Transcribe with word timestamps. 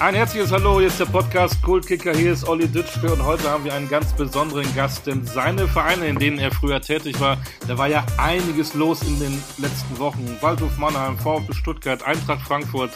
Ein 0.00 0.14
herzliches 0.14 0.50
Hallo, 0.50 0.78
hier 0.78 0.88
ist 0.88 0.98
der 0.98 1.04
Podcast 1.04 1.62
Kultkicker, 1.62 2.16
hier 2.16 2.32
ist 2.32 2.48
Olli 2.48 2.66
Dütschke 2.66 3.12
und 3.12 3.22
heute 3.22 3.50
haben 3.50 3.66
wir 3.66 3.74
einen 3.74 3.86
ganz 3.86 4.16
besonderen 4.16 4.74
Gast, 4.74 5.06
denn 5.06 5.26
seine 5.26 5.68
Vereine, 5.68 6.06
in 6.06 6.18
denen 6.18 6.38
er 6.38 6.50
früher 6.50 6.80
tätig 6.80 7.20
war, 7.20 7.36
da 7.68 7.76
war 7.76 7.86
ja 7.86 8.06
einiges 8.16 8.72
los 8.72 9.02
in 9.02 9.20
den 9.20 9.44
letzten 9.58 9.98
Wochen. 9.98 10.38
Waldhof 10.40 10.78
Mannheim, 10.78 11.18
VfB 11.18 11.52
Stuttgart, 11.52 12.02
Eintracht 12.02 12.40
Frankfurt, 12.40 12.92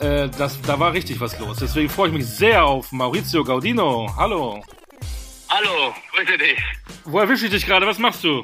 äh, 0.00 0.30
das, 0.30 0.58
da 0.62 0.80
war 0.80 0.94
richtig 0.94 1.20
was 1.20 1.38
los. 1.38 1.58
Deswegen 1.58 1.90
freue 1.90 2.08
ich 2.08 2.14
mich 2.14 2.26
sehr 2.26 2.64
auf 2.64 2.90
Maurizio 2.92 3.44
Gaudino. 3.44 4.10
Hallo. 4.16 4.64
Hallo, 5.50 5.94
grüße 6.14 6.38
dich. 6.38 6.58
Wo 7.04 7.18
erwische 7.18 7.44
ich 7.44 7.50
dich 7.50 7.66
gerade? 7.66 7.86
Was 7.86 7.98
machst 7.98 8.24
du? 8.24 8.42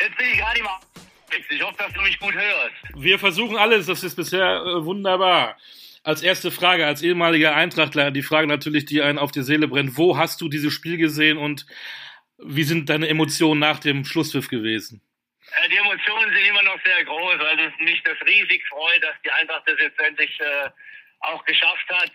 Jetzt 0.00 0.16
bin 0.16 0.26
ich 0.32 0.38
gerade 0.38 0.60
im 0.60 0.66
Ich 1.50 1.62
hoffe, 1.62 1.74
dass 1.76 1.92
du 1.92 2.00
mich 2.00 2.18
gut 2.18 2.32
hörst. 2.32 2.72
Wir 2.94 3.18
versuchen 3.18 3.58
alles, 3.58 3.84
das 3.84 4.02
ist 4.02 4.16
bisher 4.16 4.62
äh, 4.64 4.82
wunderbar. 4.82 5.56
Als 6.04 6.22
erste 6.22 6.50
Frage, 6.50 6.86
als 6.86 7.02
ehemaliger 7.02 7.54
Eintrachtler, 7.54 8.10
die 8.10 8.22
Frage 8.22 8.48
natürlich, 8.48 8.86
die 8.86 9.02
einen 9.02 9.18
auf 9.18 9.30
die 9.30 9.42
Seele 9.42 9.68
brennt. 9.68 9.96
Wo 9.96 10.18
hast 10.18 10.40
du 10.40 10.48
dieses 10.48 10.72
Spiel 10.72 10.96
gesehen 10.96 11.38
und 11.38 11.64
wie 12.38 12.64
sind 12.64 12.88
deine 12.88 13.08
Emotionen 13.08 13.60
nach 13.60 13.78
dem 13.78 14.04
Schlusspfiff 14.04 14.48
gewesen? 14.48 15.00
Äh, 15.52 15.68
die 15.68 15.76
Emotionen 15.76 16.34
sind 16.34 16.44
immer 16.46 16.62
noch 16.64 16.78
sehr 16.84 17.04
groß, 17.04 17.38
weil 17.38 17.60
es 17.60 17.72
mich 17.78 18.02
das 18.02 18.16
riesig 18.26 18.66
freut, 18.68 19.02
dass 19.02 19.14
die 19.24 19.30
Eintracht 19.30 19.62
das 19.66 19.78
jetzt 19.80 20.00
endlich 20.00 20.40
äh, 20.40 20.68
auch 21.20 21.44
geschafft 21.44 21.88
hat, 21.88 22.10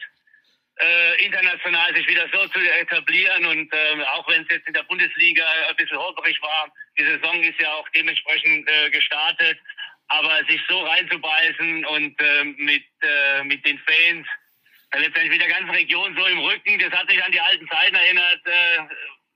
äh, 0.79 1.25
international 1.25 1.95
sich 1.95 2.07
wieder 2.07 2.27
so 2.33 2.45
zu 2.47 2.59
etablieren. 2.59 3.45
Und 3.45 3.73
äh, 3.73 4.03
auch 4.15 4.27
wenn 4.27 4.43
es 4.43 4.47
jetzt 4.49 4.67
in 4.67 4.73
der 4.73 4.83
Bundesliga 4.83 5.45
ein 5.69 5.75
bisschen 5.75 5.97
holperig 5.97 6.41
war, 6.41 6.71
die 6.99 7.05
Saison 7.05 7.41
ist 7.41 7.59
ja 7.61 7.71
auch 7.73 7.87
dementsprechend 7.95 8.69
äh, 8.69 8.89
gestartet. 8.89 9.59
Aber 10.09 10.39
sich 10.47 10.61
so 10.69 10.79
reinzubeißen 10.83 11.85
und 11.85 12.19
äh, 12.21 12.43
mit, 12.43 12.85
äh, 13.01 13.43
mit 13.43 13.65
den 13.65 13.77
Fans, 13.79 14.27
äh, 14.91 14.99
letztendlich 14.99 15.31
mit 15.31 15.41
der 15.41 15.49
ganzen 15.49 15.69
Region 15.69 16.15
so 16.17 16.25
im 16.25 16.39
Rücken, 16.39 16.79
das 16.79 16.91
hat 16.91 17.07
mich 17.07 17.23
an 17.23 17.31
die 17.31 17.41
alten 17.41 17.67
Zeiten 17.67 17.95
erinnert, 17.95 18.41
äh, 18.45 18.79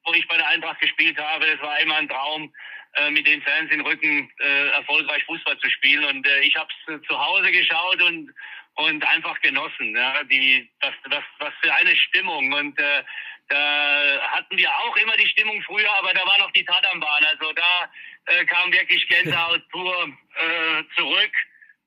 wo 0.05 0.13
ich 0.13 0.27
bei 0.27 0.37
der 0.37 0.47
Eintracht 0.47 0.79
gespielt 0.79 1.17
habe. 1.17 1.45
Das 1.45 1.61
war 1.61 1.79
immer 1.81 1.97
ein 1.97 2.09
Traum, 2.09 2.53
äh, 2.95 3.09
mit 3.09 3.27
den 3.27 3.41
Fans 3.41 3.71
im 3.71 3.81
Rücken 3.81 4.31
äh, 4.39 4.67
erfolgreich 4.69 5.23
Fußball 5.25 5.57
zu 5.59 5.69
spielen. 5.69 6.05
Und 6.05 6.25
äh, 6.25 6.39
ich 6.41 6.55
habe 6.55 6.69
es 6.87 7.07
zu 7.07 7.19
Hause 7.19 7.51
geschaut 7.51 8.01
und 8.01 8.31
und 8.75 9.05
einfach 9.05 9.39
genossen. 9.41 9.95
Ja, 9.95 10.23
die, 10.23 10.69
das, 10.79 10.93
das, 11.09 11.23
was 11.39 11.53
für 11.61 11.73
eine 11.73 11.95
Stimmung. 11.95 12.51
Und 12.53 12.79
äh, 12.79 13.03
da 13.49 14.21
hatten 14.31 14.57
wir 14.57 14.69
auch 14.69 14.95
immer 14.97 15.17
die 15.17 15.27
Stimmung 15.27 15.61
früher, 15.63 15.91
aber 15.99 16.13
da 16.13 16.25
war 16.25 16.39
noch 16.39 16.51
die 16.51 16.63
Tat 16.63 16.85
am 16.91 16.99
Bahn. 16.99 17.23
Also 17.25 17.51
da 17.53 17.91
äh, 18.31 18.45
kam 18.45 18.71
wirklich 18.71 19.07
Gänsehaut 19.07 19.67
pur 19.71 20.07
äh, 20.07 20.83
zurück. 20.95 21.31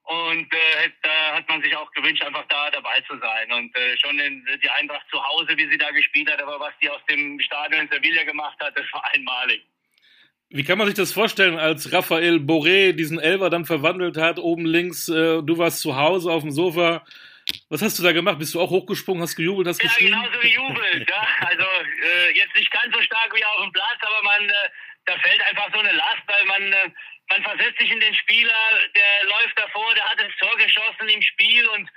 Und 0.05 0.53
äh, 0.53 0.91
da 1.03 1.37
hat 1.37 1.48
man 1.48 1.62
sich 1.62 1.75
auch 1.75 1.91
gewünscht, 1.92 2.23
einfach 2.23 2.45
da 2.48 2.70
dabei 2.70 3.00
zu 3.09 3.19
sein. 3.19 3.50
Und 3.53 3.75
äh, 3.75 3.97
schon 3.97 4.19
in, 4.19 4.47
die 4.62 4.69
Eintracht 4.69 5.06
zu 5.11 5.22
Hause, 5.22 5.56
wie 5.56 5.70
sie 5.70 5.78
da 5.78 5.91
gespielt 5.92 6.31
hat, 6.31 6.42
aber 6.42 6.61
was 6.61 6.75
die 6.83 6.91
aus 6.91 7.00
dem 7.09 7.41
Stadion 7.41 7.83
in 7.83 7.89
Sevilla 7.89 8.25
gemacht 8.25 8.59
hat, 8.61 8.77
das 8.77 8.84
war 8.92 9.03
einmalig. 9.15 9.62
Wie 10.50 10.62
kann 10.62 10.77
man 10.77 10.87
sich 10.87 10.97
das 10.97 11.12
vorstellen, 11.12 11.59
als 11.59 11.91
Raphael 11.91 12.37
Boré 12.37 12.92
diesen 12.92 13.19
Elver 13.19 13.48
dann 13.48 13.65
verwandelt 13.65 14.19
hat, 14.19 14.39
oben 14.39 14.67
links, 14.67 15.09
äh, 15.09 15.42
du 15.42 15.59
warst 15.59 15.81
zu 15.81 15.97
Hause 15.97 16.31
auf 16.31 16.42
dem 16.42 16.53
Sofa. 16.53 17.05
Was 17.69 17.83
hast 17.83 17.98
du 17.98 18.03
da 18.03 18.12
gemacht? 18.12 18.39
Bist 18.39 18.55
du 18.55 18.61
auch 18.61 18.70
hochgesprungen, 18.70 19.22
hast 19.22 19.37
gejubelt, 19.37 19.69
hast 19.69 19.78
geschrien? 19.78 20.12
Ja, 20.12 20.20
genauso 20.20 20.39
gejubelt. 20.41 21.09
ja. 21.09 21.27
Also 21.41 21.65
äh, 21.65 22.37
jetzt 22.37 22.55
nicht 22.55 22.70
ganz 22.70 22.95
so 22.95 23.03
stark 23.03 23.34
wie 23.34 23.45
auf 23.45 23.62
dem 23.62 23.72
Platz, 23.72 23.98
aber 24.00 24.22
man, 24.22 24.48
äh, 24.48 24.53
da 25.06 25.19
fällt 25.19 25.42
einfach 25.42 25.69
so 25.72 25.80
eine 25.80 25.92
Last, 25.92 26.22
weil 26.27 26.44
man, 26.44 26.72
äh, 26.72 26.91
man 27.30 27.42
versetzt 27.42 27.78
sich 27.78 27.91
in 27.91 28.00
den 28.00 28.14
Spieler, 28.14 28.55
der 28.94 29.28
läuft 29.28 29.58
davor, 29.58 29.94
der 29.94 30.05
hat 30.05 30.20
das 30.20 30.36
Tor 30.38 30.56
geschossen 30.56 31.08
im 31.08 31.22
Spiel 31.22 31.66
und 31.69 31.88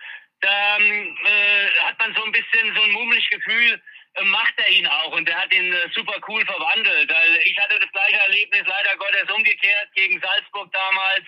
da 0.41 0.77
ähm, 0.77 1.17
äh, 1.25 1.69
hat 1.81 1.97
man 1.99 2.13
so 2.15 2.23
ein 2.23 2.31
bisschen 2.31 2.75
so 2.75 2.81
ein 2.83 2.91
mummelig 2.91 3.27
Gefühl, 3.29 3.81
macht 4.23 4.53
er 4.57 4.69
ihn 4.69 4.87
auch 4.87 5.11
und 5.11 5.27
er 5.29 5.41
hat 5.41 5.53
ihn 5.53 5.73
äh, 5.73 5.89
super 5.93 6.19
cool 6.27 6.45
verwandelt. 6.45 7.09
Weil 7.11 7.41
ich 7.45 7.57
hatte 7.57 7.79
das 7.79 7.91
gleiche 7.91 8.19
Erlebnis 8.19 8.63
leider 8.65 8.95
Gottes 8.97 9.29
umgekehrt 9.31 9.89
gegen 9.95 10.21
Salzburg 10.21 10.71
damals 10.71 11.25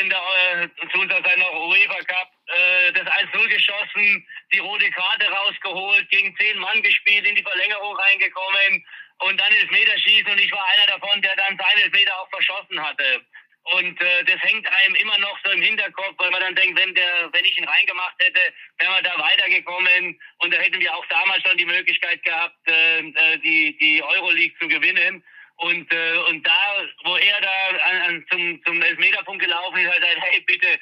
in 0.00 0.10
der 0.10 0.20
äh, 0.62 0.68
zu 0.92 1.00
unserer 1.00 1.24
Zeit 1.24 1.38
noch 1.38 1.52
UEFA 1.52 2.04
Cup 2.04 2.30
äh, 2.46 2.92
das 2.92 3.06
1-0 3.06 3.48
geschossen, 3.48 4.26
die 4.52 4.58
rote 4.58 4.90
Karte 4.90 5.26
rausgeholt, 5.26 6.08
gegen 6.10 6.36
zehn 6.36 6.58
Mann 6.58 6.82
gespielt, 6.82 7.26
in 7.26 7.34
die 7.34 7.42
Verlängerung 7.42 7.96
reingekommen 7.96 8.84
und 9.20 9.40
dann 9.40 9.52
Elfmeterschießen 9.52 10.30
und 10.30 10.40
ich 10.40 10.52
war 10.52 10.64
einer 10.74 10.86
davon, 10.86 11.20
der 11.22 11.36
dann 11.36 11.58
seinen 11.58 11.84
Elfmeter 11.84 12.18
auch 12.20 12.30
verschossen 12.30 12.82
hatte. 12.82 13.24
Und 13.62 14.00
äh, 14.00 14.24
das 14.24 14.40
hängt 14.42 14.66
einem 14.66 14.94
immer 14.96 15.18
noch 15.18 15.38
so 15.44 15.50
im 15.50 15.60
Hinterkopf, 15.60 16.14
weil 16.18 16.30
man 16.30 16.40
dann 16.40 16.54
denkt, 16.54 16.78
wenn 16.78 16.94
der, 16.94 17.30
wenn 17.32 17.44
ich 17.44 17.56
ihn 17.58 17.68
reingemacht 17.68 18.14
hätte, 18.18 18.40
wären 18.78 18.94
wir 18.94 19.02
da 19.02 19.18
weitergekommen 19.18 20.18
und 20.38 20.54
da 20.54 20.58
hätten 20.58 20.80
wir 20.80 20.94
auch 20.94 21.04
damals 21.06 21.42
schon 21.46 21.58
die 21.58 21.66
Möglichkeit 21.66 22.22
gehabt, 22.22 22.56
äh, 22.66 23.00
äh 23.00 23.38
die 23.38 23.76
die 23.78 24.02
Euroleague 24.02 24.58
zu 24.58 24.66
gewinnen. 24.66 25.22
Und 25.56 25.92
äh, 25.92 26.16
und 26.28 26.46
da, 26.46 26.86
wo 27.04 27.16
er 27.16 27.40
da 27.42 27.68
an, 27.84 28.02
an, 28.02 28.26
zum 28.30 28.64
zum 28.64 28.80
Elfmeterpunkt 28.80 29.42
gelaufen 29.42 29.78
ist, 29.78 29.88
hat 29.88 30.02
er 30.02 30.14
gesagt, 30.14 30.32
hey 30.32 30.40
bitte, 30.40 30.80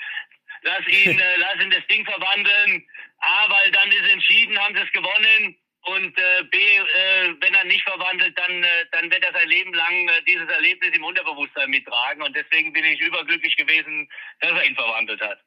lass 0.62 0.87
ihn, 0.87 1.19
äh, 1.19 1.37
lass 1.37 1.60
ihn 1.60 1.70
das 1.70 1.87
Ding 1.88 2.05
verwandeln. 2.05 2.87
A, 3.20 3.50
weil 3.50 3.72
dann 3.72 3.91
ist 3.91 4.09
entschieden, 4.09 4.56
haben 4.56 4.76
sie 4.76 4.82
es 4.82 4.93
gewonnen. 4.93 5.59
Und 5.88 6.19
äh, 6.19 6.44
B, 6.50 6.59
äh, 6.59 7.34
wenn 7.41 7.54
er 7.54 7.65
nicht 7.65 7.82
verwandelt, 7.82 8.38
dann, 8.38 8.62
äh, 8.62 8.84
dann 8.93 9.10
wird 9.10 9.25
er 9.25 9.32
sein 9.32 9.49
Leben 9.49 9.72
lang 9.72 10.09
äh, 10.09 10.22
dieses 10.26 10.49
Erlebnis 10.49 10.94
im 10.94 11.04
Unterbewusstsein 11.04 11.71
mittragen. 11.71 12.22
Und 12.22 12.37
deswegen 12.37 12.72
bin 12.72 12.84
ich 12.84 13.00
überglücklich 13.00 13.56
gewesen, 13.56 14.09
dass 14.41 14.53
er 14.53 14.65
ihn 14.66 14.75
verwandelt 14.75 15.21
hat. 15.21 15.38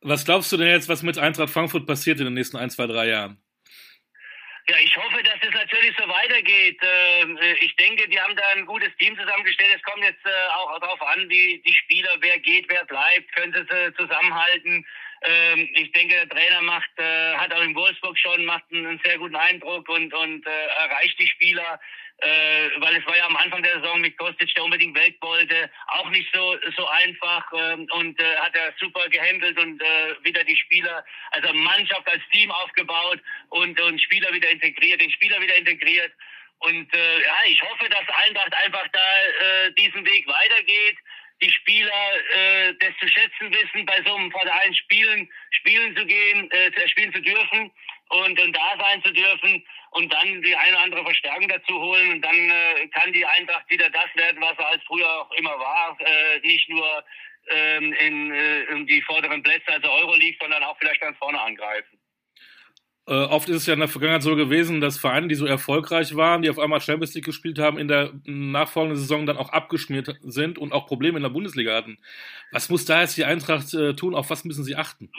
Was 0.00 0.24
glaubst 0.24 0.52
du 0.52 0.56
denn 0.56 0.68
jetzt, 0.68 0.88
was 0.88 1.02
mit 1.02 1.18
Eintracht 1.18 1.50
Frankfurt 1.50 1.86
passiert 1.86 2.20
in 2.20 2.26
den 2.26 2.34
nächsten 2.34 2.56
ein, 2.56 2.70
zwei, 2.70 2.86
drei 2.86 3.08
Jahren? 3.08 3.42
Ja, 4.70 4.76
ich 4.78 4.94
hoffe, 4.96 5.22
dass 5.22 5.40
es 5.40 5.54
natürlich 5.54 5.96
so 5.98 6.06
weitergeht. 6.06 6.78
Ähm, 6.82 7.38
äh, 7.38 7.54
ich 7.54 7.74
denke, 7.76 8.06
die 8.08 8.20
haben 8.20 8.36
da 8.36 8.42
ein 8.54 8.66
gutes 8.66 8.94
Team 8.98 9.16
zusammengestellt. 9.18 9.74
Es 9.74 9.82
kommt 9.82 10.04
jetzt 10.04 10.24
äh, 10.24 10.48
auch 10.56 10.78
darauf 10.78 11.00
an, 11.02 11.28
wie 11.30 11.62
die 11.66 11.74
Spieler, 11.74 12.10
wer 12.20 12.38
geht, 12.38 12.66
wer 12.68 12.84
bleibt, 12.84 13.34
können 13.34 13.54
sie 13.54 13.94
zusammenhalten. 13.94 14.84
Ähm, 15.22 15.68
ich 15.74 15.90
denke, 15.92 16.14
der 16.14 16.28
Trainer 16.28 16.62
macht, 16.62 16.90
äh, 16.96 17.34
hat 17.34 17.52
auch 17.52 17.62
in 17.62 17.74
Wolfsburg 17.74 18.18
schon, 18.18 18.44
macht 18.44 18.64
einen, 18.70 19.00
sehr 19.04 19.18
guten 19.18 19.36
Eindruck 19.36 19.88
und, 19.88 20.12
und 20.14 20.46
äh, 20.46 20.66
erreicht 20.84 21.18
die 21.18 21.26
Spieler. 21.26 21.80
Äh, 22.20 22.70
weil 22.78 22.96
es 22.96 23.06
war 23.06 23.16
ja 23.16 23.26
am 23.26 23.36
Anfang 23.36 23.62
der 23.62 23.80
Saison 23.80 24.00
mit 24.00 24.18
Kostic, 24.18 24.52
der 24.54 24.64
unbedingt 24.64 24.96
weg 24.98 25.16
wollte, 25.20 25.70
auch 25.86 26.10
nicht 26.10 26.28
so 26.34 26.56
so 26.76 26.88
einfach 26.88 27.44
ähm, 27.56 27.86
und 27.92 28.18
äh, 28.18 28.36
hat 28.38 28.56
er 28.56 28.74
super 28.80 29.08
gehandelt 29.08 29.56
und 29.56 29.80
äh, 29.80 30.16
wieder 30.24 30.42
die 30.42 30.56
Spieler, 30.56 31.04
also 31.30 31.54
Mannschaft 31.54 32.08
als 32.08 32.22
Team 32.32 32.50
aufgebaut 32.50 33.20
und 33.50 33.80
und 33.80 34.02
Spieler 34.02 34.32
wieder 34.32 34.50
integriert, 34.50 35.00
den 35.00 35.12
Spieler 35.12 35.40
wieder 35.40 35.54
integriert 35.58 36.10
und 36.58 36.92
äh, 36.92 37.22
ja, 37.22 37.36
ich 37.46 37.62
hoffe, 37.62 37.88
dass 37.88 38.16
Eintracht 38.26 38.52
einfach 38.64 38.88
da 38.92 38.98
äh, 39.68 39.72
diesen 39.74 40.04
Weg 40.04 40.26
weitergeht 40.26 40.98
die 41.40 41.50
Spieler 41.50 42.12
äh, 42.34 42.74
das 42.80 42.90
zu 43.00 43.08
schätzen 43.08 43.52
wissen, 43.52 43.86
bei 43.86 44.02
so 44.04 44.14
einem 44.14 44.30
Verein 44.30 44.74
spielen, 44.74 45.28
spielen 45.50 45.96
zu 45.96 46.04
gehen, 46.04 46.50
äh, 46.50 46.88
spielen 46.88 47.12
zu 47.12 47.20
dürfen 47.20 47.70
und, 48.08 48.40
und 48.40 48.56
da 48.56 48.76
sein 48.78 49.02
zu 49.02 49.12
dürfen 49.12 49.64
und 49.90 50.12
dann 50.12 50.42
die 50.42 50.56
eine 50.56 50.72
oder 50.72 50.80
andere 50.80 51.04
Verstärkung 51.04 51.48
dazu 51.48 51.80
holen 51.80 52.12
und 52.12 52.20
dann 52.22 52.34
äh, 52.34 52.88
kann 52.88 53.12
die 53.12 53.24
Eintracht 53.24 53.68
wieder 53.70 53.88
das 53.90 54.14
werden, 54.14 54.40
was 54.40 54.58
er 54.58 54.68
als 54.68 54.82
früher 54.84 55.08
auch 55.08 55.30
immer 55.32 55.58
war, 55.58 55.96
äh, 56.00 56.40
nicht 56.40 56.68
nur 56.68 57.04
ähm, 57.50 57.92
in, 57.94 58.32
äh, 58.32 58.62
in 58.64 58.86
die 58.86 59.02
vorderen 59.02 59.42
Plätze, 59.42 59.72
also 59.72 59.90
Euroleague, 59.90 60.36
sondern 60.40 60.62
auch 60.64 60.76
vielleicht 60.78 61.00
ganz 61.00 61.16
vorne 61.18 61.40
angreifen. 61.40 61.97
Äh, 63.08 63.24
oft 63.24 63.48
ist 63.48 63.56
es 63.56 63.66
ja 63.66 63.72
in 63.72 63.80
der 63.80 63.88
Vergangenheit 63.88 64.22
so 64.22 64.36
gewesen, 64.36 64.82
dass 64.82 64.98
Vereine, 64.98 65.28
die 65.28 65.34
so 65.34 65.46
erfolgreich 65.46 66.14
waren, 66.14 66.42
die 66.42 66.50
auf 66.50 66.58
einmal 66.58 66.82
Champions 66.82 67.14
League 67.14 67.24
gespielt 67.24 67.58
haben, 67.58 67.78
in 67.78 67.88
der 67.88 68.12
nachfolgenden 68.24 68.98
Saison 68.98 69.24
dann 69.24 69.38
auch 69.38 69.48
abgeschmiert 69.48 70.14
sind 70.20 70.58
und 70.58 70.72
auch 70.72 70.86
Probleme 70.86 71.16
in 71.16 71.22
der 71.22 71.30
Bundesliga 71.30 71.74
hatten. 71.74 71.96
Was 72.52 72.68
muss 72.68 72.84
da 72.84 73.00
jetzt 73.00 73.16
die 73.16 73.24
Eintracht 73.24 73.72
äh, 73.72 73.94
tun? 73.94 74.14
Auf 74.14 74.28
was 74.28 74.44
müssen 74.44 74.62
sie 74.62 74.76
achten? 74.76 75.10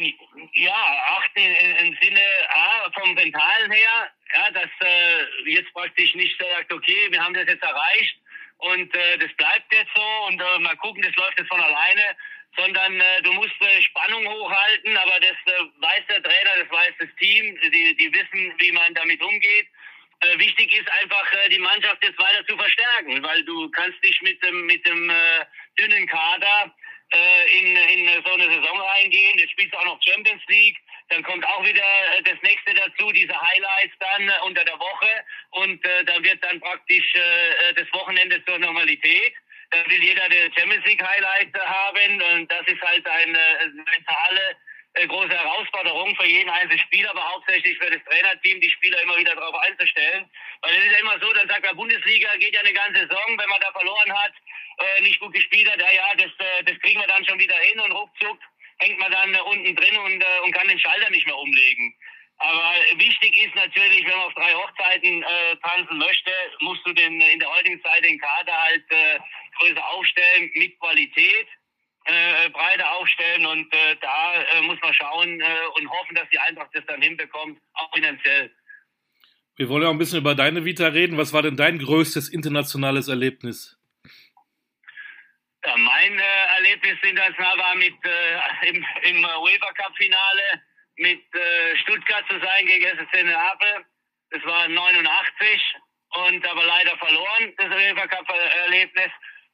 Ja, 0.53 0.75
achten 1.17 1.39
im, 1.39 1.97
Sinne 1.99 2.21
A, 2.53 2.91
vom 2.91 3.15
Mentalen 3.15 3.71
her, 3.71 4.11
ja, 4.35 4.51
dass 4.51 4.69
äh, 4.81 5.49
jetzt 5.49 5.73
praktisch 5.73 6.13
nicht 6.13 6.39
sagt, 6.39 6.71
okay, 6.71 7.07
wir 7.09 7.23
haben 7.23 7.33
das 7.33 7.47
jetzt 7.47 7.63
erreicht 7.63 8.19
und 8.59 8.93
äh, 8.93 9.17
das 9.17 9.33
bleibt 9.33 9.73
jetzt 9.73 9.91
so 9.95 10.27
und 10.27 10.39
äh, 10.39 10.59
mal 10.59 10.75
gucken, 10.75 11.01
das 11.01 11.15
läuft 11.15 11.39
jetzt 11.39 11.47
von 11.47 11.59
alleine, 11.59 12.03
sondern 12.55 12.99
äh, 12.99 13.21
du 13.23 13.33
musst 13.33 13.61
äh, 13.61 13.81
Spannung 13.81 14.27
hochhalten, 14.27 14.97
aber 14.97 15.19
das 15.19 15.37
äh, 15.45 15.63
weiß 15.79 16.03
der 16.09 16.23
Trainer, 16.23 16.51
das 16.63 16.71
weiß 16.71 16.93
das 16.99 17.09
Team, 17.19 17.57
die, 17.61 17.95
die 17.95 18.13
wissen, 18.13 18.53
wie 18.59 18.71
man 18.71 18.93
damit 18.93 19.21
umgeht. 19.21 19.67
Äh, 20.21 20.37
wichtig 20.39 20.73
ist 20.73 20.91
einfach, 20.91 21.33
äh, 21.33 21.49
die 21.49 21.59
Mannschaft 21.59 22.03
jetzt 22.03 22.19
weiter 22.19 22.45
zu 22.45 22.57
verstärken, 22.57 23.23
weil 23.23 23.43
du 23.43 23.69
kannst 23.71 24.03
dich 24.03 24.21
mit 24.21 24.43
dem, 24.43 24.65
mit 24.65 24.85
dem 24.85 25.09
äh, 25.09 25.45
dünnen 25.79 26.07
Kader 26.07 26.73
äh, 27.11 27.59
in, 27.59 27.75
in 27.75 28.23
so 28.23 28.33
eine 28.33 28.47
Saison 28.47 28.81
reingehen. 28.81 29.37
Jetzt 29.37 29.51
spielst 29.51 29.73
du 29.73 29.77
auch 29.77 29.85
noch 29.85 29.99
Champions 30.03 30.41
League. 30.47 30.77
Dann 31.09 31.23
kommt 31.23 31.45
auch 31.45 31.63
wieder 31.65 31.81
äh, 32.17 32.21
das 32.23 32.35
nächste 32.43 32.73
dazu, 32.73 33.11
diese 33.11 33.33
Highlights 33.33 33.95
dann 33.99 34.27
äh, 34.27 34.33
unter 34.45 34.65
der 34.65 34.77
Woche. 34.79 35.09
Und 35.51 35.83
äh, 35.85 36.03
da 36.03 36.21
wird 36.21 36.43
dann 36.43 36.59
praktisch 36.59 37.15
äh, 37.15 37.73
das 37.75 37.91
Wochenende 37.93 38.43
zur 38.45 38.59
Normalität. 38.59 39.33
Da 39.71 39.85
will 39.87 40.03
jeder 40.03 40.27
den 40.29 40.51
Champions 40.53 40.85
League 40.85 41.01
Highlight 41.01 41.53
haben 41.59 42.21
und 42.33 42.51
das 42.51 42.65
ist 42.67 42.81
halt 42.81 43.05
eine 43.07 43.39
mentale 43.75 44.57
äh, 44.95 45.07
große 45.07 45.29
Herausforderung 45.29 46.15
für 46.15 46.25
jeden 46.25 46.49
einzelnen 46.49 46.79
Spieler, 46.79 47.11
aber 47.11 47.23
hauptsächlich 47.33 47.77
für 47.77 47.91
das 47.91 48.03
Trainerteam, 48.05 48.59
die 48.61 48.69
Spieler 48.69 49.01
immer 49.03 49.17
wieder 49.17 49.35
darauf 49.35 49.55
einzustellen. 49.55 50.29
Weil 50.61 50.75
es 50.75 50.85
ist 50.85 50.91
ja 50.91 50.99
immer 50.99 51.19
so, 51.21 51.31
dann 51.33 51.47
sagt 51.47 51.65
der 51.65 51.75
Bundesliga, 51.75 52.35
geht 52.37 52.53
ja 52.53 52.61
eine 52.61 52.73
ganze 52.73 53.01
Saison, 53.01 53.37
wenn 53.37 53.49
man 53.49 53.61
da 53.61 53.71
verloren 53.71 54.11
hat, 54.11 54.33
äh, 54.79 55.01
nicht 55.01 55.19
gut 55.19 55.33
gespielt 55.33 55.69
hat, 55.71 55.79
ja, 55.79 55.91
ja, 55.91 56.15
das, 56.17 56.31
äh, 56.39 56.63
das 56.63 56.79
kriegen 56.79 56.99
wir 56.99 57.07
dann 57.07 57.25
schon 57.25 57.39
wieder 57.39 57.57
hin 57.57 57.79
und 57.79 57.91
ruckzuck 57.91 58.39
hängt 58.79 58.99
man 58.99 59.11
dann 59.11 59.33
äh, 59.33 59.41
unten 59.41 59.75
drin 59.75 59.97
und, 59.97 60.21
äh, 60.21 60.39
und 60.43 60.51
kann 60.53 60.67
den 60.67 60.79
Schalter 60.79 61.09
nicht 61.11 61.27
mehr 61.27 61.37
umlegen. 61.37 61.93
Aber 62.39 62.73
wichtig 62.95 63.35
ist 63.35 63.53
natürlich, 63.55 64.05
wenn 64.05 64.17
man 64.17 64.27
auf 64.27 64.33
drei 64.33 64.53
Hochzeiten 64.53 65.23
äh, 65.23 65.55
tanzen 65.61 65.97
möchte, 65.97 66.31
musst 66.61 66.85
du 66.85 66.93
den 66.93 67.19
in 67.19 67.39
der 67.39 67.49
heutigen 67.49 67.81
Zeit 67.83 68.03
den 68.03 68.17
Kader 68.17 68.53
halt 68.53 68.83
äh, 68.89 69.19
größer 69.59 69.85
aufstellen 69.89 70.49
mit 70.55 70.79
Qualität, 70.79 71.47
äh, 72.05 72.49
breiter 72.49 72.95
aufstellen 72.95 73.45
und 73.45 73.73
äh, 73.73 73.95
da 73.99 74.41
äh, 74.41 74.61
muss 74.61 74.79
man 74.81 74.93
schauen 74.93 75.41
äh, 75.41 75.45
und 75.75 75.89
hoffen, 75.89 76.15
dass 76.15 76.29
die 76.29 76.39
Eintracht 76.39 76.69
das 76.73 76.85
dann 76.87 77.01
hinbekommt, 77.01 77.59
auch 77.73 77.93
finanziell. 77.93 78.49
Wir 79.57 79.67
wollen 79.67 79.85
auch 79.85 79.91
ein 79.91 79.97
bisschen 79.97 80.19
über 80.19 80.33
deine 80.33 80.63
Vita 80.63 80.87
reden. 80.87 81.17
Was 81.17 81.33
war 81.33 81.41
denn 81.41 81.57
dein 81.57 81.79
größtes 81.79 82.29
internationales 82.29 83.09
Erlebnis? 83.09 83.77
Ja, 85.65 85.75
mein 85.75 86.17
äh, 86.17 86.45
Erlebnis 86.55 86.97
international 87.03 87.57
war 87.57 87.75
mit 87.75 87.95
äh, 88.05 88.69
im, 88.69 88.85
im 89.03 89.25
UEFA 89.25 89.73
Cup 89.73 89.93
Finale 89.97 90.63
mit 90.99 91.23
äh, 91.33 91.77
Stuttgart 91.77 92.25
zu 92.29 92.39
sein 92.39 92.65
gegen 92.65 92.85
SSC 92.85 93.23
Neapel. 93.23 93.85
Das 94.31 94.43
war 94.45 94.67
89 94.67 95.75
und 96.27 96.45
aber 96.47 96.65
leider 96.65 96.97
verloren, 96.97 97.53
das 97.57 97.67
UEFA 97.67 98.07
Cup 98.07 98.27
Erlebnis. 98.63 99.09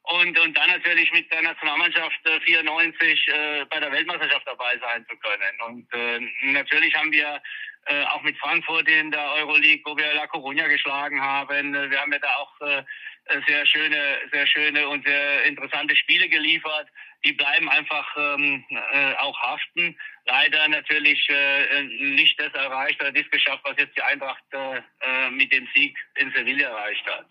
Und, 0.08 0.38
und 0.38 0.56
dann 0.56 0.70
natürlich 0.70 1.10
mit 1.12 1.32
der 1.32 1.42
Nationalmannschaft 1.42 2.26
äh, 2.26 2.40
94 2.40 3.28
äh, 3.28 3.64
bei 3.64 3.80
der 3.80 3.90
Weltmeisterschaft 3.90 4.46
dabei 4.46 4.78
sein 4.78 5.04
zu 5.08 5.16
können. 5.16 5.60
Und 5.66 5.92
äh, 5.92 6.20
natürlich 6.52 6.94
haben 6.94 7.10
wir 7.10 7.42
äh, 7.86 8.04
auch 8.04 8.22
mit 8.22 8.38
Frankfurt 8.38 8.88
in 8.88 9.10
der 9.10 9.32
Euroleague, 9.32 9.82
wo 9.84 9.96
wir 9.96 10.14
La 10.14 10.26
Coruña 10.26 10.68
geschlagen 10.68 11.20
haben. 11.20 11.74
Äh, 11.74 11.90
wir 11.90 12.00
haben 12.00 12.12
ja 12.12 12.20
da 12.20 12.36
auch 12.36 12.60
äh, 12.60 12.84
sehr 13.46 13.66
schöne, 13.66 14.18
sehr 14.32 14.46
schöne 14.46 14.88
und 14.88 15.06
sehr 15.06 15.44
interessante 15.44 15.96
Spiele 15.96 16.28
geliefert. 16.28 16.88
Die 17.24 17.32
bleiben 17.32 17.68
einfach 17.68 18.06
ähm, 18.16 18.64
äh, 18.70 19.14
auch 19.14 19.40
haften. 19.40 19.96
Leider 20.26 20.68
natürlich 20.68 21.28
äh, 21.28 21.82
nicht 21.82 22.38
das 22.38 22.52
erreicht 22.54 23.00
oder 23.00 23.12
das 23.12 23.28
geschafft, 23.30 23.62
was 23.64 23.76
jetzt 23.78 23.96
die 23.96 24.02
Eintracht 24.02 24.42
äh, 24.52 25.30
mit 25.30 25.52
dem 25.52 25.66
Sieg 25.74 25.96
in 26.16 26.32
Sevilla 26.32 26.68
erreicht 26.68 27.06
hat. 27.06 27.26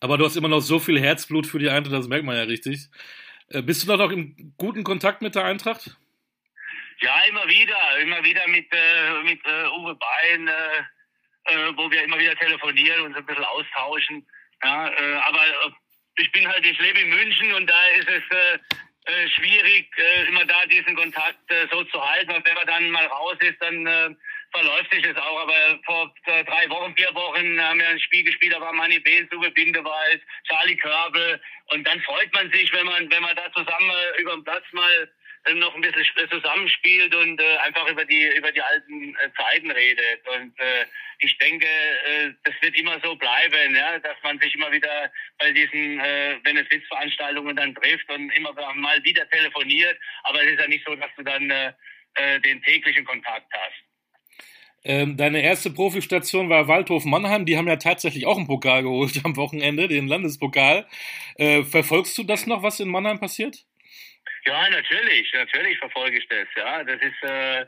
Aber 0.00 0.16
du 0.16 0.24
hast 0.24 0.36
immer 0.36 0.48
noch 0.48 0.60
so 0.60 0.78
viel 0.78 0.98
Herzblut 0.98 1.46
für 1.46 1.58
die 1.58 1.68
Eintracht, 1.68 1.94
das 1.94 2.08
merkt 2.08 2.24
man 2.24 2.36
ja 2.36 2.42
richtig. 2.42 2.88
Äh, 3.50 3.62
bist 3.62 3.86
du 3.86 3.96
noch 3.96 4.10
im 4.10 4.54
guten 4.56 4.84
Kontakt 4.84 5.22
mit 5.22 5.34
der 5.34 5.44
Eintracht? 5.44 5.96
Ja, 7.00 7.20
immer 7.28 7.46
wieder. 7.48 7.98
Immer 8.00 8.22
wieder 8.22 8.46
mit, 8.48 8.66
äh, 8.72 9.22
mit 9.24 9.40
äh, 9.44 9.66
Uwe 9.78 9.94
Bein, 9.96 10.48
äh, 10.48 10.52
äh, 11.44 11.72
wo 11.76 11.90
wir 11.90 12.04
immer 12.04 12.18
wieder 12.18 12.36
telefonieren 12.36 13.02
und 13.02 13.12
so 13.12 13.18
ein 13.18 13.26
bisschen 13.26 13.44
austauschen. 13.44 14.26
Ja, 14.62 14.88
äh, 14.88 15.14
aber 15.26 15.40
ich 16.16 16.30
bin 16.32 16.46
halt, 16.46 16.64
ich 16.66 16.78
lebe 16.78 17.00
in 17.00 17.08
München 17.10 17.54
und 17.54 17.66
da 17.66 17.86
ist 17.98 18.08
es 18.08 18.22
schwierig, 19.34 19.90
immer 20.28 20.44
da 20.44 20.66
diesen 20.66 20.94
Kontakt 20.94 21.38
so 21.72 21.82
zu 21.84 22.10
halten. 22.10 22.32
Und 22.32 22.46
wenn 22.46 22.54
man 22.54 22.66
dann 22.66 22.90
mal 22.90 23.06
raus 23.06 23.36
ist, 23.40 23.60
dann 23.60 24.16
verläuft 24.52 24.92
sich 24.92 25.02
das 25.02 25.16
auch. 25.16 25.40
Aber 25.40 25.54
vor 25.84 26.14
drei 26.26 26.68
Wochen, 26.68 26.94
vier 26.94 27.12
Wochen 27.14 27.60
haben 27.60 27.80
wir 27.80 27.88
ein 27.88 28.00
Spiel 28.00 28.24
gespielt, 28.24 28.52
da 28.52 28.60
war 28.60 28.72
Manni 28.72 28.98
Behns, 28.98 29.32
Uwe 29.32 29.50
Bindewald, 29.50 30.20
Charlie 30.46 30.76
Körbel. 30.76 31.40
Und 31.72 31.86
dann 31.86 32.00
freut 32.02 32.32
man 32.34 32.52
sich, 32.52 32.70
wenn 32.72 32.86
man, 32.86 33.10
wenn 33.10 33.22
man 33.22 33.34
da 33.36 33.50
zusammen 33.52 33.90
über 34.18 34.32
den 34.32 34.44
Platz 34.44 34.64
mal 34.72 34.92
äh, 34.92 35.06
noch 35.54 35.74
ein 35.74 35.80
bisschen 35.80 36.04
zusammenspielt 36.30 37.14
und 37.14 37.40
äh, 37.40 37.56
einfach 37.58 37.88
über 37.88 38.04
die 38.04 38.26
über 38.36 38.52
die 38.52 38.60
alten 38.60 39.14
äh, 39.16 39.30
Zeiten 39.36 39.70
redet 39.70 40.20
und 40.28 40.58
äh, 40.60 40.84
ich 41.20 41.36
denke 41.38 41.66
äh, 41.66 42.30
das 42.44 42.54
wird 42.60 42.78
immer 42.78 43.00
so 43.02 43.16
bleiben 43.16 43.74
ja 43.74 43.98
dass 43.98 44.16
man 44.22 44.38
sich 44.38 44.54
immer 44.54 44.70
wieder 44.70 45.10
bei 45.38 45.50
diesen 45.52 45.98
äh, 46.00 46.36
Witzveranstaltungen 46.44 47.56
dann 47.56 47.74
trifft 47.74 48.08
und 48.10 48.30
immer 48.30 48.52
mal 48.74 49.02
wieder 49.02 49.28
telefoniert 49.30 49.98
aber 50.24 50.42
es 50.42 50.52
ist 50.52 50.60
ja 50.60 50.68
nicht 50.68 50.84
so 50.86 50.94
dass 50.94 51.10
du 51.16 51.22
dann 51.22 51.50
äh, 51.50 51.72
äh 52.14 52.40
den 52.40 52.62
täglichen 52.62 53.04
Kontakt 53.04 53.50
hast 53.52 53.84
ähm, 54.82 55.16
deine 55.18 55.42
erste 55.42 55.70
Profistation 55.70 56.48
war 56.48 56.66
Waldhof 56.66 57.04
Mannheim. 57.04 57.44
Die 57.44 57.58
haben 57.58 57.68
ja 57.68 57.76
tatsächlich 57.76 58.24
auch 58.24 58.38
einen 58.38 58.46
Pokal 58.46 58.82
geholt 58.82 59.20
am 59.24 59.36
Wochenende, 59.36 59.88
den 59.88 60.08
Landespokal. 60.08 60.86
Äh, 61.36 61.64
verfolgst 61.64 62.16
du 62.16 62.22
das 62.22 62.46
noch, 62.46 62.62
was 62.62 62.80
in 62.80 62.88
Mannheim 62.88 63.20
passiert? 63.20 63.66
Ja, 64.46 64.68
natürlich, 64.70 65.32
natürlich 65.34 65.78
verfolge 65.78 66.18
ich 66.18 66.28
das. 66.28 66.46
Ja, 66.56 66.82
das 66.84 67.00
ist, 67.00 67.22
äh, 67.22 67.66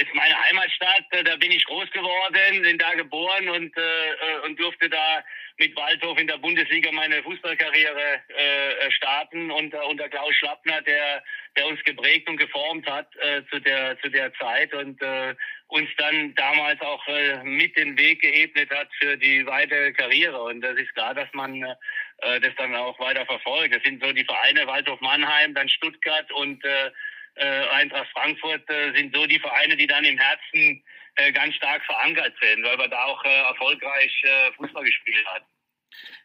ist 0.00 0.14
meine 0.14 0.34
Heimatstadt. 0.44 1.04
Da 1.10 1.36
bin 1.36 1.50
ich 1.50 1.64
groß 1.64 1.90
geworden, 1.90 2.62
bin 2.62 2.78
da 2.78 2.94
geboren 2.94 3.48
und 3.48 3.76
äh, 3.76 3.80
äh, 3.80 4.38
und 4.44 4.58
durfte 4.58 4.88
da 4.88 5.24
mit 5.58 5.74
Waldhof 5.76 6.18
in 6.18 6.26
der 6.26 6.38
Bundesliga 6.38 6.90
meine 6.92 7.22
Fußballkarriere 7.22 8.22
äh, 8.28 8.90
starten 8.92 9.50
unter 9.50 9.86
unter 9.86 10.08
Klaus 10.08 10.34
Schlappner, 10.36 10.82
der 10.82 11.22
der 11.56 11.66
uns 11.66 11.82
geprägt 11.84 12.28
und 12.28 12.36
geformt 12.36 12.86
hat 12.86 13.08
äh, 13.16 13.42
zu 13.50 13.60
der 13.60 13.98
zu 14.00 14.08
der 14.08 14.32
Zeit 14.34 14.72
und 14.74 15.00
äh, 15.02 15.34
uns 15.68 15.90
dann 15.98 16.34
damals 16.34 16.80
auch 16.80 17.06
äh, 17.08 17.42
mit 17.42 17.76
den 17.76 17.98
Weg 17.98 18.20
geebnet 18.20 18.70
hat 18.70 18.88
für 18.98 19.16
die 19.16 19.46
weitere 19.46 19.92
Karriere. 19.92 20.40
Und 20.42 20.60
das 20.60 20.76
ist 20.78 20.94
klar, 20.94 21.14
dass 21.14 21.28
man 21.32 21.62
äh, 21.62 21.74
äh, 22.18 22.40
das 22.40 22.54
dann 22.56 22.74
auch 22.74 22.98
weiter 22.98 23.26
verfolgt. 23.26 23.74
Das 23.74 23.82
sind 23.82 24.02
so 24.02 24.12
die 24.12 24.24
Vereine 24.24 24.66
Waldhof 24.66 25.00
Mannheim, 25.00 25.54
dann 25.54 25.68
Stuttgart 25.68 26.30
und 26.32 26.64
äh, 26.64 26.90
äh, 27.36 27.68
Eintracht 27.68 28.08
Frankfurt 28.12 28.68
äh, 28.68 28.92
sind 28.94 29.14
so 29.14 29.26
die 29.26 29.38
Vereine, 29.38 29.76
die 29.76 29.86
dann 29.86 30.04
im 30.04 30.18
Herzen 30.18 30.82
äh, 31.16 31.32
ganz 31.32 31.54
stark 31.54 31.84
verankert 31.84 32.34
sind, 32.40 32.64
weil 32.64 32.76
man 32.76 32.90
da 32.90 33.04
auch 33.04 33.24
äh, 33.24 33.42
erfolgreich 33.48 34.22
äh, 34.24 34.52
Fußball 34.56 34.84
gespielt 34.84 35.26
hat. 35.26 35.42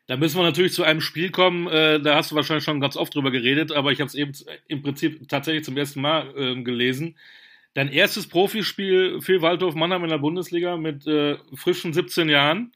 Da 0.07 0.17
müssen 0.17 0.37
wir 0.37 0.43
natürlich 0.43 0.73
zu 0.73 0.83
einem 0.83 1.01
Spiel 1.01 1.31
kommen, 1.31 1.67
äh, 1.67 1.99
da 2.01 2.15
hast 2.15 2.31
du 2.31 2.35
wahrscheinlich 2.35 2.63
schon 2.63 2.81
ganz 2.81 2.97
oft 2.97 3.13
drüber 3.13 3.31
geredet, 3.31 3.71
aber 3.71 3.91
ich 3.91 3.99
habe 3.99 4.07
es 4.07 4.15
eben 4.15 4.33
im 4.67 4.81
Prinzip 4.81 5.27
tatsächlich 5.29 5.63
zum 5.63 5.77
ersten 5.77 6.01
Mal 6.01 6.33
äh, 6.35 6.61
gelesen. 6.61 7.17
Dein 7.73 7.89
erstes 7.89 8.27
Profispiel 8.27 9.21
für 9.21 9.41
Waldhof 9.41 9.75
Mannheim 9.75 10.03
in 10.03 10.09
der 10.09 10.17
Bundesliga 10.17 10.75
mit 10.75 11.05
frischen 11.55 11.93
17 11.93 12.27
Jahren. 12.27 12.73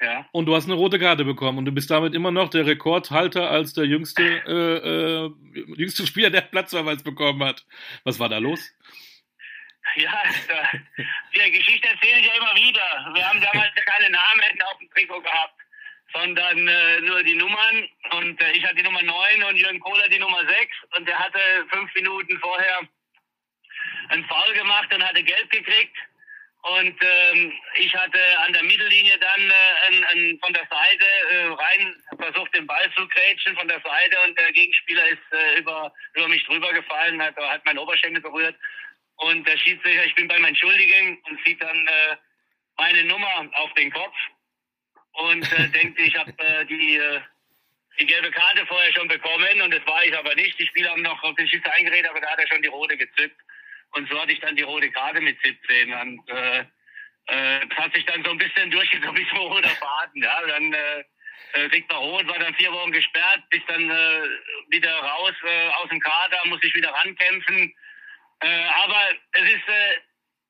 Ja. 0.00 0.26
Und 0.32 0.46
du 0.46 0.54
hast 0.54 0.64
eine 0.64 0.74
rote 0.74 0.98
Karte 0.98 1.24
bekommen 1.24 1.58
und 1.58 1.66
du 1.66 1.72
bist 1.72 1.90
damit 1.90 2.14
immer 2.14 2.30
noch 2.30 2.48
der 2.48 2.64
Rekordhalter 2.64 3.50
als 3.50 3.74
der 3.74 3.84
jüngste, 3.84 4.22
äh, 4.22 5.26
äh, 5.26 5.30
jüngste 5.76 6.06
Spieler, 6.06 6.30
der 6.30 6.40
Platzverweis 6.40 7.02
bekommen 7.02 7.44
hat. 7.44 7.66
Was 8.04 8.18
war 8.18 8.30
da 8.30 8.38
los? 8.38 8.72
Ja, 9.96 10.22
die 11.34 11.50
Geschichte 11.50 11.88
erzähle 11.88 12.20
ich 12.20 12.26
ja 12.26 12.34
immer 12.34 12.54
wieder. 12.54 13.12
Wir 13.14 13.28
haben 13.28 13.40
damals 13.40 13.72
ja 13.76 13.84
keine 13.84 14.10
Namen 14.10 14.62
auf 14.72 14.78
dem 14.78 14.90
Trikot 14.90 15.20
gehabt, 15.20 15.54
sondern 16.14 16.68
äh, 16.68 17.00
nur 17.00 17.22
die 17.22 17.34
Nummern. 17.34 17.88
Und 18.12 18.40
äh, 18.40 18.52
ich 18.52 18.64
hatte 18.64 18.76
die 18.76 18.82
Nummer 18.82 19.02
9 19.02 19.42
und 19.44 19.56
Jürgen 19.56 19.80
Kohler 19.80 20.08
die 20.08 20.18
Nummer 20.18 20.46
6. 20.46 20.50
Und 20.96 21.06
der 21.08 21.18
hatte 21.18 21.40
fünf 21.70 21.94
Minuten 21.94 22.38
vorher 22.38 22.80
einen 24.08 24.24
Foul 24.24 24.54
gemacht 24.54 24.94
und 24.94 25.02
hatte 25.02 25.22
Geld 25.22 25.50
gekriegt. 25.50 25.96
Und 26.62 26.94
ähm, 27.00 27.52
ich 27.76 27.94
hatte 27.94 28.20
an 28.40 28.52
der 28.52 28.62
Mittellinie 28.64 29.18
dann 29.18 29.50
äh, 29.50 29.88
ein, 29.88 30.04
ein, 30.04 30.38
von 30.42 30.52
der 30.52 30.66
Seite 30.68 31.06
äh, 31.30 31.46
rein 31.46 31.96
versucht, 32.18 32.54
den 32.54 32.66
Ball 32.66 32.84
zu 32.94 33.08
grätschen 33.08 33.56
von 33.56 33.66
der 33.66 33.80
Seite 33.80 34.16
und 34.26 34.38
der 34.38 34.52
Gegenspieler 34.52 35.08
ist 35.08 35.32
äh, 35.32 35.58
über, 35.58 35.90
über 36.14 36.28
mich 36.28 36.44
drüber 36.44 36.70
gefallen, 36.74 37.22
hat, 37.22 37.34
hat 37.36 37.64
meinen 37.64 37.78
Oberschenkel 37.78 38.20
berührt. 38.20 38.56
Und 39.16 39.46
der 39.48 39.56
Schiedsrichter, 39.56 40.04
ich 40.04 40.14
bin 40.14 40.28
beim 40.28 40.44
Entschuldigen 40.44 41.18
und 41.30 41.40
sieht 41.46 41.62
dann 41.62 41.86
äh, 41.86 42.16
meine 42.76 43.04
Nummer 43.04 43.50
auf 43.54 43.72
den 43.74 43.90
Kopf 43.90 44.16
und 45.12 45.52
äh, 45.52 45.68
denkt, 45.72 45.98
ich 45.98 46.14
habe 46.14 46.32
äh, 46.38 46.66
die, 46.66 46.96
äh, 46.96 47.20
die 47.98 48.06
gelbe 48.06 48.30
Karte 48.32 48.66
vorher 48.66 48.92
schon 48.92 49.08
bekommen 49.08 49.62
und 49.62 49.72
das 49.72 49.86
war 49.86 50.04
ich 50.04 50.16
aber 50.16 50.34
nicht. 50.34 50.58
Die 50.58 50.66
Spieler 50.66 50.90
haben 50.90 51.02
noch 51.02 51.22
auf 51.22 51.36
den 51.36 51.48
Schiedsrichter 51.48 51.78
eingeredet, 51.78 52.10
aber 52.10 52.20
da 52.20 52.30
hat 52.30 52.38
er 52.38 52.48
schon 52.48 52.62
die 52.62 52.68
rote 52.68 52.98
gezückt. 52.98 53.40
Und 53.92 54.08
so 54.08 54.20
hatte 54.20 54.32
ich 54.32 54.40
dann 54.40 54.56
die 54.56 54.62
rote 54.62 54.90
Karte 54.90 55.20
mit 55.20 55.38
17. 55.42 55.92
Und 55.92 56.28
äh, 56.28 56.60
äh, 57.26 57.66
das 57.68 57.78
hat 57.78 57.94
sich 57.94 58.04
dann 58.06 58.24
so 58.24 58.30
ein 58.30 58.38
bisschen 58.38 58.70
durchgezogen 58.70 59.26
so 59.34 59.40
ein 59.40 59.52
roter 59.52 59.68
Faden. 59.68 60.22
Ja? 60.22 60.40
Dann 60.46 60.72
äh, 60.72 61.04
äh, 61.52 61.68
kriegt 61.68 61.90
man 61.90 62.02
rot, 62.02 62.28
war 62.28 62.38
dann 62.38 62.54
vier 62.54 62.72
Wochen 62.72 62.92
gesperrt, 62.92 63.42
bis 63.50 63.60
dann 63.66 63.90
äh, 63.90 64.28
wieder 64.68 64.94
raus 64.94 65.34
äh, 65.44 65.68
aus 65.68 65.88
dem 65.88 66.00
Kader, 66.00 66.38
muss 66.46 66.62
ich 66.62 66.74
wieder 66.74 66.90
rankämpfen. 66.90 67.74
Äh, 68.42 68.64
aber 68.84 69.00
es 69.32 69.42
ist 69.42 69.68
äh, 69.68 69.96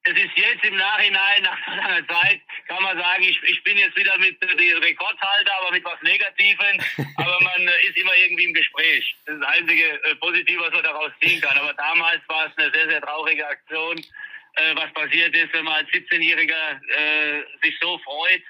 es 0.05 0.17
ist 0.17 0.31
jetzt 0.35 0.65
im 0.65 0.77
Nachhinein, 0.77 1.43
nach 1.43 1.59
so 1.67 1.73
langer 1.73 2.07
Zeit, 2.09 2.41
kann 2.67 2.83
man 2.83 2.99
sagen, 2.99 3.23
ich, 3.23 3.43
ich 3.43 3.63
bin 3.65 3.77
jetzt 3.77 3.97
wieder 3.97 4.17
mit 4.19 4.41
äh, 4.43 4.73
Rekordhalter, 4.79 5.53
aber 5.61 5.73
mit 5.73 5.85
was 5.85 6.01
Negativem. 6.03 6.81
aber 7.17 7.39
man 7.41 7.69
äh, 7.69 7.87
ist 7.87 7.97
immer 7.97 8.17
irgendwie 8.17 8.45
im 8.45 8.55
Gespräch. 8.55 9.15
Das 9.27 9.35
ist 9.35 9.43
das 9.43 9.49
einzige 9.49 10.03
äh, 10.05 10.15
Positive, 10.17 10.61
was 10.63 10.73
man 10.73 10.85
daraus 10.85 11.13
ziehen 11.23 11.41
kann. 11.41 11.57
Aber 11.59 11.75
damals 11.75 12.21
war 12.29 12.47
es 12.47 12.57
eine 12.57 12.73
sehr, 12.73 12.89
sehr 12.89 13.01
traurige 13.03 13.47
Aktion, 13.47 13.99
äh, 13.99 14.75
was 14.75 14.93
passiert 14.95 15.35
ist, 15.37 15.53
wenn 15.53 15.65
man 15.65 15.75
als 15.75 15.89
17-Jähriger 15.91 16.81
äh, 16.97 17.43
sich 17.63 17.79
so 17.81 17.99
freut 17.99 18.43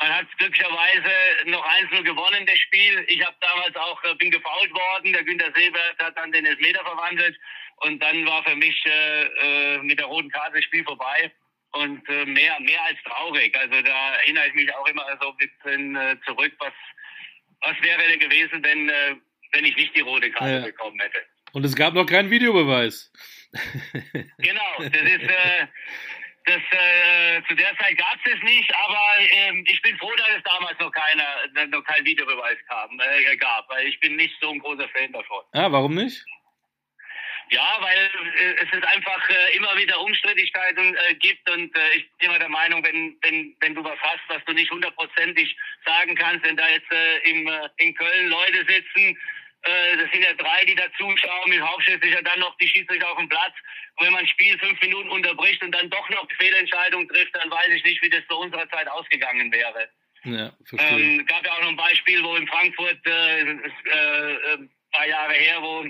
Man 0.00 0.16
hat 0.16 0.26
glücklicherweise 0.38 1.10
noch 1.46 1.64
1-0 1.66 2.02
gewonnen, 2.02 2.46
das 2.46 2.58
Spiel. 2.58 3.04
Ich 3.08 3.24
habe 3.24 3.36
damals 3.40 3.76
auch, 3.76 4.02
äh, 4.04 4.14
bin 4.14 4.30
gefault 4.30 4.72
worden. 4.72 5.12
Der 5.12 5.22
Günter 5.24 5.52
Silbert 5.54 5.98
hat 5.98 6.16
dann 6.16 6.32
den 6.32 6.46
Elfmeter 6.46 6.82
verwandelt. 6.84 7.38
Und 7.76 8.02
dann 8.02 8.24
war 8.24 8.42
für 8.44 8.56
mich 8.56 8.82
äh, 8.86 9.24
äh, 9.24 9.78
mit 9.82 9.98
der 9.98 10.06
roten 10.06 10.30
Karte 10.30 10.56
das 10.56 10.64
Spiel 10.64 10.84
vorbei. 10.84 11.30
Und 11.72 12.08
äh, 12.08 12.24
mehr, 12.24 12.58
mehr 12.60 12.82
als 12.84 12.96
traurig. 13.04 13.54
Also 13.56 13.82
da 13.82 14.14
erinnere 14.16 14.48
ich 14.48 14.54
mich 14.54 14.74
auch 14.74 14.86
immer 14.86 15.04
so 15.20 15.30
ein 15.30 15.36
bisschen 15.36 15.96
äh, 15.96 16.16
zurück, 16.26 16.52
was, 16.58 16.72
was 17.60 17.80
wäre 17.82 18.02
denn 18.08 18.20
gewesen, 18.20 18.64
wenn, 18.64 18.88
äh, 18.88 19.16
wenn 19.52 19.66
ich 19.66 19.76
nicht 19.76 19.94
die 19.94 20.00
rote 20.00 20.30
Karte 20.30 20.54
ja. 20.54 20.60
bekommen 20.60 20.98
hätte. 20.98 21.18
Und 21.52 21.64
es 21.64 21.76
gab 21.76 21.92
noch 21.92 22.06
keinen 22.06 22.30
Videobeweis. 22.30 23.12
genau, 24.38 24.76
das 24.78 25.02
ist, 25.02 25.28
äh, 25.28 25.66
das, 26.50 26.62
äh, 26.72 27.42
zu 27.48 27.54
der 27.54 27.76
Zeit 27.78 27.96
gab 27.96 28.18
es 28.24 28.32
es 28.32 28.42
nicht, 28.42 28.74
aber 28.74 29.00
ähm, 29.30 29.64
ich 29.68 29.80
bin 29.82 29.96
froh, 29.98 30.14
dass 30.16 30.28
es 30.36 30.42
damals 30.42 30.78
noch 30.78 30.90
keiner, 30.90 31.66
noch 31.68 31.84
kein 31.84 32.04
Videobeweis 32.04 32.58
kam, 32.68 32.98
äh, 33.00 33.36
gab, 33.36 33.68
weil 33.68 33.86
ich 33.86 33.98
bin 34.00 34.16
nicht 34.16 34.34
so 34.40 34.50
ein 34.50 34.58
großer 34.58 34.88
Fan 34.88 35.12
davon. 35.12 35.44
Ah, 35.52 35.70
warum 35.70 35.94
nicht? 35.94 36.24
Ja, 37.50 37.78
weil 37.80 37.98
äh, 37.98 38.62
es 38.62 38.72
ist 38.72 38.84
einfach 38.84 39.28
äh, 39.28 39.56
immer 39.56 39.76
wieder 39.76 40.00
Umstrittigkeiten 40.00 40.96
äh, 40.96 41.14
gibt 41.14 41.48
und 41.50 41.76
äh, 41.76 41.96
ich 41.96 42.08
bin 42.18 42.30
immer 42.30 42.38
der 42.38 42.48
Meinung, 42.48 42.84
wenn, 42.84 43.16
wenn, 43.22 43.56
wenn 43.60 43.74
du 43.74 43.82
was 43.82 43.98
hast, 44.00 44.22
was 44.28 44.44
du 44.44 44.52
nicht 44.52 44.70
hundertprozentig 44.70 45.56
sagen 45.84 46.14
kannst, 46.14 46.44
wenn 46.44 46.56
da 46.56 46.68
jetzt 46.68 46.90
äh, 46.92 47.18
im, 47.30 47.48
äh, 47.48 47.68
in 47.78 47.94
Köln 47.94 48.28
Leute 48.28 48.64
sitzen, 48.68 49.18
äh, 49.62 49.96
das 49.96 50.10
sind 50.10 50.22
ja 50.22 50.32
drei, 50.34 50.64
die 50.64 50.74
da 50.74 50.84
zuschauen, 50.96 51.50
mit 51.50 51.60
Hauptschiedsrichter 51.60 52.22
dann 52.22 52.40
noch 52.40 52.56
die 52.56 52.68
Schiedsrichter 52.68 53.10
auf 53.10 53.18
dem 53.18 53.28
Platz. 53.28 53.54
Und 53.96 54.06
wenn 54.06 54.12
man 54.12 54.22
ein 54.22 54.28
Spiel 54.28 54.58
fünf 54.58 54.80
Minuten 54.80 55.10
unterbricht 55.10 55.62
und 55.62 55.72
dann 55.72 55.90
doch 55.90 56.08
noch 56.10 56.26
die 56.28 56.36
Fehlentscheidung 56.36 57.08
trifft, 57.08 57.34
dann 57.36 57.50
weiß 57.50 57.68
ich 57.68 57.84
nicht, 57.84 58.02
wie 58.02 58.10
das 58.10 58.26
zu 58.28 58.38
unserer 58.38 58.68
Zeit 58.70 58.88
ausgegangen 58.88 59.52
wäre. 59.52 59.88
Ja, 60.24 60.52
verstehe. 60.64 60.98
Ähm, 60.98 61.26
gab 61.26 61.44
ja 61.44 61.52
auch 61.52 61.62
noch 61.62 61.68
ein 61.68 61.76
Beispiel, 61.76 62.22
wo 62.22 62.36
in 62.36 62.46
Frankfurt 62.46 63.06
äh, 63.06 63.40
äh, 63.40 64.54
ein 64.54 64.70
paar 64.92 65.06
Jahre 65.06 65.34
her, 65.34 65.62
wo 65.62 65.86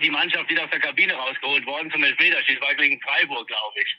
die 0.00 0.10
Mannschaft 0.10 0.48
wieder 0.50 0.64
aus 0.64 0.70
der 0.70 0.80
Kabine 0.80 1.14
rausgeholt 1.14 1.66
worden 1.66 1.90
zum 1.90 2.04
Elfmeterschießen, 2.04 2.60
war 2.60 2.74
gegen 2.74 3.00
Freiburg, 3.00 3.48
glaube 3.48 3.80
ich 3.80 3.96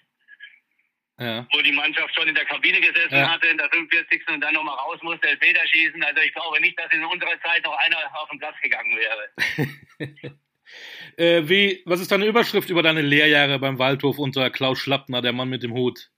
ja. 1.20 1.48
wo 1.52 1.62
die 1.62 1.72
Mannschaft 1.72 2.14
schon 2.16 2.28
in 2.28 2.36
der 2.36 2.46
Kabine 2.46 2.80
gesessen 2.80 3.16
ja. 3.16 3.30
hatte, 3.30 3.48
in 3.48 3.58
der 3.58 3.70
45. 3.70 4.22
und 4.30 4.42
dann 4.42 4.54
nochmal 4.54 4.76
raus 4.76 5.00
musste, 5.02 5.28
Elfmeter 5.28 5.66
schießen. 5.68 6.02
Also 6.04 6.22
ich 6.22 6.34
glaube 6.34 6.60
nicht, 6.62 6.80
dass 6.80 6.92
in 6.92 7.04
unserer 7.06 7.40
Zeit 7.42 7.64
noch 7.64 7.78
einer 7.78 7.98
auf 8.14 8.30
den 8.30 8.40
Platz 8.40 8.56
gegangen 8.62 8.98
wäre. 8.98 10.38
äh, 11.18 11.50
wie, 11.50 11.82
was 11.86 12.00
ist 12.00 12.12
deine 12.12 12.26
Überschrift 12.26 12.70
über 12.70 12.84
deine 12.84 13.02
Lehrjahre 13.02 13.60
beim 13.60 13.80
Waldhof 13.80 14.18
unter 14.18 14.50
Klaus 14.50 14.80
Schlappner, 14.80 15.22
der 15.22 15.34
Mann 15.34 15.50
mit 15.50 15.64
dem 15.64 15.74
Hut? 15.74 16.10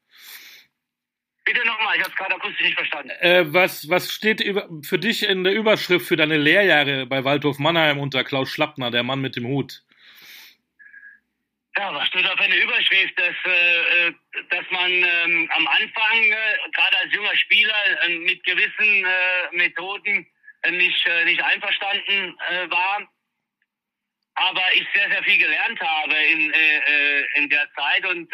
Bitte 1.44 1.66
nochmal, 1.66 1.98
ich 1.98 2.04
habe 2.04 2.12
es 2.12 2.18
gerade 2.18 2.36
akustisch 2.36 2.62
nicht 2.62 2.76
verstanden. 2.76 3.10
Äh, 3.20 3.52
was, 3.52 3.90
was 3.90 4.12
steht 4.12 4.40
über, 4.42 4.70
für 4.84 5.00
dich 5.00 5.28
in 5.28 5.44
der 5.44 5.54
Überschrift 5.54 6.06
für 6.06 6.16
deine 6.16 6.38
Lehrjahre 6.38 7.08
bei 7.08 7.24
Waldhof 7.24 7.58
Mannheim 7.58 8.00
unter 8.00 8.24
Klaus 8.24 8.50
Schlappner, 8.50 8.92
der 8.92 9.04
Mann 9.04 9.22
mit 9.22 9.36
dem 9.36 9.48
Hut? 9.48 9.84
Ja, 11.78 11.94
was 11.94 12.10
auf 12.26 12.40
eine 12.42 12.56
Überschrift, 12.58 13.18
dass, 13.18 13.36
äh, 13.46 14.08
äh, 14.08 14.14
dass 14.50 14.66
man 14.72 14.92
ähm, 14.92 15.50
am 15.56 15.68
Anfang, 15.68 16.24
äh, 16.24 16.58
gerade 16.74 16.98
als 17.02 17.14
junger 17.14 17.36
Spieler, 17.38 18.04
äh, 18.04 18.10
mit 18.10 18.44
gewissen 18.44 19.06
äh, 19.06 19.56
Methoden 19.56 20.28
äh, 20.64 20.72
nicht, 20.72 21.08
nicht 21.26 21.42
einverstanden 21.42 22.38
war, 22.68 23.08
aber 24.36 24.64
ich 24.74 24.86
sehr, 24.94 25.10
sehr 25.12 25.24
viel 25.24 25.38
gelernt 25.38 25.80
habe 25.80 26.16
in, 26.16 26.54
in 27.36 27.50
der 27.50 27.68
Zeit 27.74 28.06
und 28.06 28.32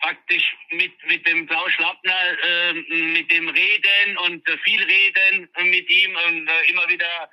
praktisch 0.00 0.54
mit, 0.70 0.92
mit 1.06 1.26
dem 1.26 1.46
Klaus 1.48 1.72
Schlappner, 1.72 2.34
mit 2.90 3.30
dem 3.30 3.48
Reden 3.48 4.18
und 4.18 4.48
viel 4.64 4.82
Reden 4.82 5.48
mit 5.64 5.90
ihm 5.90 6.14
und 6.14 6.50
immer 6.68 6.88
wieder 6.88 7.30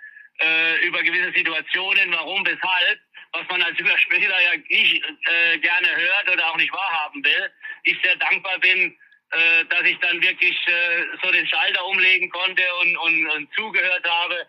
über 0.81 1.03
gewisse 1.03 1.33
Situationen, 1.33 2.11
warum, 2.11 2.45
weshalb, 2.45 2.99
was 3.31 3.47
man 3.49 3.61
als 3.61 3.79
Überspieler 3.79 4.41
ja 4.41 4.57
nicht 4.57 5.03
äh, 5.03 5.57
gerne 5.59 5.87
hört 5.95 6.29
oder 6.31 6.47
auch 6.51 6.57
nicht 6.57 6.71
wahrhaben 6.71 7.23
will. 7.23 7.51
Ich 7.83 7.97
sehr 8.01 8.15
dankbar 8.15 8.59
bin, 8.59 8.97
äh, 9.31 9.65
dass 9.65 9.83
ich 9.83 9.97
dann 9.99 10.21
wirklich 10.21 10.57
äh, 10.67 11.05
so 11.21 11.31
den 11.31 11.47
Schalter 11.47 11.85
umlegen 11.85 12.29
konnte 12.29 12.63
und, 12.81 12.97
und, 12.97 13.27
und 13.27 13.53
zugehört 13.53 14.09
habe, 14.09 14.47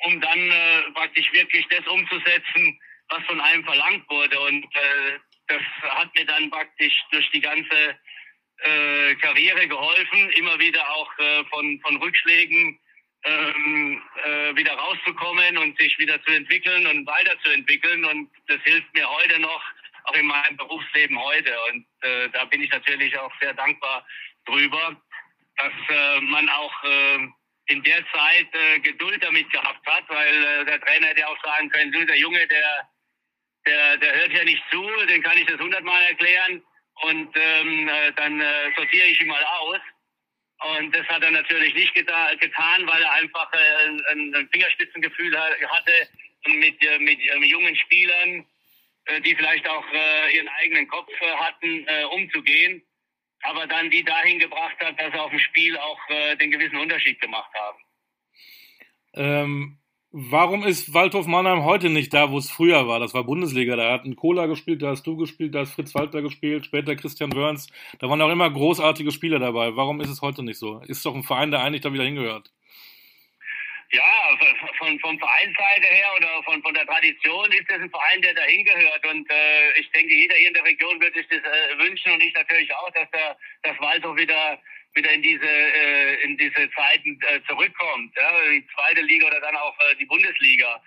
um 0.00 0.20
dann 0.20 0.50
äh, 0.50 0.82
praktisch 0.92 1.32
wirklich 1.32 1.66
das 1.68 1.86
umzusetzen, 1.86 2.78
was 3.08 3.24
von 3.24 3.40
einem 3.40 3.64
verlangt 3.64 4.08
wurde. 4.10 4.38
Und 4.40 4.64
äh, 4.64 5.18
das 5.48 5.62
hat 5.82 6.14
mir 6.14 6.26
dann 6.26 6.50
praktisch 6.50 6.94
durch 7.10 7.30
die 7.30 7.40
ganze 7.40 7.96
äh, 8.58 9.14
Karriere 9.16 9.66
geholfen, 9.66 10.30
immer 10.32 10.58
wieder 10.58 10.86
auch 10.90 11.18
äh, 11.18 11.44
von, 11.46 11.80
von 11.80 11.96
Rückschlägen 11.96 12.78
ähm, 13.24 14.02
äh, 14.24 14.56
wieder 14.56 14.74
rauszukommen 14.74 15.58
und 15.58 15.78
sich 15.78 15.98
wieder 15.98 16.22
zu 16.24 16.32
entwickeln 16.32 16.86
und 16.86 17.06
weiterzuentwickeln. 17.06 18.04
Und 18.04 18.30
das 18.46 18.60
hilft 18.64 18.92
mir 18.94 19.08
heute 19.08 19.38
noch, 19.40 19.62
auch 20.04 20.14
in 20.14 20.26
meinem 20.26 20.56
Berufsleben 20.56 21.18
heute. 21.18 21.54
Und 21.72 21.86
äh, 22.02 22.28
da 22.30 22.44
bin 22.44 22.62
ich 22.62 22.70
natürlich 22.70 23.16
auch 23.18 23.32
sehr 23.40 23.54
dankbar 23.54 24.06
drüber, 24.44 24.96
dass 25.56 25.72
äh, 25.88 26.20
man 26.20 26.48
auch 26.48 26.84
äh, 26.84 27.28
in 27.66 27.82
der 27.82 28.04
Zeit 28.12 28.48
äh, 28.52 28.80
Geduld 28.80 29.22
damit 29.24 29.50
gehabt 29.50 29.86
hat, 29.86 30.04
weil 30.08 30.44
äh, 30.44 30.64
der 30.66 30.80
Trainer 30.80 31.06
hätte 31.08 31.26
auch 31.26 31.42
sagen 31.42 31.70
können, 31.70 31.92
du, 31.92 32.04
der 32.04 32.18
Junge, 32.18 32.46
der, 32.46 32.88
der, 33.66 33.96
der 33.96 34.14
hört 34.16 34.32
ja 34.32 34.44
nicht 34.44 34.62
zu, 34.70 34.82
den 35.06 35.22
kann 35.22 35.38
ich 35.38 35.46
das 35.46 35.58
hundertmal 35.58 36.02
erklären 36.02 36.62
und 37.02 37.30
ähm, 37.34 37.88
äh, 37.88 38.12
dann 38.12 38.40
äh, 38.40 38.70
sortiere 38.76 39.06
ich 39.06 39.20
ihn 39.20 39.28
mal 39.28 39.44
aus. 39.44 39.80
Und 40.64 40.94
das 40.94 41.06
hat 41.08 41.22
er 41.22 41.30
natürlich 41.30 41.74
nicht 41.74 41.94
geta 41.94 42.34
getan, 42.34 42.86
weil 42.86 43.02
er 43.02 43.12
einfach 43.12 43.52
äh, 43.52 44.12
ein, 44.12 44.34
ein, 44.34 44.48
Fingerspitzengefühl 44.50 45.38
hatte 45.38 46.08
mit, 46.46 46.82
äh, 46.82 46.98
mit 47.00 47.20
äh, 47.20 47.44
jungen 47.44 47.76
Spielern, 47.76 48.46
äh, 49.04 49.20
die 49.20 49.34
vielleicht 49.34 49.68
auch 49.68 49.84
äh, 49.92 50.36
ihren 50.36 50.48
eigenen 50.48 50.88
Kopf 50.88 51.10
äh, 51.20 51.30
hatten, 51.36 51.86
umzugehen. 52.12 52.82
Aber 53.42 53.66
dann 53.66 53.90
die 53.90 54.02
dahin 54.02 54.38
gebracht 54.38 54.76
hat, 54.80 54.98
dass 54.98 55.12
sie 55.12 55.20
auf 55.20 55.30
dem 55.30 55.38
Spiel 55.38 55.76
auch 55.76 56.00
den 56.40 56.50
gewissen 56.50 56.78
Unterschied 56.78 57.20
gemacht 57.20 57.50
haben. 57.54 57.78
Ähm, 59.12 59.78
Warum 60.16 60.62
ist 60.62 60.94
Waldhof 60.94 61.26
Mannheim 61.26 61.64
heute 61.64 61.90
nicht 61.90 62.14
da, 62.14 62.30
wo 62.30 62.38
es 62.38 62.48
früher 62.48 62.86
war? 62.86 63.00
Das 63.00 63.14
war 63.14 63.24
Bundesliga. 63.24 63.74
Da 63.74 63.90
hat 63.90 64.04
ein 64.04 64.14
Kohler 64.14 64.46
gespielt, 64.46 64.80
da 64.80 64.90
hast 64.90 65.04
du 65.08 65.16
gespielt, 65.16 65.56
da 65.56 65.62
hat 65.62 65.68
Fritz 65.68 65.92
Walter 65.92 66.22
gespielt, 66.22 66.66
später 66.66 66.94
Christian 66.94 67.34
Wörns. 67.34 67.66
Da 67.98 68.08
waren 68.08 68.22
auch 68.22 68.30
immer 68.30 68.48
großartige 68.48 69.10
Spieler 69.10 69.40
dabei. 69.40 69.74
Warum 69.74 70.00
ist 70.00 70.10
es 70.10 70.22
heute 70.22 70.44
nicht 70.44 70.60
so? 70.60 70.80
Ist 70.86 71.04
doch 71.04 71.16
ein 71.16 71.24
Verein, 71.24 71.50
der 71.50 71.64
eigentlich 71.64 71.80
da 71.80 71.92
wieder 71.92 72.04
hingehört. 72.04 72.52
Ja, 73.90 74.38
von, 74.78 75.00
von 75.00 75.18
Vereinsseite 75.18 75.88
her 75.90 76.06
oder 76.16 76.42
von, 76.44 76.62
von 76.62 76.74
der 76.74 76.86
Tradition 76.86 77.50
ist 77.50 77.68
das 77.68 77.80
ein 77.80 77.90
Verein, 77.90 78.22
der 78.22 78.34
da 78.34 78.42
hingehört. 78.42 79.04
Und 79.10 79.28
äh, 79.28 79.80
ich 79.80 79.90
denke, 79.90 80.14
jeder 80.14 80.36
hier 80.36 80.48
in 80.48 80.54
der 80.54 80.64
Region 80.64 81.00
würde 81.00 81.18
sich 81.18 81.26
das 81.26 81.40
äh, 81.40 81.78
wünschen 81.78 82.12
und 82.12 82.22
ich 82.22 82.32
natürlich 82.34 82.72
auch, 82.72 82.90
dass 82.90 83.10
der 83.10 83.36
das 83.64 83.80
Waldhof 83.80 84.16
wieder 84.16 84.60
wieder 84.94 85.12
in 85.12 85.22
diese 85.22 85.46
äh, 85.46 86.22
in 86.22 86.36
diese 86.36 86.70
Zeiten 86.70 87.18
äh, 87.28 87.40
zurückkommt, 87.48 88.14
ja, 88.16 88.30
die 88.50 88.66
zweite 88.74 89.00
Liga 89.02 89.26
oder 89.26 89.40
dann 89.40 89.56
auch 89.56 89.76
äh, 89.80 89.96
die 89.96 90.06
Bundesliga. 90.06 90.80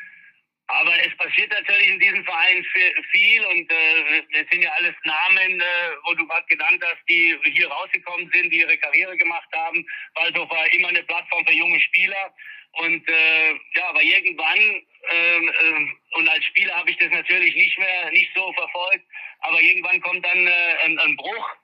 Aber 0.70 0.94
es 1.00 1.16
passiert 1.16 1.50
natürlich 1.50 1.88
in 1.88 2.00
diesem 2.00 2.26
Verein 2.26 2.66
viel 3.12 3.46
und 3.46 3.72
äh, 3.72 4.24
es 4.34 4.50
sind 4.52 4.62
ja 4.62 4.72
alles 4.78 4.96
Namen, 5.06 5.62
äh, 5.62 5.66
wo 6.04 6.14
du 6.14 6.28
gerade 6.28 6.46
genannt 6.48 6.84
hast, 6.86 7.00
die 7.08 7.38
hier 7.54 7.70
rausgekommen 7.70 8.30
sind, 8.34 8.52
die 8.52 8.60
ihre 8.60 8.78
Karriere 8.78 9.16
gemacht 9.16 9.48
haben. 9.54 9.86
Waldhof 10.16 10.50
war 10.50 10.74
immer 10.74 10.90
eine 10.90 11.04
Plattform 11.04 11.46
für 11.46 11.54
junge 11.54 11.80
Spieler 11.80 12.34
und 12.74 13.08
äh, 13.08 13.52
ja, 13.76 13.90
aber 13.90 14.04
irgendwann 14.04 14.60
äh, 14.60 15.38
äh, 15.38 15.88
und 16.16 16.28
als 16.28 16.44
Spieler 16.46 16.76
habe 16.76 16.92
ich 16.92 16.98
das 16.98 17.12
natürlich 17.12 17.56
nicht 17.56 17.78
mehr 17.80 18.12
nicht 18.12 18.32
so 18.36 18.52
verfolgt, 18.52 19.06
aber 19.40 19.62
irgendwann 19.62 20.02
kommt 20.02 20.26
dann 20.26 20.48
äh, 20.48 20.76
ein, 20.84 21.00
ein 21.00 21.16
Bruch 21.16 21.56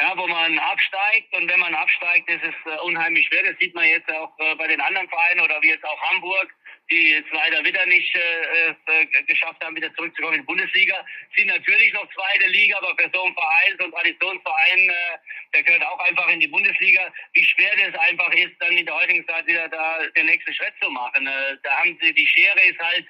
ja, 0.00 0.16
wo 0.16 0.26
man 0.26 0.58
absteigt. 0.58 1.34
Und 1.34 1.48
wenn 1.48 1.60
man 1.60 1.74
absteigt, 1.74 2.28
ist 2.30 2.42
es 2.42 2.72
äh, 2.72 2.78
unheimlich 2.80 3.26
schwer. 3.26 3.42
Das 3.42 3.58
sieht 3.58 3.74
man 3.74 3.88
jetzt 3.88 4.10
auch 4.10 4.32
äh, 4.38 4.54
bei 4.54 4.68
den 4.68 4.80
anderen 4.80 5.08
Vereinen 5.08 5.40
oder 5.40 5.60
wie 5.62 5.68
jetzt 5.68 5.84
auch 5.84 6.00
Hamburg, 6.10 6.54
die 6.90 7.10
jetzt 7.12 7.30
leider 7.32 7.64
wieder 7.64 7.84
nicht 7.86 8.14
äh, 8.14 8.68
äh, 8.68 9.22
geschafft 9.26 9.62
haben, 9.62 9.76
wieder 9.76 9.92
zurückzukommen 9.94 10.34
in 10.34 10.40
die 10.40 10.46
Bundesliga. 10.46 11.04
Sind 11.36 11.48
natürlich 11.48 11.92
noch 11.92 12.08
zweite 12.12 12.46
Liga, 12.46 12.78
aber 12.78 12.94
für 12.96 13.10
so 13.12 13.24
einen 13.24 13.34
Verein, 13.34 13.76
so 13.78 13.84
einen 13.84 13.92
Traditionsverein, 13.92 14.88
äh, 14.88 15.18
der 15.54 15.62
gehört 15.64 15.86
auch 15.86 16.00
einfach 16.00 16.28
in 16.28 16.40
die 16.40 16.48
Bundesliga. 16.48 17.12
Wie 17.32 17.44
schwer 17.44 17.72
das 17.76 18.00
einfach 18.00 18.32
ist, 18.34 18.54
dann 18.60 18.76
in 18.76 18.86
der 18.86 18.94
heutigen 18.94 19.26
Zeit 19.26 19.46
wieder 19.46 19.68
da 19.68 19.98
den 20.16 20.26
nächsten 20.26 20.54
Schritt 20.54 20.74
zu 20.80 20.90
machen. 20.90 21.26
Äh, 21.26 21.56
da 21.64 21.78
haben 21.78 21.98
sie, 22.00 22.14
die 22.14 22.26
Schere 22.26 22.60
ist 22.60 22.78
halt 22.78 23.06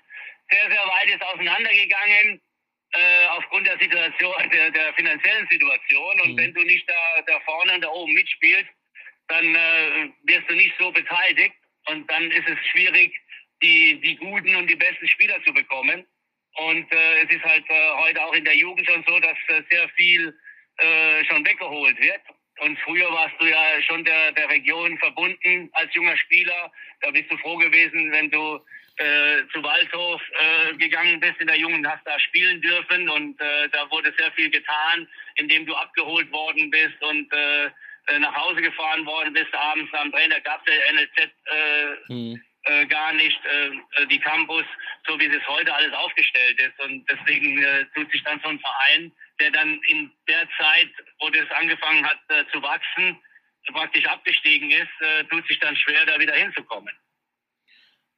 sehr, 0.50 0.70
sehr 0.70 0.86
weit 0.86 1.10
ist 1.10 1.22
auseinandergegangen 1.22 2.40
äh, 2.92 3.26
aufgrund 3.36 3.66
der 3.66 3.78
Situation, 3.78 4.34
der, 4.52 4.70
der 4.70 4.94
finanziellen 4.94 5.48
Situation. 5.50 6.20
Und 6.22 6.32
mhm. 6.32 6.38
wenn 6.38 6.54
du 6.54 6.62
nicht 6.62 6.88
da, 6.88 7.22
da 7.26 7.40
vorne 7.40 7.74
und 7.74 7.80
da 7.82 7.88
oben 7.88 8.12
mitspielst, 8.14 8.70
dann 9.28 9.54
äh, 9.54 10.08
wirst 10.24 10.48
du 10.48 10.54
nicht 10.54 10.74
so 10.78 10.90
beteiligt. 10.90 11.54
Und 11.86 12.10
dann 12.10 12.30
ist 12.30 12.48
es 12.48 12.58
schwierig, 12.68 13.12
die, 13.62 14.00
die 14.00 14.16
guten 14.16 14.54
und 14.56 14.68
die 14.68 14.76
besten 14.76 15.08
Spieler 15.08 15.42
zu 15.44 15.52
bekommen. 15.52 16.06
Und 16.54 16.90
äh, 16.92 17.22
es 17.22 17.30
ist 17.30 17.44
halt 17.44 17.64
äh, 17.68 17.90
heute 17.98 18.22
auch 18.22 18.32
in 18.32 18.44
der 18.44 18.56
Jugend 18.56 18.86
schon 18.86 19.04
so, 19.06 19.18
dass 19.20 19.36
äh, 19.48 19.62
sehr 19.70 19.88
viel 19.90 20.36
äh, 20.78 21.24
schon 21.24 21.44
weggeholt 21.46 21.98
wird. 22.00 22.20
und 22.60 22.78
früher 22.80 23.10
warst 23.12 23.34
du 23.38 23.46
ja 23.46 23.82
schon 23.82 24.04
der, 24.04 24.32
der 24.32 24.48
Region 24.48 24.98
verbunden 24.98 25.68
als 25.72 25.94
junger 25.94 26.16
Spieler. 26.16 26.72
Da 27.00 27.10
bist 27.10 27.30
du 27.30 27.36
froh 27.38 27.56
gewesen, 27.56 28.10
wenn 28.12 28.30
du 28.30 28.60
äh, 28.98 29.46
zu 29.52 29.62
Waldhof 29.62 30.20
äh, 30.32 30.74
gegangen 30.76 31.20
bist 31.20 31.40
in 31.40 31.46
der 31.46 31.56
Jungen, 31.58 31.86
hast 31.88 32.06
da 32.06 32.18
spielen 32.18 32.60
dürfen 32.60 33.08
und 33.08 33.40
äh, 33.40 33.68
da 33.70 33.90
wurde 33.90 34.12
sehr 34.18 34.30
viel 34.32 34.50
getan, 34.50 35.08
indem 35.36 35.66
du 35.66 35.74
abgeholt 35.74 36.30
worden 36.32 36.70
bist 36.70 37.00
und 37.02 37.32
äh, 37.32 37.66
äh 38.08 38.18
nach 38.18 38.34
Hause 38.34 38.60
gefahren 38.60 39.06
worden 39.06 39.32
bist 39.32 39.54
abends 39.54 39.92
am 39.94 40.10
Trainer 40.10 40.40
gab 40.40 40.66
es 40.66 40.74
der 40.74 40.92
NLZ 40.92 41.18
äh, 41.18 42.12
mhm. 42.12 42.42
äh, 42.64 42.86
gar 42.86 43.12
nicht, 43.12 43.40
äh, 43.46 44.06
die 44.06 44.18
Campus, 44.18 44.64
so 45.06 45.18
wie 45.20 45.26
es 45.26 45.46
heute 45.46 45.72
alles 45.72 45.92
aufgestellt 45.92 46.60
ist 46.60 46.80
und 46.84 47.08
deswegen 47.08 47.62
äh, 47.62 47.84
tut 47.94 48.10
sich 48.10 48.22
dann 48.24 48.40
so 48.42 48.48
ein 48.48 48.58
Verein, 48.58 49.12
der 49.40 49.52
dann 49.52 49.80
in 49.88 50.10
der 50.26 50.48
Zeit, 50.58 50.90
wo 51.20 51.30
das 51.30 51.48
angefangen 51.52 52.04
hat 52.04 52.18
äh, 52.28 52.44
zu 52.52 52.60
wachsen, 52.62 53.16
praktisch 53.72 54.06
abgestiegen 54.06 54.70
ist, 54.70 55.00
äh, 55.00 55.24
tut 55.24 55.46
sich 55.46 55.58
dann 55.60 55.76
schwer, 55.76 56.04
da 56.06 56.18
wieder 56.18 56.34
hinzukommen. 56.34 56.92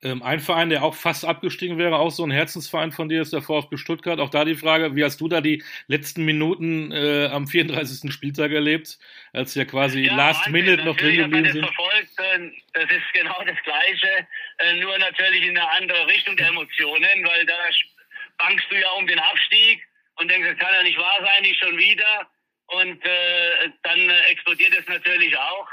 Ähm, 0.03 0.23
ein 0.23 0.41
Verein, 0.41 0.71
der 0.71 0.83
auch 0.83 0.95
fast 0.95 1.27
abgestiegen 1.27 1.77
wäre, 1.77 1.99
auch 1.99 2.11
so 2.11 2.25
ein 2.25 2.31
Herzensverein 2.31 2.91
von 2.91 3.11
dir, 3.11 3.21
ist 3.21 3.35
der 3.35 3.43
VfB 3.43 3.77
Stuttgart. 3.77 4.19
Auch 4.19 4.31
da 4.31 4.47
die 4.47 4.55
Frage, 4.55 4.97
wie 4.97 5.05
hast 5.05 5.21
du 5.21 5.29
da 5.29 5.43
die 5.43 5.63
letzten 5.89 6.25
Minuten 6.25 6.91
äh, 6.91 7.27
am 7.27 7.47
34. 7.47 8.11
Spieltag 8.11 8.51
erlebt, 8.51 8.99
als 9.35 9.55
ja 9.55 9.67
quasi 9.67 10.07
ja, 10.07 10.17
Last 10.17 10.47
Wahnsinn. 10.47 10.53
Minute 10.53 10.85
noch 10.85 10.97
drin 10.97 11.17
geblieben 11.17 11.53
sind? 11.53 11.67
Verfolgt, 11.67 12.19
äh, 12.19 12.51
das 12.73 12.91
ist 12.91 13.13
genau 13.13 13.43
das 13.45 13.59
Gleiche, 13.63 14.27
äh, 14.59 14.75
nur 14.81 14.97
natürlich 14.99 15.43
in 15.43 15.59
eine 15.59 15.71
andere 15.73 16.07
Richtung 16.07 16.35
der 16.35 16.49
Emotionen, 16.49 17.25
weil 17.25 17.45
da 17.45 17.55
bangst 18.39 18.65
du 18.71 18.81
ja 18.81 18.91
um 18.93 19.07
den 19.07 19.19
Abstieg 19.19 19.87
und 20.17 20.31
denkst, 20.31 20.49
das 20.49 20.59
kann 20.59 20.75
ja 20.75 20.83
nicht 20.83 20.99
wahr 20.99 21.19
sein, 21.21 21.43
nicht 21.43 21.63
schon 21.63 21.77
wieder. 21.77 22.27
Und 22.69 23.05
äh, 23.05 23.69
dann 23.83 24.09
explodiert 24.31 24.73
es 24.79 24.87
natürlich 24.87 25.37
auch 25.37 25.69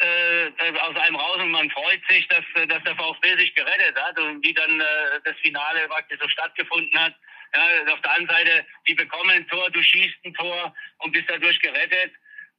äh, 0.00 0.78
aus 0.80 0.96
einem 0.96 1.16
raus 1.16 1.38
und 1.38 1.50
man 1.50 1.70
freut 1.70 2.00
sich, 2.08 2.26
dass, 2.28 2.44
äh, 2.54 2.66
dass 2.66 2.82
der 2.84 2.96
VfB 2.96 3.36
sich 3.36 3.54
gerettet 3.54 3.96
hat 3.96 4.18
und 4.18 4.44
wie 4.44 4.54
dann 4.54 4.80
äh, 4.80 4.84
das 5.24 5.36
Finale 5.38 5.88
praktisch 5.88 6.18
so 6.20 6.28
stattgefunden 6.28 6.98
hat. 6.98 7.14
Ja, 7.54 7.92
auf 7.94 8.00
der 8.02 8.12
anderen 8.12 8.36
Seite, 8.36 8.66
die 8.86 8.94
bekommen 8.94 9.30
ein 9.30 9.48
Tor, 9.48 9.70
du 9.70 9.82
schießt 9.82 10.18
ein 10.24 10.34
Tor 10.34 10.74
und 10.98 11.12
bist 11.12 11.28
dadurch 11.28 11.58
gerettet. 11.60 12.12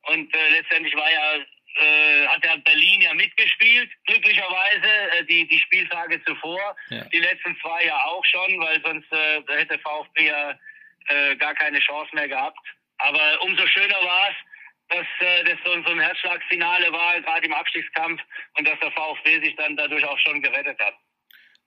Und 0.03 0.33
äh, 0.35 0.49
letztendlich 0.49 0.95
war 0.95 1.11
ja, 1.11 1.35
äh, 1.35 2.27
hat 2.27 2.43
ja 2.43 2.55
Berlin 2.57 3.01
ja 3.01 3.13
mitgespielt, 3.13 3.91
glücklicherweise, 4.07 5.11
äh, 5.19 5.23
die, 5.25 5.47
die 5.47 5.59
Spieltage 5.59 6.23
zuvor. 6.25 6.75
Ja. 6.89 7.03
Die 7.05 7.19
letzten 7.19 7.55
zwei 7.61 7.85
ja 7.85 7.97
auch 8.05 8.25
schon, 8.25 8.59
weil 8.59 8.81
sonst 8.81 9.11
äh, 9.13 9.41
hätte 9.47 9.77
VfB 9.79 10.27
ja 10.27 10.59
äh, 11.07 11.35
gar 11.35 11.53
keine 11.53 11.79
Chance 11.79 12.13
mehr 12.15 12.27
gehabt. 12.27 12.59
Aber 12.97 13.41
umso 13.43 13.65
schöner 13.67 14.01
war 14.03 14.29
es, 14.29 14.35
dass 14.89 15.05
äh, 15.19 15.43
das 15.43 15.57
so, 15.63 15.71
so 15.83 15.91
ein 15.91 15.99
Herzschlagfinale 15.99 16.91
war, 16.91 17.21
gerade 17.21 17.45
im 17.45 17.53
Abstiegskampf, 17.53 18.21
und 18.57 18.67
dass 18.67 18.79
der 18.79 18.91
VfB 18.91 19.41
sich 19.43 19.55
dann 19.55 19.77
dadurch 19.77 20.03
auch 20.05 20.17
schon 20.19 20.41
gerettet 20.41 20.79
hat. 20.79 20.95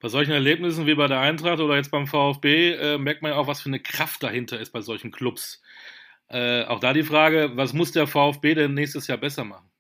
Bei 0.00 0.08
solchen 0.08 0.32
Erlebnissen 0.32 0.86
wie 0.86 0.96
bei 0.96 1.06
der 1.06 1.20
Eintracht 1.20 1.60
oder 1.60 1.76
jetzt 1.76 1.92
beim 1.92 2.08
VfB 2.08 2.72
äh, 2.72 2.98
merkt 2.98 3.22
man 3.22 3.32
ja 3.32 3.38
auch, 3.38 3.46
was 3.46 3.62
für 3.62 3.68
eine 3.68 3.80
Kraft 3.80 4.22
dahinter 4.22 4.58
ist 4.58 4.72
bei 4.72 4.80
solchen 4.80 5.12
Clubs. 5.12 5.62
Äh, 6.28 6.64
auch 6.64 6.80
da 6.80 6.92
die 6.92 7.04
Frage, 7.04 7.52
was 7.54 7.72
muss 7.72 7.92
der 7.92 8.06
VfB 8.06 8.54
denn 8.54 8.74
nächstes 8.74 9.06
Jahr 9.06 9.18
besser 9.18 9.44
machen? 9.44 9.71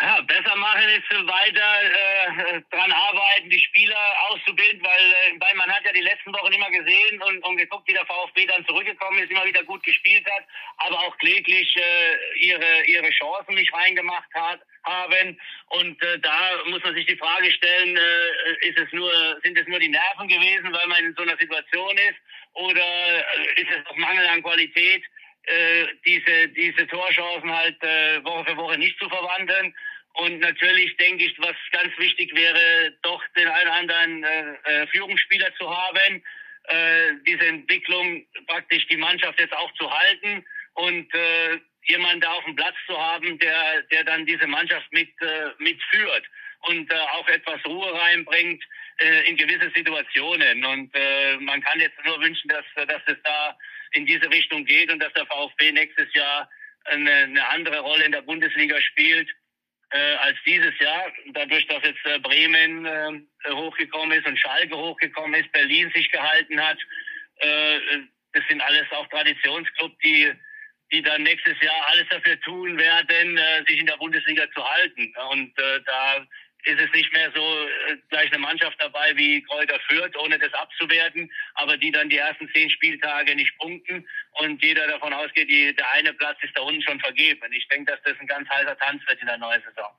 Ja, 0.00 0.22
besser 0.22 0.56
machen 0.56 0.88
ist 0.88 1.26
weiter 1.26 1.82
äh, 1.82 2.62
dran 2.70 2.92
arbeiten, 2.92 3.50
die 3.50 3.60
Spieler 3.60 3.98
auszubilden, 4.28 4.82
weil, 4.82 5.12
äh, 5.12 5.38
weil 5.38 5.54
man 5.54 5.70
hat 5.70 5.84
ja 5.84 5.92
die 5.92 6.00
letzten 6.00 6.32
Wochen 6.32 6.52
immer 6.52 6.70
gesehen 6.70 7.20
und, 7.20 7.44
und 7.44 7.56
geguckt, 7.58 7.86
wie 7.86 7.92
der 7.92 8.06
VfB 8.06 8.46
dann 8.46 8.64
zurückgekommen 8.66 9.18
ist, 9.18 9.30
immer 9.30 9.44
wieder 9.44 9.62
gut 9.64 9.82
gespielt 9.82 10.24
hat, 10.24 10.44
aber 10.78 10.98
auch 10.98 11.16
kläglich 11.18 11.76
äh, 11.76 12.38
ihre, 12.38 12.84
ihre 12.86 13.10
Chancen 13.10 13.54
nicht 13.54 13.72
reingemacht 13.74 14.32
hat, 14.32 14.60
haben. 14.84 15.38
Und 15.66 16.02
äh, 16.02 16.18
da 16.20 16.62
muss 16.66 16.82
man 16.82 16.94
sich 16.94 17.04
die 17.04 17.16
Frage 17.16 17.52
stellen, 17.52 17.94
äh, 17.94 18.68
ist 18.68 18.78
es 18.78 18.90
nur, 18.92 19.12
sind 19.42 19.58
es 19.58 19.66
nur 19.66 19.78
die 19.78 19.90
Nerven 19.90 20.26
gewesen, 20.26 20.72
weil 20.72 20.86
man 20.86 21.04
in 21.04 21.14
so 21.14 21.22
einer 21.22 21.36
Situation 21.36 21.98
ist, 21.98 22.18
oder 22.54 22.80
äh, 22.80 23.60
ist 23.60 23.70
es 23.70 23.86
auch 23.86 23.96
Mangel 23.96 24.26
an 24.26 24.42
Qualität? 24.42 25.04
Äh, 25.44 25.86
diese, 26.06 26.48
diese 26.48 26.86
Torchancen 26.86 27.52
halt 27.52 27.82
äh, 27.82 28.22
Woche 28.24 28.50
für 28.50 28.56
Woche 28.56 28.78
nicht 28.78 28.98
zu 28.98 29.08
verwandeln. 29.08 29.74
Und 30.14 30.38
natürlich 30.40 30.96
denke 30.98 31.24
ich, 31.24 31.34
was 31.38 31.56
ganz 31.72 31.96
wichtig 31.98 32.34
wäre, 32.34 32.92
doch 33.02 33.22
den 33.36 33.48
einen 33.48 33.68
oder 33.68 33.76
anderen 33.76 34.24
äh, 34.24 34.82
äh, 34.82 34.86
Führungsspieler 34.88 35.52
zu 35.56 35.68
haben, 35.68 36.22
äh, 36.64 37.12
diese 37.26 37.46
Entwicklung 37.46 38.24
praktisch 38.46 38.86
die 38.86 38.96
Mannschaft 38.96 39.40
jetzt 39.40 39.56
auch 39.56 39.72
zu 39.74 39.90
halten 39.90 40.44
und 40.74 41.12
äh, 41.14 41.58
jemanden 41.84 42.20
da 42.20 42.32
auf 42.34 42.44
dem 42.44 42.54
Platz 42.54 42.76
zu 42.86 42.96
haben, 42.96 43.38
der, 43.38 43.82
der 43.90 44.04
dann 44.04 44.26
diese 44.26 44.46
Mannschaft 44.46 44.86
mit, 44.92 45.10
äh, 45.22 45.50
mitführt 45.58 46.24
und 46.60 46.92
äh, 46.92 46.96
auch 47.14 47.26
etwas 47.28 47.64
Ruhe 47.66 47.92
reinbringt 47.92 48.62
äh, 49.02 49.28
in 49.28 49.36
gewisse 49.36 49.70
Situationen. 49.74 50.64
Und 50.64 50.90
äh, 50.94 51.36
man 51.38 51.60
kann 51.62 51.80
jetzt 51.80 51.98
nur 52.04 52.20
wünschen, 52.20 52.48
dass, 52.48 52.64
dass 52.74 53.02
es 53.06 53.16
da 53.24 53.56
in 53.92 54.06
diese 54.06 54.30
Richtung 54.30 54.64
geht 54.64 54.90
und 54.90 55.00
dass 55.00 55.12
der 55.14 55.26
VfB 55.26 55.72
nächstes 55.72 56.12
Jahr 56.14 56.48
eine, 56.84 57.10
eine 57.10 57.48
andere 57.50 57.80
Rolle 57.80 58.04
in 58.04 58.12
der 58.12 58.22
Bundesliga 58.22 58.80
spielt 58.80 59.28
äh, 59.90 60.14
als 60.16 60.38
dieses 60.44 60.76
Jahr. 60.78 61.12
Dadurch, 61.32 61.66
dass 61.66 61.82
jetzt 61.84 62.04
äh, 62.04 62.18
Bremen 62.18 62.86
äh, 62.86 63.50
hochgekommen 63.50 64.18
ist 64.18 64.26
und 64.26 64.38
Schalke 64.38 64.76
hochgekommen 64.76 65.40
ist, 65.40 65.52
Berlin 65.52 65.90
sich 65.94 66.10
gehalten 66.10 66.60
hat. 66.60 66.78
Äh, 67.36 67.78
das 68.32 68.42
sind 68.48 68.62
alles 68.62 68.90
auch 68.92 69.06
Traditionsclubs, 69.08 69.96
die, 70.02 70.32
die 70.92 71.02
dann 71.02 71.22
nächstes 71.22 71.60
Jahr 71.60 71.86
alles 71.88 72.08
dafür 72.08 72.40
tun 72.40 72.78
werden, 72.78 73.36
äh, 73.36 73.64
sich 73.66 73.78
in 73.78 73.86
der 73.86 73.98
Bundesliga 73.98 74.50
zu 74.52 74.68
halten. 74.68 75.12
Und 75.30 75.58
äh, 75.58 75.80
da 75.84 76.26
ist 76.64 76.80
es 76.80 76.92
nicht 76.92 77.12
mehr 77.12 77.30
so 77.34 77.40
äh, 77.40 77.96
gleich 78.08 78.30
eine 78.32 78.40
Mannschaft 78.40 78.76
dabei 78.80 79.16
wie 79.16 79.42
Kräuter 79.42 79.78
Fürth, 79.88 80.16
ohne 80.18 80.38
das 80.38 80.52
abzuwerten, 80.54 81.30
aber 81.54 81.76
die 81.76 81.90
dann 81.90 82.08
die 82.08 82.18
ersten 82.18 82.48
zehn 82.54 82.70
Spieltage 82.70 83.34
nicht 83.34 83.56
punkten 83.58 84.06
und 84.32 84.62
jeder 84.62 84.86
davon 84.86 85.12
ausgeht, 85.12 85.48
die, 85.48 85.74
der 85.74 85.90
eine 85.92 86.12
Platz 86.14 86.38
ist 86.42 86.56
da 86.56 86.62
unten 86.62 86.82
schon 86.82 87.00
vergeben. 87.00 87.40
Ich 87.52 87.66
denke, 87.68 87.92
dass 87.92 88.02
das 88.02 88.18
ein 88.20 88.26
ganz 88.26 88.48
heißer 88.48 88.76
Tanz 88.78 89.02
wird 89.06 89.20
in 89.20 89.26
der 89.26 89.38
neuen 89.38 89.62
Saison. 89.62 89.90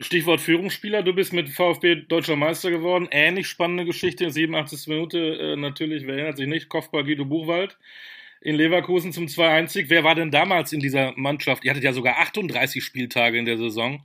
Stichwort 0.00 0.40
Führungsspieler, 0.40 1.02
du 1.02 1.14
bist 1.14 1.32
mit 1.32 1.48
VfB 1.48 1.94
deutscher 1.94 2.36
Meister 2.36 2.70
geworden. 2.70 3.08
Ähnlich 3.10 3.46
spannende 3.46 3.84
Geschichte, 3.84 4.30
87. 4.30 4.88
Minute 4.88 5.18
äh, 5.18 5.56
natürlich, 5.56 6.06
wer 6.06 6.14
erinnert 6.14 6.36
sich 6.36 6.48
nicht, 6.48 6.68
Kopfball 6.68 7.04
Guido 7.04 7.24
Buchwald 7.24 7.78
in 8.40 8.56
Leverkusen 8.56 9.12
zum 9.12 9.26
2-1. 9.26 9.84
Wer 9.88 10.04
war 10.04 10.16
denn 10.16 10.30
damals 10.30 10.72
in 10.72 10.80
dieser 10.80 11.12
Mannschaft? 11.16 11.64
Ihr 11.64 11.70
hattet 11.70 11.84
ja 11.84 11.92
sogar 11.92 12.18
38 12.18 12.84
Spieltage 12.84 13.38
in 13.38 13.44
der 13.44 13.56
Saison. 13.56 14.04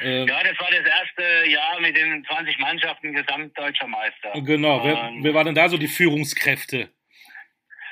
Ähm, 0.00 0.28
ja, 0.28 0.42
das 0.42 0.58
war 0.60 0.70
das 0.70 0.86
erste 0.86 1.50
Jahr 1.50 1.80
mit 1.80 1.96
den 1.96 2.24
20 2.24 2.58
Mannschaften 2.58 3.12
gesamtdeutscher 3.12 3.86
Meister. 3.86 4.32
Genau. 4.42 4.84
Wer, 4.84 4.96
ähm, 4.96 5.24
wer 5.24 5.34
war 5.34 5.44
denn 5.44 5.54
da 5.54 5.68
so 5.68 5.76
die 5.76 5.88
Führungskräfte? 5.88 6.90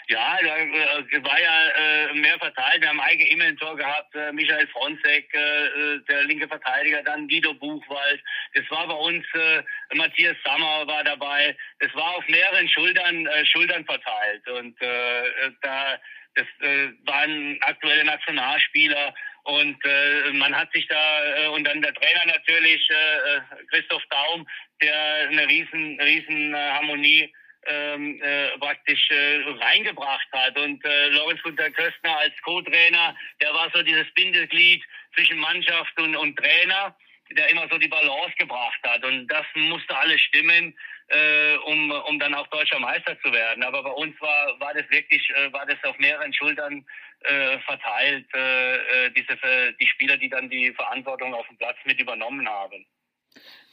Ja, 0.09 0.38
da 0.40 0.57
äh, 0.57 1.25
war 1.25 1.40
ja 1.40 1.69
äh, 1.69 2.14
mehr 2.14 2.38
verteilt. 2.38 2.81
Wir 2.81 2.90
haben 2.90 3.01
Eike 3.01 3.27
Immel 3.29 3.49
ein 3.49 3.57
Tor 3.57 3.77
gehabt, 3.77 4.14
äh, 4.14 4.31
Michael 4.33 4.69
Fronzek, 4.69 5.35
äh, 5.35 5.38
äh, 5.38 6.01
der 6.09 6.25
linke 6.25 6.47
Verteidiger, 6.47 7.03
dann 7.03 7.27
Guido 7.27 7.53
Buchwald. 7.55 8.23
Das 8.55 8.71
war 8.71 8.87
bei 8.87 8.95
uns, 8.95 9.25
äh, 9.35 9.62
Matthias 9.97 10.37
Sammer 10.45 10.87
war 10.87 11.03
dabei. 11.03 11.57
Das 11.81 11.92
war 11.95 12.16
auf 12.16 12.29
mehreren 12.29 12.69
Schultern, 12.69 13.27
äh, 13.27 13.45
Schultern 13.47 13.85
verteilt. 13.85 14.49
Und 14.49 14.81
äh, 14.81 15.51
da 15.62 15.99
das 16.37 16.47
äh, 16.61 16.92
waren 17.07 17.59
aktuelle 17.62 18.05
Nationalspieler 18.05 19.14
und 19.47 19.77
äh, 19.85 20.33
man 20.33 20.55
hat 20.57 20.73
sich 20.73 20.87
da, 20.89 21.45
äh, 21.45 21.49
und 21.49 21.65
dann 21.65 21.81
der 21.81 21.95
Trainer 21.95 22.27
natürlich, 22.27 22.89
äh, 22.91 23.37
äh, 23.37 23.41
Christoph 23.71 24.03
Daum, 24.11 24.47
der 24.83 25.29
eine 25.29 25.47
riesen, 25.47 26.01
riesen 26.01 26.53
äh, 26.53 26.57
Harmonie 26.57 27.33
ähm, 27.67 28.21
äh, 28.23 28.59
praktisch 28.59 29.09
äh, 29.11 29.43
reingebracht 29.61 30.27
hat. 30.33 30.59
Und 30.59 30.85
äh, 30.85 31.09
Lorenz 31.11 31.43
Gunter 31.43 31.71
Köstner 31.71 32.19
als 32.19 32.35
Co-Trainer, 32.43 33.17
der 33.41 33.55
war 33.55 33.71
so 33.73 33.83
dieses 33.83 34.13
Bindeglied 34.15 34.83
zwischen 35.15 35.39
Mannschaft 35.39 35.97
und, 36.01 36.17
und 36.17 36.37
Trainer, 36.37 36.97
der 37.31 37.49
immer 37.49 37.69
so 37.71 37.79
die 37.79 37.89
Balance 37.89 38.35
gebracht 38.39 38.81
hat. 38.85 39.05
Und 39.05 39.29
das 39.29 39.47
musste 39.55 39.97
alles 39.97 40.21
stimmen, 40.23 40.77
äh, 41.09 41.57
um, 41.67 41.91
um 41.91 42.19
dann 42.19 42.35
auch 42.35 42.47
deutscher 42.49 42.79
Meister 42.81 43.17
zu 43.21 43.33
werden. 43.33 43.63
Aber 43.63 43.83
bei 43.83 43.91
uns 43.91 44.21
war, 44.21 44.59
war 44.59 44.75
das 44.75 44.89
wirklich, 44.91 45.29
äh, 45.31 45.53
war 45.53 45.67
das 45.67 45.83
auf 45.85 45.97
mehreren 45.99 46.33
Schultern 46.33 46.85
äh, 47.27 47.59
verteilt, 47.61 48.27
äh, 48.35 48.77
äh, 48.77 49.11
diese, 49.11 49.33
äh, 49.43 49.73
die 49.81 49.87
Spieler, 49.87 50.17
die 50.17 50.29
dann 50.29 50.49
die 50.49 50.73
Verantwortung 50.73 51.35
auf 51.35 51.47
dem 51.49 51.59
Platz 51.59 51.77
mit 51.85 52.01
übernommen 52.01 52.49
haben. 52.49 52.87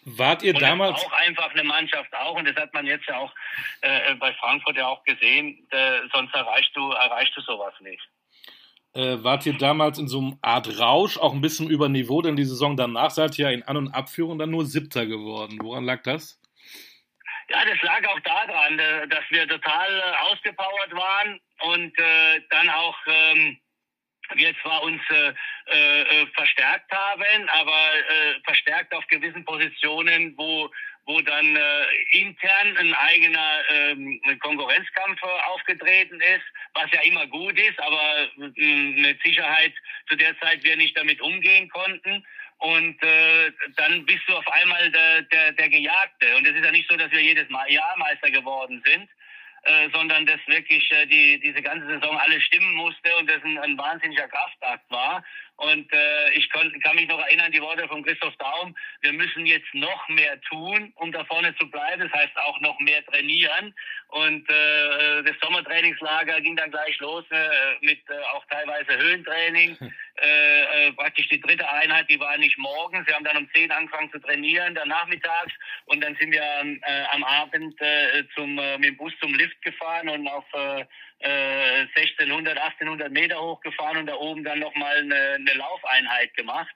Wart 0.06 0.44
ihr 0.44 0.54
und 0.54 0.62
damals 0.62 1.02
auch 1.02 1.12
einfach 1.14 1.52
eine 1.52 1.64
Mannschaft 1.64 2.14
auch 2.14 2.36
und 2.36 2.46
das 2.46 2.56
hat 2.58 2.74
man 2.74 2.86
jetzt 2.86 3.08
ja 3.08 3.18
auch 3.18 3.34
äh, 3.82 4.16
bei 4.16 4.34
Frankfurt 4.34 4.76
ja 4.76 4.88
auch 4.88 5.04
gesehen. 5.06 5.66
Äh, 5.70 6.02
sonst 6.14 6.34
erreichst 6.36 6.76
du 6.76 6.92
erreichst 6.92 7.38
du 7.38 7.42
sowas 7.42 7.74
nicht. 7.80 8.02
Äh, 8.96 9.24
wart 9.24 9.46
ihr 9.46 9.58
damals 9.58 9.98
in 9.98 10.08
so 10.08 10.20
einem 10.20 10.38
Art 10.42 10.78
Rausch, 10.80 11.18
auch 11.18 11.34
ein 11.34 11.42
bisschen 11.42 11.70
über 11.70 11.90
Niveau, 11.90 12.22
denn 12.22 12.36
die 12.36 12.44
Saison 12.44 12.78
danach 12.78 13.10
seid 13.10 13.40
ihr 13.40 13.48
ja 13.48 13.52
in 13.52 13.64
An- 13.64 13.78
und 13.78 13.88
Abführung 13.90 14.38
dann 14.38 14.52
nur 14.52 14.66
Siebter 14.66 15.06
geworden. 15.06 15.58
Woran 15.62 15.86
lag 15.86 16.04
das? 16.04 16.40
Ja, 17.54 17.66
das 17.66 17.80
lag 17.84 18.04
auch 18.08 18.20
daran, 18.22 18.80
äh, 18.80 19.08
dass 19.08 19.24
wir 19.30 19.48
total 19.48 20.00
äh, 20.00 20.32
ausgepowert 20.32 20.92
waren 20.92 21.40
und 21.60 22.00
äh, 22.00 22.42
dann 22.50 22.68
auch 22.70 22.98
ähm, 23.06 23.60
wir 24.36 24.56
zwar 24.62 24.82
uns 24.84 25.02
verstärkt 26.34 26.90
haben, 26.92 27.50
aber 27.50 27.78
verstärkt 28.46 28.94
auf 28.96 29.06
gewissen 29.08 29.44
Positionen, 29.44 30.34
wo 30.38 30.72
wo 31.06 31.20
dann 31.22 31.56
äh, 31.56 31.86
intern 32.12 32.78
ein 32.78 32.94
eigener 32.94 33.64
ähm, 33.70 34.22
Konkurrenzkampf 34.40 35.22
aufgetreten 35.22 36.20
ist, 36.22 36.46
was 36.74 36.90
ja 36.92 37.02
immer 37.02 37.28
gut 37.28 37.60
ist, 37.60 37.80
aber 37.80 38.30
äh, 38.56 39.02
mit 39.02 39.22
Sicherheit 39.22 39.74
zu 40.08 40.16
der 40.16 40.38
Zeit 40.40 40.64
wir 40.64 40.78
nicht 40.78 40.98
damit 40.98 41.20
umgehen 41.22 41.70
konnten. 41.70 42.26
Und 42.64 43.04
äh, 43.04 43.52
dann 43.76 44.06
bist 44.06 44.22
du 44.26 44.38
auf 44.38 44.48
einmal 44.48 44.90
der, 44.90 45.24
der, 45.24 45.52
der 45.52 45.68
Gejagte. 45.68 46.34
Und 46.38 46.48
es 46.48 46.56
ist 46.56 46.64
ja 46.64 46.72
nicht 46.72 46.90
so, 46.90 46.96
dass 46.96 47.12
wir 47.12 47.22
jedes 47.22 47.50
Mal 47.50 47.70
Jahr 47.70 47.94
Meister 47.98 48.32
geworden 48.32 48.82
sind, 48.86 49.10
äh, 49.64 49.90
sondern 49.94 50.26
dass 50.26 50.40
wirklich 50.48 50.90
äh, 50.94 51.06
die, 51.06 51.42
diese 51.42 51.62
ganze 51.62 51.88
Saison 51.88 52.18
alles 52.18 52.42
stimmen 52.44 52.74
musste 52.76 53.18
und 53.18 53.30
das 53.30 53.44
ein, 53.44 53.58
ein 53.58 53.78
wahnsinniger 53.78 54.30
Kraftakt 54.30 54.90
war. 54.90 55.26
Und 55.58 55.92
äh, 55.94 56.32
ich 56.32 56.50
kon, 56.52 56.72
kann 56.82 56.96
mich 56.96 57.08
noch 57.08 57.20
erinnern, 57.20 57.52
die 57.52 57.62
Worte 57.62 57.88
von 57.88 58.04
Christoph 58.04 58.36
Daum, 58.38 58.76
wir 59.02 59.14
müssen 59.14 59.46
jetzt 59.46 59.74
noch 59.74 60.08
mehr 60.10 60.40
tun, 60.42 60.92
um 60.96 61.12
da 61.12 61.24
vorne 61.26 61.56
zu 61.58 61.70
bleiben. 61.70 62.02
Das 62.02 62.22
heißt 62.22 62.36
auch 62.38 62.60
noch 62.62 62.80
mehr 62.80 63.06
trainieren. 63.06 63.74
Und 64.08 64.50
äh, 64.50 65.24
das 65.24 65.36
Sommertrainingslager 65.42 66.42
ging 66.42 66.56
dann 66.56 66.72
gleich 66.72 66.98
los 67.00 67.24
äh, 67.30 67.86
mit 67.86 68.00
äh, 68.10 68.20
auch 68.34 68.46
teilweise 68.50 68.98
Höhentraining. 68.98 69.78
Äh, 70.22 70.90
äh, 70.90 70.94
praktisch 70.94 71.28
die 71.30 71.42
dritte 71.42 71.68
Einheit, 71.68 72.08
die 72.08 72.20
war 72.20 72.38
nicht 72.38 72.56
morgens. 72.60 73.08
Wir 73.08 73.16
haben 73.16 73.24
dann 73.26 73.36
um 73.36 73.50
10 73.52 73.72
angefangen 73.72 74.12
zu 74.12 74.20
trainieren, 74.20 74.76
dann 74.76 74.88
nachmittags. 74.88 75.52
Und 75.86 76.04
dann 76.04 76.16
sind 76.18 76.32
wir 76.32 76.44
äh, 76.44 77.04
am 77.12 77.24
Abend 77.24 77.82
äh, 77.82 78.24
zum, 78.36 78.60
äh, 78.60 78.78
mit 78.78 78.90
dem 78.90 78.98
Bus 78.98 79.12
zum 79.20 79.34
Lift 79.34 79.60
gefahren 79.64 80.10
und 80.10 80.28
auf 80.28 80.46
äh, 80.54 80.86
1600, 81.24 82.58
äh, 82.58 82.60
1800 82.60 83.12
Meter 83.12 83.42
hochgefahren 83.42 83.98
und 83.98 84.08
da 84.08 84.16
oben 84.16 84.44
dann 84.44 84.60
nochmal 84.60 84.98
eine, 84.98 85.36
eine 85.36 85.54
Laufeinheit 85.54 86.34
gemacht. 86.36 86.74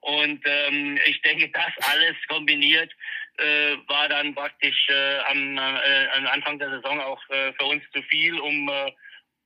Und 0.00 0.42
ähm, 0.46 0.98
ich 1.04 1.20
denke, 1.22 1.50
das 1.50 1.72
alles 1.88 2.16
kombiniert 2.28 2.90
äh, 3.38 3.76
war 3.86 4.08
dann 4.08 4.34
praktisch 4.34 4.88
äh, 4.88 5.18
am, 5.30 5.58
äh, 5.58 6.06
am 6.16 6.26
Anfang 6.26 6.58
der 6.58 6.70
Saison 6.70 7.00
auch 7.00 7.22
äh, 7.30 7.52
für 7.54 7.64
uns 7.66 7.82
zu 7.92 8.02
viel, 8.04 8.38
um, 8.38 8.68
äh, 8.68 8.92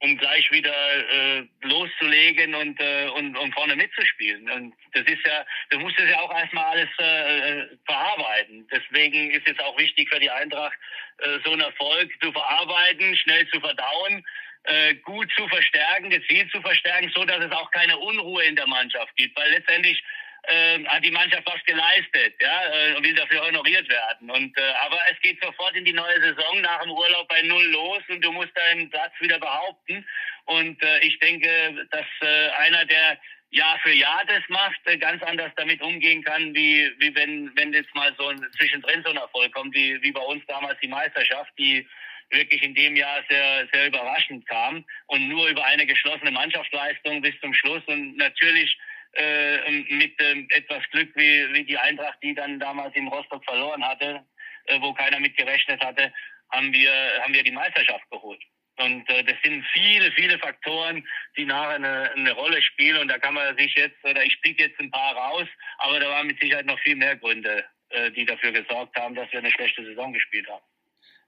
um 0.01 0.17
gleich 0.17 0.51
wieder 0.51 0.73
äh, 0.73 1.45
loszulegen 1.63 2.55
und, 2.55 2.81
äh, 2.81 3.09
und 3.09 3.37
um 3.37 3.53
vorne 3.53 3.77
mitzuspielen. 3.77 4.51
Und 4.51 4.75
das 4.93 5.05
ist 5.05 5.27
ja, 5.27 5.45
du 5.71 5.79
musst 5.79 5.99
es 5.99 6.11
ja 6.11 6.21
auch 6.21 6.33
erstmal 6.33 6.65
alles 6.65 6.89
äh, 6.99 7.77
verarbeiten. 7.87 8.67
Deswegen 8.73 9.31
ist 9.31 9.49
es 9.49 9.59
auch 9.61 9.79
wichtig 9.79 10.09
für 10.09 10.21
die 10.21 10.31
Eintracht, 10.31 10.77
äh, 11.19 11.39
so 11.45 11.53
einen 11.53 11.63
Erfolg 11.63 12.11
zu 12.21 12.33
verarbeiten, 12.33 13.17
schnell 13.17 13.47
zu 13.49 13.61
verdauen 13.61 14.25
äh, 14.65 14.95
gut 14.95 15.31
zu 15.37 15.47
verstärken, 15.49 16.11
gezielt 16.11 16.51
zu 16.51 16.61
verstärken, 16.61 17.11
so 17.15 17.25
dass 17.25 17.45
es 17.45 17.53
auch 17.53 17.71
keine 17.71 17.99
Unruhe 17.99 18.45
in 18.45 18.57
der 18.57 18.67
Mannschaft 18.67 19.15
gibt. 19.17 19.37
Weil 19.39 19.51
letztendlich 19.51 20.03
äh, 20.45 20.85
hat 20.85 21.05
die 21.05 21.11
Mannschaft 21.11 21.47
was 21.47 21.63
geleistet, 21.65 22.35
ja, 22.41 22.65
äh, 22.67 23.03
will 23.03 23.15
dafür 23.15 23.47
honoriert 23.47 23.89
werden. 23.89 24.31
Und 24.31 24.57
äh, 24.57 24.73
aber 24.85 24.99
es 25.11 25.21
geht 25.21 25.43
sofort 25.43 25.75
in 25.77 25.85
die 25.85 25.93
neue 25.93 26.21
Saison 26.21 26.61
nach 26.61 26.83
dem 26.83 26.91
Urlaub 26.91 27.29
bei 27.29 27.43
null 27.43 27.65
los 27.67 28.03
und 28.09 28.23
du 28.23 28.33
musst 28.33 28.57
deinen 28.57 28.91
Platz 28.91 29.13
wieder 29.21 29.39
behaupten. 29.39 30.07
Und 30.47 30.83
äh, 30.83 30.99
ich 31.01 31.19
denke, 31.19 31.87
dass 31.91 32.07
äh, 32.21 32.49
einer, 32.59 32.85
der 32.85 33.19
Jahr 33.51 33.79
für 33.83 33.93
Jahr 33.93 34.25
das 34.27 34.43
macht, 34.49 34.81
äh, 34.87 34.99
ganz 34.99 35.23
anders 35.23 35.53
damit 35.57 35.81
umgehen 35.81 36.23
kann, 36.25 36.55
wie, 36.55 36.93
wie 36.99 37.15
wenn, 37.15 37.51
wenn 37.57 37.73
jetzt 37.73 37.95
mal 37.95 38.13
so 38.19 38.29
ein 38.29 38.45
zwischendrin 38.59 39.03
so 39.05 39.11
ein 39.11 39.17
Erfolg 39.17 39.53
kommt, 39.53 39.75
wie, 39.75 40.01
wie 40.03 40.13
bei 40.13 40.21
uns 40.21 40.45
damals 40.47 40.79
die 40.81 40.89
Meisterschaft, 40.89 41.53
die 41.57 41.87
wirklich 42.35 42.63
in 42.63 42.75
dem 42.75 42.97
Jahr 42.97 43.23
sehr, 43.29 43.67
sehr 43.73 43.87
überraschend 43.87 44.47
kam 44.47 44.85
und 45.07 45.29
nur 45.29 45.49
über 45.49 45.65
eine 45.65 45.87
geschlossene 45.87 46.31
Mannschaftsleistung 46.31 47.23
bis 47.23 47.39
zum 47.41 47.55
Schluss 47.55 47.83
und 47.87 48.17
natürlich 48.17 48.77
äh, 49.15 49.71
mit 49.91 50.21
äh, 50.21 50.45
etwas 50.51 50.83
Glück 50.91 51.11
wie, 51.15 51.53
wie 51.55 51.65
die 51.65 51.79
Eintracht, 51.79 52.19
die 52.23 52.35
dann 52.35 52.59
damals 52.59 52.95
in 52.97 53.09
Rostock 53.09 53.45
verloren 53.45 53.85
hatte, 53.85 54.25
äh, 54.67 54.81
wo 54.81 54.93
keiner 54.93 55.21
mit 55.21 55.37
gerechnet 55.37 55.83
hatte, 55.85 56.13
haben 56.51 56.73
wir, 56.73 56.93
haben 57.23 57.35
wir 57.35 57.43
die 57.43 57.53
Meisterschaft 57.53 58.09
geholt. 58.11 58.43
Und 58.77 59.09
äh, 59.09 59.23
das 59.23 59.37
sind 59.45 59.65
viele, 59.73 60.11
viele 60.13 60.39
Faktoren, 60.39 61.07
die 61.37 61.45
nachher 61.45 61.77
eine, 61.77 62.11
eine 62.13 62.33
Rolle 62.33 62.61
spielen. 62.63 63.03
Und 63.03 63.09
da 63.09 63.19
kann 63.19 63.35
man 63.35 63.57
sich 63.57 63.73
jetzt, 63.77 64.03
oder 64.05 64.25
ich 64.25 64.41
pick 64.41 64.61
jetzt 64.61 64.79
ein 64.81 64.91
paar 64.91 65.15
raus, 65.15 65.47
aber 65.79 66.01
da 66.01 66.11
waren 66.11 66.27
mit 66.27 66.41
Sicherheit 66.41 66.67
noch 66.67 66.79
viel 66.81 66.97
mehr 66.97 67.17
Gründe, 67.17 67.65
äh, 67.91 68.11
die 68.11 68.25
dafür 68.25 68.53
gesorgt 68.53 68.97
haben, 68.97 69.15
dass 69.15 69.31
wir 69.33 69.39
eine 69.39 69.53
schlechte 69.53 69.85
Saison 69.85 70.13
gespielt 70.13 70.49
haben. 70.49 70.65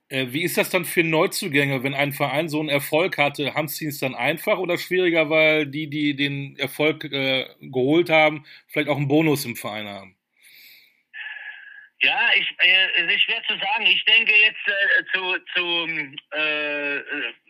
Äh, 0.09 0.27
wie 0.29 0.43
ist 0.43 0.57
das 0.57 0.69
dann 0.69 0.85
für 0.85 1.03
Neuzugänge, 1.03 1.83
wenn 1.83 1.93
ein 1.93 2.13
Verein 2.13 2.47
so 2.47 2.59
einen 2.59 2.69
Erfolg 2.69 3.17
hatte? 3.17 3.53
Haben 3.53 3.67
sie 3.67 3.87
es 3.87 3.99
dann 3.99 4.15
einfach 4.15 4.57
oder 4.57 4.77
schwieriger, 4.77 5.29
weil 5.29 5.65
die, 5.65 5.89
die 5.89 6.15
den 6.15 6.57
Erfolg 6.57 7.03
äh, 7.05 7.45
geholt 7.59 8.09
haben, 8.09 8.45
vielleicht 8.67 8.89
auch 8.89 8.97
einen 8.97 9.09
Bonus 9.09 9.45
im 9.45 9.55
Verein 9.55 9.87
haben? 9.87 10.15
Ja, 11.99 12.29
ich, 12.35 12.47
äh, 12.59 13.03
es 13.03 13.15
ist 13.15 13.21
schwer 13.23 13.41
zu 13.47 13.57
sagen. 13.57 13.85
Ich 13.85 14.05
denke 14.05 14.33
jetzt 14.33 14.67
äh, 14.67 15.03
zu, 15.13 15.37
zu 15.55 15.87
äh, 16.37 17.01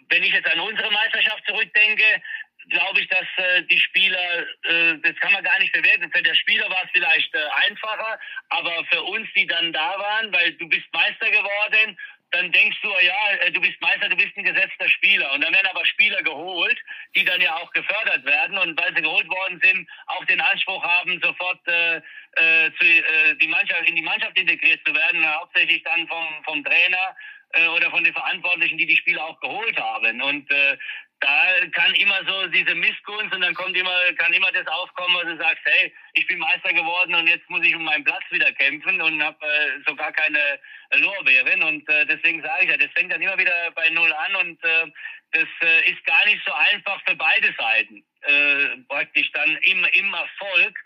wenn 0.09 0.23
ich 0.23 0.31
jetzt 0.31 0.47
an 0.47 0.59
unsere 0.59 0.91
Meisterschaft 0.91 1.43
zurückdenke, 1.47 2.21
glaube 2.69 2.99
ich, 2.99 3.07
dass 3.07 3.27
äh, 3.37 3.63
die 3.63 3.79
Spieler, 3.79 4.45
äh, 4.63 4.97
das 5.03 5.15
kann 5.17 5.33
man 5.33 5.43
gar 5.43 5.59
nicht 5.59 5.73
bewerten. 5.73 6.11
Für 6.11 6.21
der 6.21 6.35
Spieler 6.35 6.69
war 6.69 6.83
es 6.83 6.91
vielleicht 6.91 7.33
äh, 7.33 7.39
einfacher, 7.67 8.19
aber 8.49 8.85
für 8.89 9.03
uns, 9.03 9.27
die 9.35 9.47
dann 9.47 9.71
da 9.73 9.97
waren, 9.97 10.31
weil 10.33 10.53
du 10.53 10.67
bist 10.67 10.85
Meister 10.93 11.29
geworden, 11.29 11.97
dann 12.31 12.51
denkst 12.51 12.77
du, 12.81 12.89
ja, 12.89 13.31
äh, 13.41 13.51
du 13.51 13.61
bist 13.61 13.79
Meister, 13.81 14.09
du 14.09 14.15
bist 14.15 14.35
ein 14.35 14.43
gesetzter 14.43 14.89
Spieler. 14.89 15.31
Und 15.33 15.43
dann 15.43 15.53
werden 15.53 15.67
aber 15.67 15.85
Spieler 15.85 16.21
geholt, 16.23 16.77
die 17.15 17.23
dann 17.23 17.41
ja 17.41 17.55
auch 17.55 17.71
gefördert 17.71 18.25
werden 18.25 18.57
und 18.57 18.79
weil 18.79 18.95
sie 18.95 19.01
geholt 19.01 19.27
worden 19.29 19.59
sind, 19.63 19.89
auch 20.07 20.25
den 20.25 20.41
Anspruch 20.41 20.83
haben, 20.83 21.19
sofort 21.23 21.65
äh, 21.67 21.97
äh, 21.97 22.71
zu, 22.79 22.85
äh, 22.85 23.35
die 23.35 23.47
Mannschaft, 23.47 23.87
in 23.87 23.95
die 23.95 24.01
Mannschaft 24.01 24.37
integriert 24.37 24.81
zu 24.85 24.93
werden, 24.93 25.25
hauptsächlich 25.35 25.83
dann 25.83 26.07
vom, 26.07 26.27
vom 26.43 26.63
Trainer 26.63 27.15
äh, 27.53 27.67
oder 27.67 27.89
von 27.89 28.03
den 28.03 28.13
Verantwortlichen, 28.13 28.77
die 28.77 28.85
die 28.85 28.97
Spieler 28.97 29.23
auch 29.23 29.39
geholt 29.39 29.77
haben. 29.77 30.21
Und 30.21 30.51
äh, 30.51 30.77
da 31.19 31.67
kann 31.71 31.93
immer 31.95 32.19
so 32.27 32.47
diese 32.47 32.75
Missgunst 32.75 33.33
und 33.33 33.41
dann 33.41 33.53
kommt 33.55 33.75
immer, 33.75 34.13
kann 34.17 34.33
immer 34.33 34.51
das 34.51 34.67
aufkommen, 34.67 35.15
wo 35.15 35.27
du 35.27 35.37
sagst, 35.37 35.61
hey, 35.65 35.93
ich 36.13 36.27
bin 36.27 36.37
Meister 36.37 36.73
geworden 36.73 37.15
und 37.15 37.27
jetzt 37.27 37.49
muss 37.49 37.65
ich 37.65 37.75
um 37.75 37.83
meinen 37.83 38.03
Platz 38.03 38.23
wieder 38.29 38.51
kämpfen 38.53 39.01
und 39.01 39.23
habe 39.23 39.45
äh, 39.45 39.81
sogar 39.87 40.11
keine 40.11 40.59
Lorbeeren. 40.93 41.63
Und 41.63 41.89
äh, 41.89 42.05
deswegen 42.05 42.41
sage 42.43 42.65
ich 42.65 42.69
ja, 42.69 42.77
das 42.77 42.91
fängt 42.93 43.11
dann 43.11 43.21
immer 43.21 43.37
wieder 43.37 43.71
bei 43.71 43.89
Null 43.89 44.13
an 44.13 44.35
und 44.35 44.63
äh, 44.63 44.85
das 45.31 45.47
äh, 45.61 45.91
ist 45.91 46.05
gar 46.05 46.25
nicht 46.25 46.41
so 46.45 46.53
einfach 46.53 47.01
für 47.07 47.15
beide 47.15 47.53
Seiten, 47.57 48.03
äh, 48.21 48.77
praktisch 48.87 49.31
dann 49.31 49.57
im, 49.57 49.83
im 49.85 50.13
Erfolg 50.13 50.77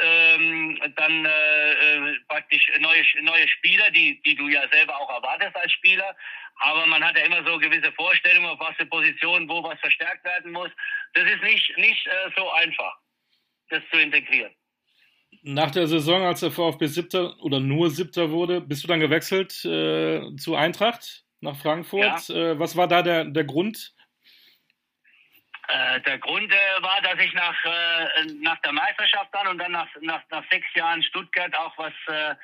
ähm, 0.00 0.78
dann 0.96 1.24
äh, 1.24 1.72
äh, 1.72 2.16
praktisch 2.28 2.70
neue, 2.80 3.02
neue 3.22 3.48
Spieler, 3.48 3.90
die, 3.90 4.20
die 4.22 4.34
du 4.34 4.48
ja 4.48 4.62
selber 4.72 4.96
auch 4.96 5.10
erwartest 5.10 5.56
als 5.56 5.72
Spieler. 5.72 6.16
Aber 6.60 6.86
man 6.86 7.04
hat 7.04 7.16
ja 7.16 7.24
immer 7.24 7.44
so 7.44 7.58
gewisse 7.58 7.92
Vorstellungen, 7.92 8.46
auf 8.46 8.60
was 8.60 8.76
für 8.76 8.86
Positionen, 8.86 9.48
wo 9.48 9.62
was 9.62 9.78
verstärkt 9.80 10.24
werden 10.24 10.52
muss. 10.52 10.70
Das 11.14 11.24
ist 11.24 11.42
nicht, 11.42 11.76
nicht 11.78 12.06
äh, 12.06 12.30
so 12.36 12.50
einfach, 12.52 12.96
das 13.70 13.82
zu 13.90 13.98
integrieren. 13.98 14.52
Nach 15.42 15.70
der 15.70 15.86
Saison, 15.86 16.22
als 16.22 16.40
der 16.40 16.50
VfB 16.50 16.86
Siebter 16.86 17.38
oder 17.40 17.60
nur 17.60 17.90
Siebter 17.90 18.30
wurde, 18.30 18.60
bist 18.60 18.82
du 18.82 18.88
dann 18.88 19.00
gewechselt 19.00 19.64
äh, 19.64 20.34
zu 20.36 20.56
Eintracht 20.56 21.24
nach 21.40 21.56
Frankfurt. 21.56 22.28
Ja. 22.28 22.34
Äh, 22.34 22.58
was 22.58 22.76
war 22.76 22.88
da 22.88 23.02
der, 23.02 23.24
der 23.24 23.44
Grund? 23.44 23.94
Äh, 25.68 26.00
der 26.00 26.18
Grund 26.18 26.50
äh, 26.50 26.82
war, 26.82 27.00
dass 27.02 27.22
ich 27.22 27.32
nach, 27.34 27.64
äh, 27.64 28.24
nach 28.40 28.58
der 28.60 28.72
Meisterschaft 28.72 29.28
dann 29.32 29.48
und 29.48 29.58
dann 29.58 29.72
nach, 29.72 29.88
nach, 30.00 30.22
nach 30.30 30.42
sechs 30.50 30.66
Jahren 30.74 31.02
Stuttgart 31.02 31.54
auch 31.58 31.76
was, 31.76 31.92
äh, 32.06 32.34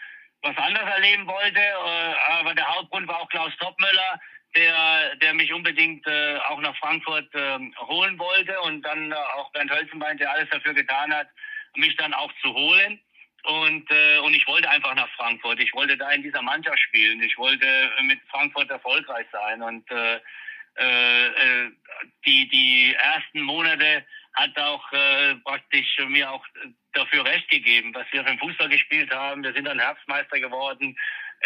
was 0.42 0.56
anderes 0.58 0.86
erleben 0.90 1.26
wollte. 1.26 1.58
Äh, 1.58 2.14
aber 2.38 2.54
der 2.54 2.68
Hauptgrund 2.68 3.08
war 3.08 3.22
auch 3.22 3.28
Klaus 3.30 3.56
Topmüller, 3.58 4.20
der, 4.54 5.16
der 5.16 5.32
mich 5.32 5.50
unbedingt 5.54 6.06
äh, 6.06 6.36
auch 6.48 6.60
nach 6.60 6.76
Frankfurt 6.76 7.32
holen 7.88 8.18
wollte 8.18 8.60
und 8.60 8.82
dann 8.82 9.12
auch 9.12 9.50
Bernd 9.52 9.70
Hölzenbein, 9.70 10.18
der 10.18 10.30
alles 10.30 10.50
dafür 10.50 10.74
getan 10.74 11.12
hat, 11.12 11.28
mich 11.76 11.96
dann 11.96 12.12
auch 12.12 12.30
zu 12.42 12.52
holen. 12.52 13.00
Und, 13.44 13.90
und 13.90 14.34
ich 14.34 14.46
wollte 14.46 14.70
einfach 14.70 14.94
nach 14.94 15.08
Frankfurt. 15.16 15.60
Ich 15.60 15.74
wollte 15.74 15.98
da 15.98 16.10
in 16.12 16.22
dieser 16.22 16.40
Mannschaft 16.40 16.78
spielen. 16.78 17.22
Ich 17.22 17.36
wollte 17.36 17.66
mit 18.02 18.18
Frankfurt 18.30 18.70
erfolgreich 18.70 19.26
sein. 19.32 19.60
Und 19.60 19.84
äh, 20.76 21.26
äh, 21.26 21.66
äh, 21.66 21.70
die, 22.26 22.48
die 22.48 22.94
ersten 22.94 23.42
Monate 23.42 24.04
hat 24.34 24.58
auch 24.58 24.92
äh, 24.92 25.36
praktisch 25.44 25.96
mir 26.08 26.30
auch 26.30 26.44
dafür 26.92 27.24
recht 27.24 27.48
gegeben, 27.48 27.94
was 27.94 28.06
wir 28.10 28.22
den 28.24 28.38
Fußball 28.38 28.68
gespielt 28.68 29.12
haben. 29.12 29.44
Wir 29.44 29.52
sind 29.52 29.66
dann 29.66 29.78
Herbstmeister 29.78 30.40
geworden. 30.40 30.96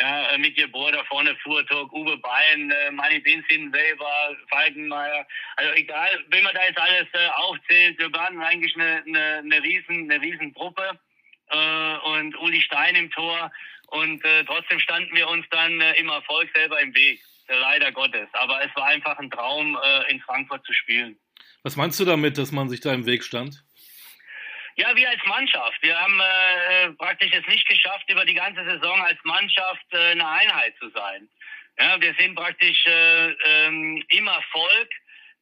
Ja, 0.01 0.39
mit 0.39 0.55
Geburt 0.55 0.95
da 0.95 1.03
vorne 1.05 1.35
Fuhrtalk, 1.43 1.93
Uwe 1.93 2.17
Bein, 2.19 2.71
äh, 2.71 2.91
Manny 2.93 3.19
Binzin, 3.19 3.73
Weber, 3.73 4.37
Falkenmeier. 4.49 5.27
Also 5.57 5.73
egal, 5.73 6.25
wenn 6.29 6.45
man 6.45 6.55
da 6.55 6.65
jetzt 6.65 6.79
alles 6.79 7.09
äh, 7.15 7.29
aufzählt, 7.35 7.99
wir 7.99 8.13
waren 8.13 8.41
eigentlich 8.41 8.77
eine, 8.77 9.03
eine, 9.05 9.39
eine 9.39 9.63
riesen, 9.63 10.09
eine 10.09 10.23
riesen 10.23 10.55
Truppe 10.55 11.01
äh, 11.51 11.97
und 12.11 12.39
Uli 12.39 12.61
Stein 12.61 12.95
im 12.95 13.11
Tor 13.11 13.51
und 13.89 14.25
äh, 14.25 14.45
trotzdem 14.45 14.79
standen 14.79 15.17
wir 15.17 15.29
uns 15.29 15.45
dann 15.51 15.81
äh, 15.81 15.95
im 15.95 16.09
Erfolg 16.11 16.49
selber 16.55 16.81
im 16.81 16.95
Weg 16.95 17.21
leider 17.49 17.93
Gottes. 17.93 18.29
Aber 18.33 18.65
es 18.65 18.75
war 18.77 18.87
einfach 18.87 19.19
ein 19.19 19.31
Traum, 19.31 19.79
äh, 19.83 20.11
in 20.11 20.21
Frankfurt 20.21 20.65
zu 20.65 20.73
spielen. 20.73 21.19
Was 21.63 21.77
meinst 21.77 21.99
du 22.01 22.05
damit, 22.05 22.39
dass 22.39 22.53
man 22.53 22.69
sich 22.69 22.81
da 22.81 22.93
im 22.93 23.07
Weg 23.07 23.25
stand? 23.25 23.65
Ja, 24.77 24.95
wir 24.95 25.09
als 25.09 25.25
Mannschaft. 25.27 25.83
Wir 25.83 25.99
haben 25.99 26.21
äh, 26.21 26.93
praktisch 26.93 27.33
es 27.33 27.47
nicht 27.49 27.69
geschafft, 27.69 28.09
über 28.09 28.25
die 28.25 28.35
ganze 28.35 28.65
Saison 28.65 29.01
als 29.03 29.19
Mannschaft 29.25 29.85
äh, 29.91 30.13
eine 30.13 30.29
Einheit 30.29 30.75
zu 30.79 30.89
sein. 30.91 31.29
Ja, 31.81 32.01
wir 32.01 32.15
sind 32.19 32.37
praktisch 32.37 32.87
äh, 32.87 33.31
ähm, 33.31 34.05
im 34.09 34.27
Erfolg, 34.29 34.89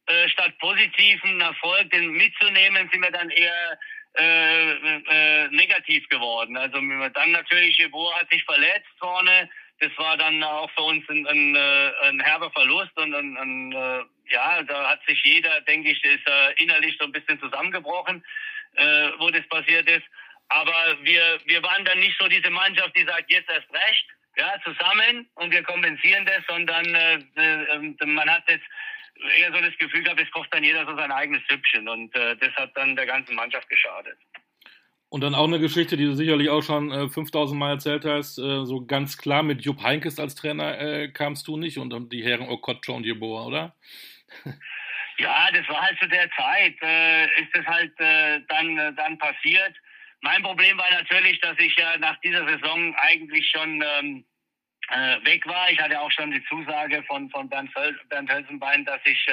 äh, 0.07 0.27
statt 0.29 0.57
positiven 0.59 1.39
Erfolg 1.41 1.89
den 1.91 2.11
mitzunehmen, 2.11 2.89
sind 2.91 3.01
wir 3.01 3.11
dann 3.11 3.29
eher 3.29 3.79
äh, 4.17 4.71
äh, 4.71 5.47
negativ 5.49 6.09
geworden. 6.09 6.57
Also 6.57 6.79
dann 6.79 7.31
natürlich, 7.31 7.77
Jeboa 7.77 8.19
hat 8.19 8.29
sich 8.31 8.43
verletzt 8.43 8.89
vorne. 8.97 9.49
Das 9.79 9.91
war 9.97 10.17
dann 10.17 10.43
auch 10.43 10.69
für 10.71 10.81
uns 10.81 11.07
ein, 11.09 11.27
ein, 11.27 11.55
äh, 11.55 11.91
ein 12.03 12.19
herber 12.19 12.49
Verlust 12.51 12.97
und 12.97 13.13
ein, 13.13 13.37
ein, 13.37 13.71
äh, 13.71 14.03
ja, 14.29 14.63
da 14.63 14.89
hat 14.89 14.99
sich 15.07 15.21
jeder, 15.23 15.61
denke 15.61 15.91
ich, 15.91 16.03
ist 16.03 16.27
innerlich 16.57 16.97
so 16.99 17.05
ein 17.05 17.11
bisschen 17.11 17.39
zusammengebrochen, 17.39 18.23
äh, 18.75 19.09
wo 19.19 19.29
das 19.29 19.47
passiert 19.47 19.89
ist. 19.89 20.05
Aber 20.49 20.97
wir, 21.01 21.39
wir 21.45 21.61
waren 21.63 21.85
dann 21.85 21.99
nicht 21.99 22.17
so 22.19 22.27
diese 22.27 22.49
Mannschaft, 22.49 22.95
die 22.95 23.05
sagt, 23.05 23.31
jetzt 23.31 23.49
erst 23.49 23.71
recht, 23.71 24.07
ja, 24.37 24.53
zusammen 24.63 25.27
und 25.35 25.51
wir 25.51 25.63
kompensieren 25.63 26.25
das, 26.25 26.43
sondern 26.47 26.85
äh, 26.93 27.15
äh, 27.35 28.05
man 28.05 28.29
hat 28.29 28.43
jetzt 28.49 28.65
eher 29.37 29.51
so 29.51 29.59
das 29.59 29.77
Gefühl 29.77 30.03
gehabt, 30.03 30.21
es 30.21 30.31
kocht 30.31 30.53
dann 30.53 30.63
jeder 30.63 30.85
so 30.85 30.95
sein 30.95 31.11
eigenes 31.11 31.41
Süppchen 31.49 31.89
und 31.89 32.15
äh, 32.15 32.35
das 32.37 32.53
hat 32.55 32.71
dann 32.75 32.95
der 32.95 33.07
ganzen 33.07 33.35
Mannschaft 33.35 33.67
geschadet. 33.67 34.17
Und 35.09 35.21
dann 35.21 35.35
auch 35.35 35.47
eine 35.47 35.59
Geschichte, 35.59 35.95
die 35.95 36.03
du 36.03 36.15
sicherlich 36.15 36.49
auch 36.49 36.61
schon 36.61 36.91
äh, 36.91 37.07
5000 37.07 37.57
Mal 37.57 37.71
erzählt 37.71 38.03
hast, 38.03 38.37
äh, 38.37 38.65
so 38.65 38.85
ganz 38.85 39.17
klar 39.17 39.41
mit 39.41 39.61
Jupp 39.61 39.81
Heinkes 39.81 40.19
als 40.19 40.35
Trainer 40.35 40.77
äh, 40.79 41.07
kamst 41.07 41.47
du 41.47 41.55
nicht 41.55 41.77
und, 41.77 42.11
die 42.11 42.23
Herren 42.23 42.49
Okocho 42.49 42.93
und 42.93 43.05
Jeboa, 43.05 43.45
oder? 43.45 43.75
ja, 45.17 45.49
das 45.53 45.67
war 45.69 45.81
halt 45.81 45.97
zu 45.99 46.09
der 46.09 46.29
Zeit, 46.31 46.75
äh, 46.81 47.25
ist 47.41 47.49
das 47.53 47.65
halt 47.65 47.93
äh, 47.99 48.41
dann, 48.49 48.77
äh, 48.77 48.93
dann 48.95 49.17
passiert. 49.17 49.75
Mein 50.21 50.43
Problem 50.43 50.77
war 50.77 50.91
natürlich, 50.91 51.39
dass 51.39 51.57
ich 51.57 51.73
ja 51.77 51.97
nach 51.99 52.19
dieser 52.19 52.45
Saison 52.45 52.93
eigentlich 52.97 53.49
schon 53.49 53.81
ähm, 53.99 54.25
äh, 54.89 55.25
weg 55.25 55.47
war. 55.47 55.69
Ich 55.71 55.79
hatte 55.79 56.01
auch 56.01 56.11
schon 56.11 56.31
die 56.31 56.43
Zusage 56.49 57.01
von, 57.03 57.29
von 57.29 57.47
Bernd, 57.47 57.71
Bernd 58.09 58.29
Hölzenbein, 58.29 58.83
dass 58.83 58.99
ich 59.05 59.25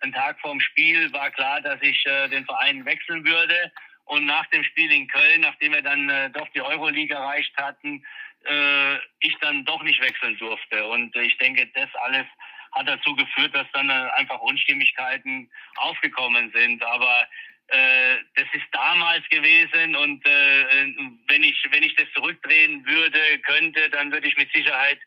einen 0.00 0.12
Tag 0.14 0.40
vorm 0.40 0.60
Spiel 0.60 1.12
war 1.12 1.30
klar, 1.32 1.60
dass 1.60 1.82
ich 1.82 2.02
den 2.30 2.46
Verein 2.46 2.84
wechseln 2.84 3.24
würde. 3.26 3.72
Und 4.08 4.26
nach 4.26 4.46
dem 4.46 4.64
Spiel 4.64 4.90
in 4.90 5.06
Köln, 5.08 5.42
nachdem 5.42 5.72
wir 5.72 5.82
dann 5.82 6.08
äh, 6.08 6.30
doch 6.30 6.48
die 6.54 6.62
Euroleague 6.62 7.14
erreicht 7.14 7.54
hatten, 7.56 8.04
äh, 8.44 8.96
ich 9.20 9.36
dann 9.40 9.64
doch 9.64 9.82
nicht 9.82 10.00
wechseln 10.00 10.36
durfte. 10.38 10.86
Und 10.86 11.14
ich 11.16 11.36
denke, 11.38 11.66
das 11.74 11.88
alles 12.02 12.26
hat 12.72 12.88
dazu 12.88 13.14
geführt, 13.14 13.54
dass 13.54 13.66
dann 13.72 13.90
äh, 13.90 14.10
einfach 14.16 14.40
Unstimmigkeiten 14.40 15.50
aufgekommen 15.76 16.50
sind. 16.54 16.82
Aber 16.82 17.28
äh, 17.68 18.16
das 18.34 18.46
ist 18.52 18.66
damals 18.72 19.28
gewesen 19.28 19.94
und 19.94 20.24
äh, 20.26 20.86
wenn 21.26 21.42
ich 21.42 21.62
wenn 21.70 21.82
ich 21.82 21.94
das 21.96 22.06
zurückdrehen 22.14 22.86
würde 22.86 23.20
könnte, 23.46 23.90
dann 23.90 24.10
würde 24.10 24.26
ich 24.26 24.36
mit 24.38 24.50
Sicherheit 24.52 24.98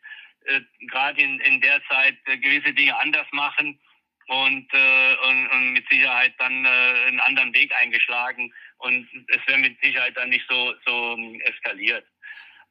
äh, 0.44 0.60
gerade 0.86 1.20
in, 1.20 1.40
in 1.40 1.60
der 1.60 1.82
Zeit 1.88 2.16
äh, 2.26 2.38
gewisse 2.38 2.72
Dinge 2.72 2.96
anders 3.00 3.26
machen 3.32 3.80
und, 4.28 4.72
äh, 4.72 5.14
und, 5.28 5.48
und 5.48 5.72
mit 5.72 5.88
Sicherheit 5.88 6.34
dann 6.38 6.64
einen 6.64 7.20
anderen 7.20 7.52
Weg 7.54 7.74
eingeschlagen 7.76 8.52
und 8.82 9.08
es 9.28 9.46
wäre 9.46 9.58
mit 9.58 9.80
Sicherheit 9.82 10.16
dann 10.16 10.28
nicht 10.28 10.46
so 10.48 10.74
so 10.86 11.16
eskaliert. 11.44 12.06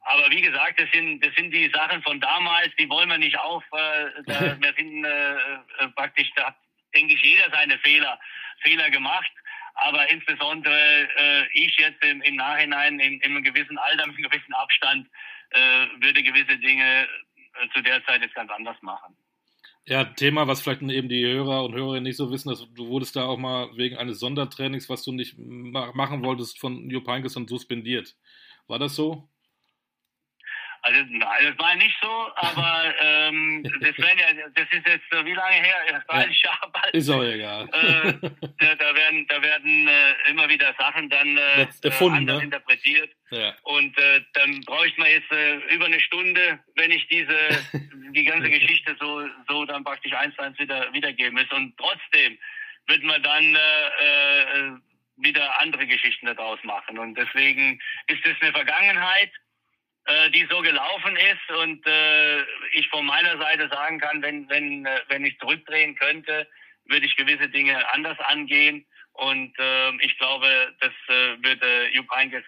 Aber 0.03 0.29
wie 0.31 0.41
gesagt, 0.41 0.79
das 0.79 0.89
sind 0.91 1.23
das 1.23 1.33
sind 1.35 1.51
die 1.51 1.69
Sachen 1.73 2.01
von 2.03 2.19
damals, 2.19 2.69
die 2.77 2.89
wollen 2.89 3.09
wir 3.09 3.17
nicht 3.17 3.37
auf. 3.39 3.63
Äh, 3.71 4.23
da, 4.25 4.39
wir 4.61 4.73
sind 4.77 5.05
äh, 5.05 5.33
äh, 5.33 5.87
praktisch, 5.95 6.29
da 6.35 6.47
hat, 6.47 6.55
denke 6.93 7.13
ich, 7.13 7.21
jeder 7.21 7.49
seine 7.51 7.77
Fehler 7.79 8.19
Fehler 8.61 8.89
gemacht. 8.89 9.31
Aber 9.75 10.09
insbesondere 10.09 11.07
äh, 11.17 11.47
ich 11.53 11.75
jetzt 11.77 12.03
im, 12.03 12.21
im 12.21 12.35
Nachhinein 12.35 12.99
in, 12.99 13.21
in, 13.21 13.31
einem 13.31 13.43
gewissen 13.43 13.77
Alter, 13.77 14.05
mit 14.05 14.17
einem 14.17 14.29
gewissen 14.29 14.53
Abstand, 14.53 15.07
äh, 15.51 15.87
würde 16.01 16.21
gewisse 16.21 16.57
Dinge 16.57 17.07
äh, 17.53 17.69
zu 17.73 17.81
der 17.81 18.03
Zeit 18.05 18.21
jetzt 18.21 18.35
ganz 18.35 18.51
anders 18.51 18.79
machen. 18.81 19.15
Ja, 19.91 20.05
Thema, 20.05 20.47
was 20.47 20.61
vielleicht 20.61 20.81
eben 20.83 21.09
die 21.09 21.25
Hörer 21.25 21.65
und 21.65 21.73
Hörerinnen 21.75 22.03
nicht 22.03 22.15
so 22.15 22.31
wissen, 22.31 22.47
dass 22.47 22.65
du 22.75 22.87
wurdest 22.87 23.17
da 23.17 23.25
auch 23.25 23.37
mal 23.37 23.75
wegen 23.75 23.97
eines 23.97 24.19
Sondertrainings, 24.21 24.87
was 24.87 25.03
du 25.03 25.11
nicht 25.11 25.37
machen 25.37 26.23
wolltest, 26.23 26.59
von 26.59 26.89
Jupp 26.89 27.07
Heynckes 27.09 27.35
und 27.35 27.49
suspendiert. 27.49 28.15
War 28.67 28.79
das 28.79 28.95
so? 28.95 29.29
Also 30.83 30.99
nein, 31.09 31.43
das 31.43 31.59
war 31.59 31.75
nicht 31.75 31.95
so, 32.01 32.31
aber 32.35 32.93
ähm, 33.01 33.63
das, 33.81 33.95
ja, 33.97 34.49
das 34.55 34.65
ist 34.71 34.87
jetzt 34.87 35.25
wie 35.25 35.33
lange 35.33 35.55
her? 35.55 36.03
30 36.07 36.41
ja. 36.43 36.67
Bald. 36.73 36.93
Ist 36.93 37.09
auch 37.09 37.23
egal. 37.23 37.69
Äh, 37.71 38.13
da, 38.59 38.75
da, 38.75 38.95
werden, 38.95 39.27
da 39.27 39.41
werden 39.43 39.87
äh, 39.87 40.29
immer 40.29 40.49
wieder 40.49 40.73
Sachen 40.79 41.07
dann 41.09 41.37
äh, 41.37 41.67
erfunden, 41.83 42.17
anders 42.17 42.39
ne? 42.39 42.43
interpretiert. 42.45 43.11
Ja. 43.29 43.53
Und 43.61 43.95
äh, 43.99 44.21
dann 44.33 44.61
bräuchte 44.61 44.99
man 44.99 45.11
jetzt 45.11 45.31
äh, 45.31 45.57
über 45.73 45.85
eine 45.85 45.99
Stunde, 45.99 46.59
wenn 46.75 46.89
ich 46.89 47.07
diese 47.09 47.37
die 48.11 48.23
ganze 48.23 48.49
Geschichte 48.49 48.95
so 48.99 49.23
so 49.47 49.65
dann 49.65 49.83
praktisch 49.83 50.13
eins 50.13 50.35
zu 50.35 50.41
eins 50.41 50.57
wieder 50.57 50.91
wiedergeben 50.93 51.35
muss. 51.35 51.51
Und 51.51 51.77
trotzdem 51.77 52.39
wird 52.87 53.03
man 53.03 53.21
dann 53.21 53.55
äh, 53.55 54.71
wieder 55.17 55.61
andere 55.61 55.85
Geschichten 55.85 56.25
daraus 56.25 56.59
machen. 56.63 56.97
Und 56.97 57.15
deswegen 57.15 57.79
ist 58.07 58.25
es 58.25 58.35
eine 58.41 58.51
Vergangenheit 58.51 59.31
die 60.33 60.47
so 60.49 60.61
gelaufen 60.61 61.15
ist 61.15 61.57
und 61.57 61.85
äh, 61.85 62.41
ich 62.73 62.87
von 62.89 63.05
meiner 63.05 63.37
Seite 63.37 63.69
sagen 63.69 63.99
kann, 63.99 64.21
wenn, 64.21 64.49
wenn, 64.49 64.85
äh, 64.85 64.99
wenn 65.09 65.25
ich 65.25 65.37
zurückdrehen 65.39 65.95
könnte, 65.95 66.47
würde 66.85 67.05
ich 67.05 67.15
gewisse 67.15 67.49
Dinge 67.49 67.87
anders 67.93 68.19
angehen. 68.19 68.85
Und 69.13 69.57
äh, 69.59 69.91
ich 70.03 70.17
glaube, 70.17 70.75
das 70.79 70.93
äh, 71.07 71.43
würde 71.43 71.89
Jupp 71.93 72.09
Heynckes 72.11 72.43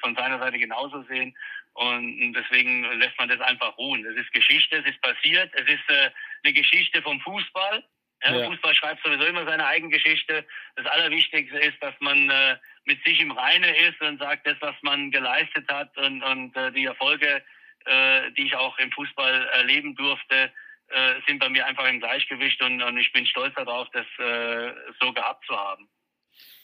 von 0.00 0.14
seiner 0.16 0.38
Seite 0.38 0.58
genauso 0.58 1.02
sehen. 1.04 1.34
Und 1.74 2.34
deswegen 2.34 2.84
lässt 2.98 3.18
man 3.18 3.28
das 3.28 3.40
einfach 3.40 3.76
ruhen. 3.78 4.04
Es 4.04 4.16
ist 4.16 4.32
Geschichte, 4.32 4.76
es 4.76 4.86
ist 4.86 5.00
passiert, 5.00 5.50
es 5.54 5.66
ist 5.66 5.88
äh, 5.88 6.10
eine 6.44 6.52
Geschichte 6.52 7.00
vom 7.02 7.20
Fußball. 7.20 7.82
Ja. 8.24 8.44
Fußball 8.44 8.74
schreibt 8.74 9.02
sowieso 9.02 9.24
immer 9.24 9.44
seine 9.46 9.66
eigene 9.66 9.90
Geschichte. 9.90 10.46
Das 10.76 10.86
Allerwichtigste 10.86 11.58
ist, 11.58 11.82
dass 11.82 11.94
man 12.00 12.30
äh, 12.30 12.56
mit 12.84 13.02
sich 13.04 13.20
im 13.20 13.30
Reine 13.30 13.76
ist 13.88 14.00
und 14.00 14.18
sagt, 14.18 14.46
das, 14.46 14.56
was 14.60 14.74
man 14.82 15.10
geleistet 15.10 15.70
hat 15.70 15.96
und, 15.98 16.22
und 16.22 16.56
äh, 16.56 16.72
die 16.72 16.84
Erfolge, 16.84 17.42
äh, 17.84 18.30
die 18.32 18.46
ich 18.46 18.56
auch 18.56 18.78
im 18.78 18.90
Fußball 18.92 19.46
erleben 19.54 19.94
durfte, 19.94 20.52
äh, 20.88 21.14
sind 21.26 21.38
bei 21.38 21.48
mir 21.48 21.66
einfach 21.66 21.88
im 21.88 22.00
Gleichgewicht 22.00 22.60
und, 22.62 22.82
und 22.82 22.98
ich 22.98 23.12
bin 23.12 23.26
stolz 23.26 23.54
darauf, 23.54 23.88
das 23.92 24.06
äh, 24.18 24.72
so 25.00 25.12
gehabt 25.12 25.44
zu 25.46 25.56
haben. 25.56 25.88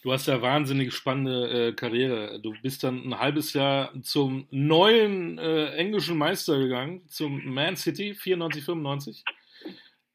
Du 0.03 0.13
hast 0.13 0.27
ja 0.27 0.41
wahnsinnig 0.41 0.95
spannende 0.95 1.69
äh, 1.69 1.73
Karriere. 1.73 2.41
Du 2.41 2.55
bist 2.63 2.85
dann 2.85 3.09
ein 3.09 3.19
halbes 3.19 3.53
Jahr 3.53 3.93
zum 4.03 4.47
neuen 4.51 5.39
äh, 5.39 5.75
englischen 5.75 6.17
Meister 6.17 6.59
gegangen, 6.59 7.07
zum 7.09 7.45
Man 7.53 7.77
City 7.77 8.15
94, 8.15 8.65
95. 8.65 9.25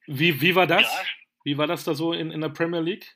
Wie, 0.07 0.41
wie 0.41 0.55
war 0.55 0.67
das? 0.67 0.83
Ja. 0.83 1.03
Wie 1.43 1.57
war 1.57 1.67
das 1.67 1.83
da 1.83 1.93
so 1.93 2.13
in, 2.13 2.31
in 2.31 2.41
der 2.41 2.49
Premier 2.49 2.79
League? 2.79 3.15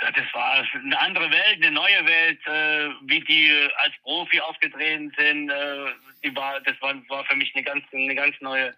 Das 0.00 0.34
war 0.34 0.66
eine 0.74 1.00
andere 1.00 1.30
Welt, 1.30 1.56
eine 1.56 1.70
neue 1.70 2.06
Welt, 2.06 2.46
äh, 2.46 2.88
wie 3.02 3.20
die 3.20 3.68
als 3.84 3.94
Profi 4.02 4.40
aufgetreten 4.40 5.12
sind. 5.16 5.50
Äh, 5.50 5.92
die 6.24 6.34
war, 6.34 6.60
das 6.60 6.80
war, 6.80 6.94
war 7.08 7.24
für 7.26 7.36
mich 7.36 7.54
eine 7.54 7.64
ganz, 7.64 7.84
eine 7.92 8.14
ganz 8.14 8.34
neue, 8.40 8.74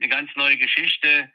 eine 0.00 0.08
ganz 0.08 0.30
neue 0.34 0.56
Geschichte. 0.56 1.30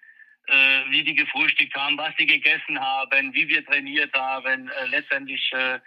Äh, 0.49 0.89
wie 0.89 1.03
die 1.03 1.13
gefrühstückt 1.13 1.75
haben, 1.75 1.95
was 1.95 2.11
sie 2.17 2.25
gegessen 2.25 2.79
haben, 2.79 3.31
wie 3.35 3.47
wir 3.47 3.63
trainiert 3.63 4.11
haben. 4.15 4.67
Äh, 4.67 4.85
letztendlich 4.87 5.47
äh, 5.53 5.79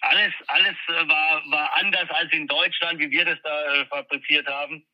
alles, 0.00 0.32
alles 0.48 0.76
war, 0.86 1.42
war 1.46 1.76
anders 1.78 2.10
als 2.10 2.30
in 2.32 2.46
Deutschland, 2.46 2.98
wie 2.98 3.10
wir 3.10 3.24
das 3.24 3.38
da 3.42 3.74
äh, 3.74 3.86
fabriziert 3.86 4.46
haben. 4.46 4.84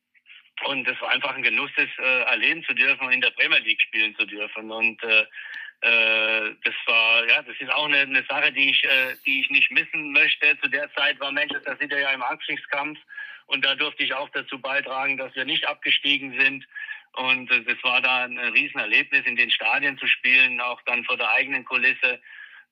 Und 0.64 0.88
es 0.88 1.00
war 1.00 1.11
einfach 1.11 1.35
ein 1.35 1.42
Genuss, 1.42 1.70
das 1.76 1.88
äh, 1.98 2.22
erleben 2.22 2.62
zu 2.64 2.74
dürfen 2.74 3.07
und 3.07 3.12
in 3.12 3.20
der 3.20 3.31
Premier 3.31 3.59
League 3.59 3.81
spielen 3.81 4.14
zu 4.14 4.24
dürfen. 4.26 4.70
Und 4.70 5.02
äh, 5.02 5.26
äh, 5.80 6.54
das 6.64 6.74
war, 6.86 7.28
ja, 7.28 7.42
das 7.42 7.54
ist 7.60 7.70
auch 7.70 7.86
eine, 7.86 7.98
eine 7.98 8.24
Sache, 8.28 8.52
die 8.52 8.70
ich, 8.70 8.82
äh, 8.84 9.14
die 9.24 9.40
ich 9.40 9.50
nicht 9.50 9.70
missen 9.70 10.12
möchte. 10.12 10.58
Zu 10.60 10.68
der 10.68 10.92
Zeit 10.94 11.20
war 11.20 11.30
Manchester 11.30 11.76
City 11.76 12.00
ja 12.00 12.10
im 12.10 12.22
Abstiegskampf 12.22 12.98
und 13.46 13.64
da 13.64 13.74
durfte 13.76 14.02
ich 14.02 14.12
auch 14.12 14.28
dazu 14.30 14.60
beitragen, 14.60 15.16
dass 15.16 15.34
wir 15.36 15.44
nicht 15.44 15.66
abgestiegen 15.68 16.38
sind. 16.40 16.66
Und 17.12 17.50
äh, 17.50 17.62
das 17.62 17.82
war 17.82 18.00
da 18.00 18.24
ein 18.24 18.38
Riesenerlebnis, 18.38 19.24
in 19.26 19.36
den 19.36 19.50
Stadien 19.50 19.96
zu 19.98 20.06
spielen, 20.06 20.60
auch 20.60 20.80
dann 20.82 21.04
vor 21.04 21.16
der 21.16 21.30
eigenen 21.30 21.64
Kulisse. 21.64 22.20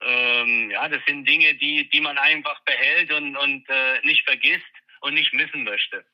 Ähm, 0.00 0.70
ja, 0.72 0.88
das 0.88 1.00
sind 1.06 1.28
Dinge, 1.28 1.54
die, 1.54 1.88
die 1.88 2.00
man 2.00 2.18
einfach 2.18 2.60
behält 2.64 3.12
und, 3.12 3.36
und 3.36 3.68
äh, 3.68 4.00
nicht 4.02 4.24
vergisst 4.24 4.62
und 5.00 5.14
nicht 5.14 5.32
missen 5.32 5.64
möchte. 5.64 6.04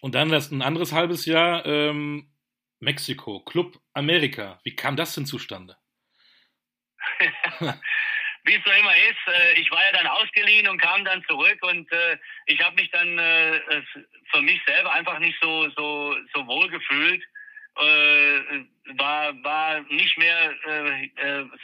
Und 0.00 0.14
dann 0.14 0.30
das 0.30 0.50
ein 0.50 0.62
anderes 0.62 0.92
halbes 0.92 1.26
Jahr 1.26 1.66
ähm, 1.66 2.30
Mexiko, 2.80 3.40
Club 3.40 3.78
Amerika. 3.92 4.60
Wie 4.64 4.74
kam 4.74 4.96
das 4.96 5.14
denn 5.14 5.26
zustande? 5.26 5.76
Wie 8.44 8.54
es 8.54 8.64
so 8.64 8.72
immer 8.72 8.96
ist, 8.96 9.28
äh, 9.28 9.60
ich 9.60 9.70
war 9.70 9.84
ja 9.84 9.92
dann 9.92 10.06
ausgeliehen 10.06 10.66
und 10.68 10.80
kam 10.80 11.04
dann 11.04 11.22
zurück 11.28 11.58
und 11.62 11.90
äh, 11.92 12.16
ich 12.46 12.62
habe 12.62 12.76
mich 12.76 12.90
dann 12.90 13.18
äh, 13.18 13.60
für 14.32 14.40
mich 14.40 14.60
selber 14.66 14.92
einfach 14.92 15.18
nicht 15.18 15.36
so 15.42 15.68
so 15.76 16.16
so 16.34 16.46
wohl 16.46 16.68
gefühlt 16.68 17.22
war, 18.96 19.32
war 19.42 19.80
nicht 19.82 20.18
mehr 20.18 20.54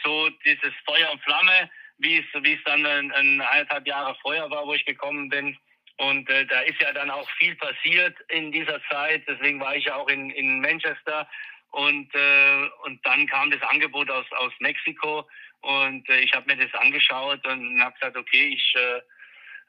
so 0.03 0.29
dieses 0.45 0.73
Feuer 0.85 1.11
und 1.11 1.21
Flamme, 1.21 1.69
wie 1.97 2.17
es, 2.17 2.43
wie 2.43 2.53
es 2.53 2.63
dann 2.63 2.83
ein, 2.85 3.11
ein 3.11 3.41
eineinhalb 3.41 3.85
Jahre 3.85 4.15
vorher 4.21 4.49
war, 4.49 4.65
wo 4.65 4.73
ich 4.73 4.85
gekommen 4.85 5.29
bin. 5.29 5.55
Und 5.97 6.29
äh, 6.29 6.45
da 6.45 6.61
ist 6.61 6.79
ja 6.81 6.93
dann 6.93 7.09
auch 7.09 7.29
viel 7.31 7.55
passiert 7.55 8.15
in 8.29 8.51
dieser 8.51 8.81
Zeit. 8.89 9.23
Deswegen 9.27 9.59
war 9.59 9.75
ich 9.75 9.85
ja 9.85 9.95
auch 9.95 10.07
in, 10.07 10.29
in 10.31 10.61
Manchester. 10.61 11.27
Und, 11.71 12.13
äh, 12.13 12.69
und 12.85 13.05
dann 13.05 13.27
kam 13.27 13.51
das 13.51 13.61
Angebot 13.63 14.09
aus, 14.09 14.25
aus 14.33 14.53
Mexiko. 14.59 15.27
Und 15.61 16.07
äh, 16.09 16.19
ich 16.19 16.33
habe 16.33 16.53
mir 16.53 16.63
das 16.63 16.73
angeschaut 16.79 17.45
und 17.47 17.81
habe 17.81 17.93
gesagt, 17.93 18.15
okay, 18.15 18.53
ich 18.53 18.75
äh, 18.75 19.01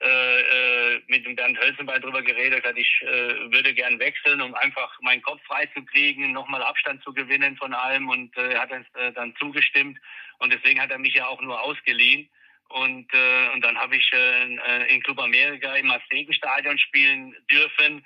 äh, 0.01 0.95
äh, 0.95 1.03
mit 1.09 1.27
dem 1.27 1.35
Bernd 1.35 1.59
Hölzenbein 1.59 2.01
drüber 2.01 2.23
geredet 2.23 2.65
hat, 2.65 2.77
ich 2.77 3.03
äh, 3.03 3.51
würde 3.51 3.75
gern 3.75 3.99
wechseln, 3.99 4.41
um 4.41 4.55
einfach 4.55 4.97
meinen 5.01 5.23
Kopf 5.23 5.43
frei 5.45 5.67
zu 5.75 5.85
kriegen, 5.87 6.31
nochmal 6.31 6.63
Abstand 6.63 7.03
zu 7.03 7.13
gewinnen 7.13 7.57
von 7.57 7.75
allem 7.75 8.09
und 8.09 8.37
äh, 8.37 8.57
hat 8.57 8.71
dann, 8.71 8.87
äh, 8.95 9.13
dann 9.13 9.35
zugestimmt 9.41 9.99
und 10.39 10.53
deswegen 10.53 10.81
hat 10.81 10.93
er 10.93 10.99
mich 10.99 11.15
ja 11.15 11.27
auch 11.27 11.41
nur 11.41 11.61
ausgeliehen 11.61 12.29
und, 12.69 13.13
äh, 13.15 13.49
und 13.53 13.63
dann 13.63 13.79
habe 13.79 13.97
ich 13.97 14.11
äh, 14.13 14.95
in 14.95 15.03
Club 15.03 15.21
Amerika 15.21 15.75
im 15.77 15.91
Aztekenstadion 15.91 16.79
spielen 16.79 17.35
dürfen. 17.51 18.05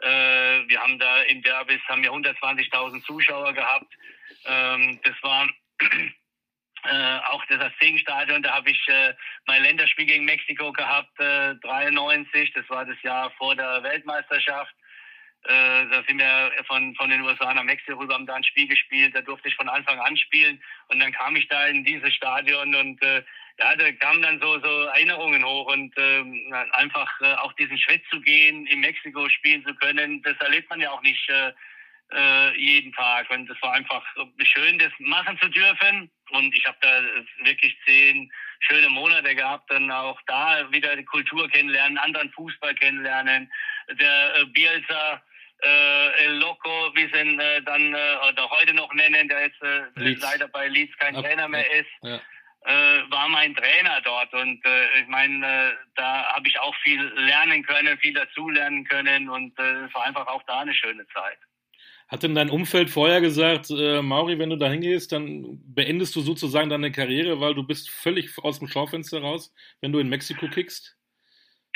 Äh, 0.00 0.68
wir 0.68 0.80
haben 0.80 0.98
da 0.98 1.22
in 1.22 1.42
Derbis 1.42 1.80
haben 1.88 2.02
wir 2.02 2.12
120.000 2.12 3.04
Zuschauer 3.04 3.52
gehabt. 3.52 3.92
Ähm, 4.46 5.00
das 5.02 5.14
war 5.22 5.48
äh, 6.84 7.18
auch 7.30 7.44
das 7.46 7.60
Aztekenstadion, 7.60 8.42
da 8.42 8.54
habe 8.54 8.70
ich 8.70 8.88
äh, 8.88 9.14
mein 9.46 9.62
Länderspiel 9.62 10.06
gegen 10.06 10.24
Mexiko 10.24 10.72
gehabt, 10.72 11.18
äh, 11.18 11.54
93, 11.56 12.52
das 12.52 12.68
war 12.68 12.84
das 12.84 13.00
Jahr 13.02 13.30
vor 13.32 13.56
der 13.56 13.82
Weltmeisterschaft. 13.82 14.74
Äh, 15.44 15.86
da 15.90 16.02
sind 16.06 16.18
wir 16.18 16.52
von, 16.66 16.94
von 16.94 17.10
den 17.10 17.20
USA 17.20 17.52
nach 17.52 17.64
Mexiko 17.64 17.98
rüber, 17.98 18.14
haben 18.14 18.26
da 18.26 18.34
ein 18.34 18.44
Spiel 18.44 18.66
gespielt, 18.66 19.14
da 19.14 19.20
durfte 19.20 19.48
ich 19.48 19.56
von 19.56 19.68
Anfang 19.68 19.98
an 20.00 20.16
spielen 20.16 20.62
und 20.88 21.00
dann 21.00 21.12
kam 21.12 21.36
ich 21.36 21.46
da 21.48 21.66
in 21.66 21.84
dieses 21.84 22.14
Stadion 22.14 22.74
und 22.74 23.02
äh, 23.02 23.22
ja, 23.58 23.76
da 23.76 23.92
kamen 23.92 24.22
dann 24.22 24.40
so, 24.40 24.58
so 24.60 24.82
Erinnerungen 24.94 25.44
hoch 25.44 25.72
und 25.72 25.96
äh, 25.98 26.24
einfach 26.72 27.20
äh, 27.20 27.34
auch 27.34 27.52
diesen 27.52 27.78
Schritt 27.78 28.02
zu 28.10 28.20
gehen, 28.20 28.66
in 28.66 28.80
Mexiko 28.80 29.28
spielen 29.28 29.64
zu 29.64 29.74
können, 29.74 30.22
das 30.22 30.36
erlebt 30.38 30.70
man 30.70 30.80
ja 30.80 30.90
auch 30.90 31.02
nicht 31.02 31.28
äh, 31.28 31.52
äh, 32.12 32.58
jeden 32.58 32.92
Tag. 32.92 33.30
Und 33.30 33.48
es 33.50 33.60
war 33.62 33.72
einfach 33.72 34.04
schön, 34.38 34.78
das 34.78 34.92
machen 34.98 35.38
zu 35.40 35.48
dürfen. 35.48 36.10
Und 36.30 36.54
ich 36.54 36.64
habe 36.66 36.76
da 36.80 37.02
wirklich 37.44 37.76
zehn 37.86 38.30
schöne 38.60 38.88
Monate 38.88 39.34
gehabt, 39.34 39.70
dann 39.70 39.90
auch 39.90 40.20
da 40.26 40.70
wieder 40.72 40.96
die 40.96 41.04
Kultur 41.04 41.48
kennenlernen, 41.48 41.98
anderen 41.98 42.30
Fußball 42.32 42.74
kennenlernen. 42.74 43.50
Der 43.90 44.36
äh, 44.36 44.44
Bielsa, 44.46 45.22
äh, 45.62 46.24
El 46.24 46.38
Loco, 46.38 46.90
wie 46.94 47.08
sie 47.12 47.20
ihn 47.20 47.40
äh, 47.40 47.62
dann 47.62 47.94
äh, 47.94 48.28
oder 48.28 48.50
heute 48.50 48.74
noch 48.74 48.92
nennen, 48.94 49.28
der 49.28 49.42
jetzt 49.42 49.62
äh, 49.62 49.84
leider 49.94 50.48
bei 50.48 50.68
Leeds 50.68 50.96
kein 50.98 51.16
Ab, 51.16 51.24
Trainer 51.24 51.48
mehr 51.48 51.70
ist. 51.72 51.90
Ja. 52.02 52.20
Äh, 52.66 53.10
war 53.10 53.28
mein 53.28 53.54
Trainer 53.54 54.00
dort 54.02 54.32
und 54.32 54.64
äh, 54.64 55.00
ich 55.00 55.06
meine, 55.08 55.46
äh, 55.46 55.72
da 55.96 56.24
habe 56.32 56.48
ich 56.48 56.58
auch 56.58 56.74
viel 56.76 57.02
lernen 57.14 57.62
können, 57.62 57.98
viel 57.98 58.14
dazulernen 58.14 58.84
können 58.84 59.28
und 59.28 59.58
äh, 59.58 59.84
es 59.84 59.94
war 59.94 60.06
einfach 60.06 60.26
auch 60.26 60.42
da 60.46 60.60
eine 60.60 60.72
schöne 60.72 61.06
Zeit. 61.08 61.38
Hat 62.08 62.22
denn 62.22 62.34
dein 62.34 62.50
Umfeld 62.50 62.90
vorher 62.90 63.20
gesagt, 63.20 63.70
äh, 63.70 64.00
Mauri, 64.00 64.38
wenn 64.38 64.50
du 64.50 64.56
da 64.56 64.70
hingehst, 64.70 65.12
dann 65.12 65.58
beendest 65.74 66.14
du 66.16 66.20
sozusagen 66.20 66.70
deine 66.70 66.92
Karriere, 66.92 67.40
weil 67.40 67.54
du 67.54 67.62
bist 67.62 67.90
völlig 67.90 68.30
aus 68.38 68.58
dem 68.58 68.68
Schaufenster 68.68 69.20
raus, 69.20 69.52
wenn 69.80 69.92
du 69.92 69.98
in 69.98 70.08
Mexiko 70.08 70.48
kickst? 70.48 70.93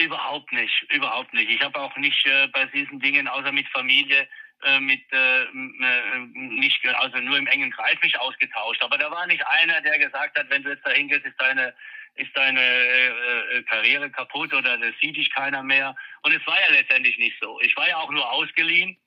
Überhaupt 0.00 0.52
nicht, 0.52 0.86
überhaupt 0.92 1.34
nicht. 1.34 1.50
Ich 1.50 1.60
habe 1.60 1.78
auch 1.78 1.96
nicht 1.96 2.24
äh, 2.26 2.46
bei 2.48 2.64
diesen 2.66 3.00
Dingen, 3.00 3.26
außer 3.26 3.52
mit 3.52 3.68
Familie, 3.68 4.28
äh, 4.62 4.80
mit 4.80 5.02
äh, 5.12 5.42
äh, 5.42 6.18
nicht, 6.34 6.86
also 6.86 7.18
nur 7.18 7.36
im 7.36 7.46
engen 7.46 7.72
Kreis 7.72 7.96
mich 8.02 8.18
ausgetauscht. 8.18 8.82
Aber 8.82 8.96
da 8.96 9.10
war 9.10 9.26
nicht 9.26 9.44
einer, 9.46 9.80
der 9.80 9.98
gesagt 9.98 10.38
hat, 10.38 10.50
wenn 10.50 10.62
du 10.62 10.70
jetzt 10.70 10.86
da 10.86 10.90
hingehst, 10.90 11.24
ist 11.24 11.40
deine 11.40 11.74
ist 12.14 12.36
deine 12.36 12.60
äh, 12.60 13.62
Karriere 13.62 14.10
kaputt 14.10 14.52
oder 14.52 14.76
das 14.76 14.92
sieht 15.00 15.16
dich 15.16 15.32
keiner 15.32 15.62
mehr. 15.62 15.94
Und 16.22 16.32
es 16.32 16.44
war 16.48 16.60
ja 16.60 16.68
letztendlich 16.72 17.16
nicht 17.18 17.36
so. 17.40 17.60
Ich 17.60 17.76
war 17.76 17.88
ja 17.88 17.96
auch 17.98 18.10
nur 18.10 18.28
ausgeliehen 18.32 18.98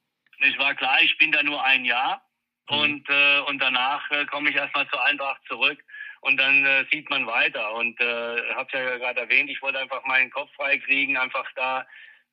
es 0.41 0.58
war 0.58 0.73
klar, 0.75 1.01
ich 1.01 1.17
bin 1.17 1.32
da 1.32 1.43
nur 1.43 1.63
ein 1.63 1.86
Jahr 1.86 2.23
mhm. 2.69 2.77
und, 2.77 3.10
äh, 3.10 3.39
und 3.41 3.60
danach 3.60 4.10
äh, 4.12 4.25
komme 4.25 4.49
ich 4.49 4.56
erstmal 4.56 4.88
zur 4.89 5.04
Eintracht 5.04 5.41
zurück 5.47 5.80
und 6.21 6.38
dann 6.38 6.65
äh, 6.65 6.86
sieht 6.91 7.10
man 7.10 7.27
weiter. 7.27 7.73
Und 7.73 7.99
äh, 7.99 8.53
habe 8.55 8.69
ja 8.73 8.97
gerade 8.97 9.21
erwähnt, 9.21 9.49
ich 9.49 9.62
wollte 9.62 9.79
einfach 9.79 10.03
meinen 10.05 10.31
Kopf 10.31 10.51
frei 10.55 10.77
kriegen, 10.77 11.17
einfach 11.17 11.45
da 11.55 11.86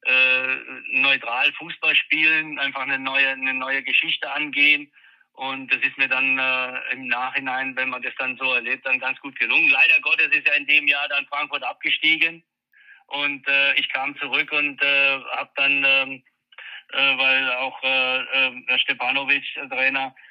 äh, 0.02 0.56
neutral 0.92 1.52
Fußball 1.54 1.94
spielen, 1.94 2.58
einfach 2.58 2.82
eine 2.82 2.98
neue, 2.98 3.28
eine 3.28 3.54
neue 3.54 3.82
Geschichte 3.82 4.30
angehen. 4.30 4.92
Und 5.32 5.72
das 5.72 5.80
ist 5.82 5.96
mir 5.98 6.08
dann 6.08 6.38
äh, 6.38 6.92
im 6.92 7.06
Nachhinein, 7.06 7.76
wenn 7.76 7.90
man 7.90 8.02
das 8.02 8.14
dann 8.18 8.36
so 8.36 8.52
erlebt, 8.52 8.84
dann 8.86 8.98
ganz 8.98 9.20
gut 9.20 9.38
gelungen. 9.38 9.70
Leider 9.70 10.00
Gottes 10.00 10.28
ist 10.28 10.46
ja 10.46 10.54
in 10.54 10.66
dem 10.66 10.86
Jahr 10.86 11.08
dann 11.08 11.26
Frankfurt 11.26 11.62
abgestiegen. 11.62 12.42
Und 13.06 13.46
äh, 13.48 13.74
ich 13.74 13.88
kam 13.88 14.18
zurück 14.18 14.52
und 14.52 14.82
äh, 14.82 15.20
habe 15.36 15.50
dann 15.56 15.84
ähm, 15.86 16.22
äh, 16.92 17.18
weil 17.18 17.52
auch 17.52 17.82
äh, 17.82 18.18
äh, 18.20 18.78
Stepanovic, 18.78 19.44
der 19.54 19.68
Trainer, 19.68 20.06
äh, 20.06 20.27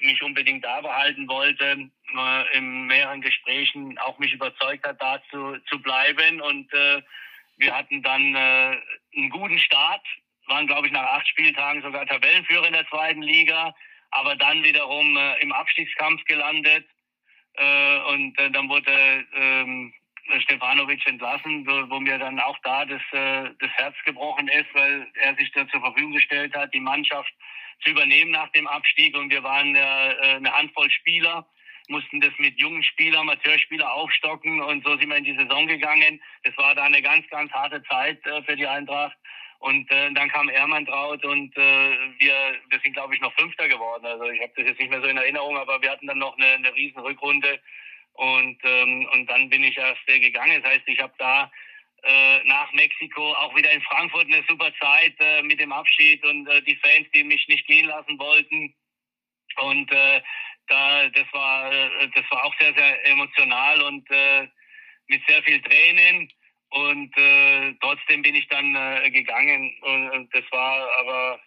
mich 0.00 0.22
unbedingt 0.22 0.64
da 0.64 0.80
behalten 0.80 1.28
wollte, 1.28 1.90
äh, 2.16 2.56
in 2.56 2.86
mehreren 2.86 3.20
Gesprächen 3.20 3.98
auch 3.98 4.18
mich 4.18 4.32
überzeugt 4.32 4.86
hat, 4.86 5.00
da 5.00 5.20
zu, 5.30 5.56
zu 5.68 5.80
bleiben. 5.80 6.40
Und 6.40 6.72
äh, 6.72 7.02
wir 7.56 7.76
hatten 7.76 8.02
dann 8.02 8.34
äh, 8.34 8.78
einen 9.16 9.30
guten 9.30 9.58
Start, 9.58 10.04
waren, 10.46 10.66
glaube 10.66 10.86
ich, 10.86 10.92
nach 10.92 11.06
acht 11.06 11.26
Spieltagen 11.28 11.82
sogar 11.82 12.06
Tabellenführer 12.06 12.66
in 12.66 12.74
der 12.74 12.88
zweiten 12.88 13.22
Liga, 13.22 13.74
aber 14.10 14.36
dann 14.36 14.62
wiederum 14.62 15.16
äh, 15.16 15.40
im 15.40 15.52
Abstiegskampf 15.52 16.24
gelandet. 16.24 16.86
Äh, 17.54 17.98
und 18.12 18.38
äh, 18.38 18.50
dann 18.50 18.68
wurde 18.68 18.92
äh, 18.92 20.40
Stefanovic 20.40 21.06
entlassen, 21.06 21.66
wo, 21.66 21.90
wo, 21.90 22.00
mir 22.00 22.18
dann 22.18 22.38
auch 22.40 22.58
da 22.62 22.84
das, 22.84 23.02
äh, 23.12 23.50
das 23.58 23.70
Herz 23.72 23.96
gebrochen 24.04 24.48
ist, 24.48 24.72
weil 24.74 25.06
er 25.14 25.34
sich 25.36 25.50
da 25.52 25.66
zur 25.68 25.80
Verfügung 25.80 26.12
gestellt 26.12 26.54
hat, 26.54 26.72
die 26.74 26.80
Mannschaft 26.80 27.32
zu 27.82 27.90
übernehmen 27.90 28.30
nach 28.30 28.50
dem 28.52 28.66
Abstieg. 28.66 29.16
Und 29.16 29.30
wir 29.30 29.42
waren 29.42 29.74
äh, 29.74 29.80
eine 30.36 30.52
Handvoll 30.52 30.90
Spieler, 30.90 31.46
mussten 31.88 32.20
das 32.20 32.32
mit 32.38 32.60
jungen 32.60 32.82
Spielern, 32.82 33.20
Amateurspielern 33.20 33.88
aufstocken. 33.88 34.60
Und 34.60 34.84
so 34.84 34.96
sind 34.96 35.08
wir 35.08 35.16
in 35.16 35.24
die 35.24 35.36
Saison 35.36 35.66
gegangen. 35.66 36.20
Das 36.42 36.56
war 36.56 36.74
da 36.74 36.84
eine 36.84 37.02
ganz, 37.02 37.28
ganz 37.28 37.52
harte 37.52 37.82
Zeit 37.84 38.24
äh, 38.26 38.42
für 38.42 38.56
die 38.56 38.66
Eintracht. 38.66 39.16
Und 39.58 39.90
äh, 39.90 40.12
dann 40.12 40.28
kam 40.28 40.48
Ermann 40.48 40.84
Traut 40.84 41.24
und 41.24 41.56
äh, 41.56 41.96
wir, 42.18 42.34
wir 42.68 42.80
sind, 42.82 42.92
glaube 42.92 43.14
ich, 43.14 43.20
noch 43.20 43.32
Fünfter 43.34 43.66
geworden. 43.68 44.04
Also 44.04 44.24
ich 44.24 44.40
habe 44.40 44.52
das 44.56 44.66
jetzt 44.66 44.78
nicht 44.78 44.90
mehr 44.90 45.00
so 45.00 45.08
in 45.08 45.16
Erinnerung, 45.16 45.56
aber 45.56 45.80
wir 45.80 45.90
hatten 45.90 46.06
dann 46.06 46.18
noch 46.18 46.36
eine, 46.36 46.46
eine 46.46 46.74
riesen 46.74 47.00
Rückrunde 47.00 47.58
und, 48.12 48.58
ähm, 48.64 49.08
und 49.12 49.30
dann 49.30 49.48
bin 49.48 49.64
ich 49.64 49.76
erst 49.76 50.08
äh, 50.08 50.20
gegangen. 50.20 50.60
Das 50.62 50.72
heißt, 50.72 50.84
ich 50.86 51.00
habe 51.00 51.14
da 51.18 51.50
äh, 52.02 52.44
nach 52.44 52.72
Mexiko 52.72 53.32
auch 53.32 53.54
wieder 53.56 53.70
in 53.72 53.82
Frankfurt 53.82 54.26
eine 54.26 54.44
super 54.48 54.72
Zeit 54.80 55.14
äh, 55.18 55.42
mit 55.42 55.60
dem 55.60 55.72
Abschied 55.72 56.24
und 56.24 56.46
äh, 56.48 56.62
die 56.62 56.76
Fans, 56.76 57.08
die 57.14 57.24
mich 57.24 57.46
nicht 57.48 57.66
gehen 57.66 57.86
lassen 57.86 58.18
wollten. 58.18 58.74
Und 59.56 59.90
äh, 59.90 60.20
da, 60.68 61.08
das 61.08 61.26
war, 61.32 61.72
äh, 61.72 62.08
das 62.14 62.24
war 62.30 62.44
auch 62.44 62.54
sehr, 62.60 62.74
sehr 62.74 63.06
emotional 63.06 63.82
und 63.82 64.08
äh, 64.10 64.48
mit 65.08 65.22
sehr 65.26 65.42
viel 65.42 65.60
Tränen. 65.62 66.30
Und 66.70 67.16
äh, 67.16 67.74
trotzdem 67.80 68.22
bin 68.22 68.34
ich 68.34 68.46
dann 68.48 68.74
äh, 68.74 69.10
gegangen. 69.10 69.74
Und, 69.82 70.10
und 70.10 70.34
das 70.34 70.44
war 70.50 70.88
aber 70.98 71.40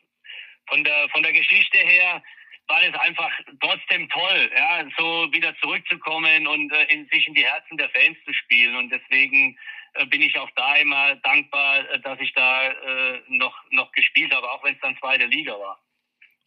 von 0.67 0.83
der 0.83 1.09
von 1.09 1.23
der 1.23 1.33
Geschichte 1.33 1.77
her 1.77 2.21
war 2.67 2.83
es 2.83 2.93
einfach 2.99 3.31
trotzdem 3.62 4.07
toll, 4.09 4.51
ja, 4.55 4.85
so 4.95 5.27
wieder 5.33 5.55
zurückzukommen 5.57 6.45
und 6.45 6.71
äh, 6.71 6.83
in, 6.93 7.07
sich 7.09 7.27
in 7.27 7.33
die 7.33 7.45
Herzen 7.45 7.77
der 7.77 7.89
Fans 7.89 8.17
zu 8.25 8.33
spielen. 8.33 8.75
Und 8.75 8.91
deswegen 8.91 9.53
äh, 9.53 9.57
bin 10.05 10.21
ich 10.21 10.38
auch 10.38 10.49
da 10.55 10.75
immer 10.77 11.15
dankbar, 11.17 11.89
äh, 11.89 11.99
dass 11.99 12.19
ich 12.19 12.33
da 12.33 12.69
äh, 12.69 13.21
noch, 13.27 13.55
noch 13.71 13.91
gespielt 13.91 14.33
habe, 14.33 14.49
auch 14.51 14.63
wenn 14.63 14.75
es 14.75 14.81
dann 14.81 14.97
zweite 14.97 15.25
Liga 15.25 15.53
war. 15.53 15.79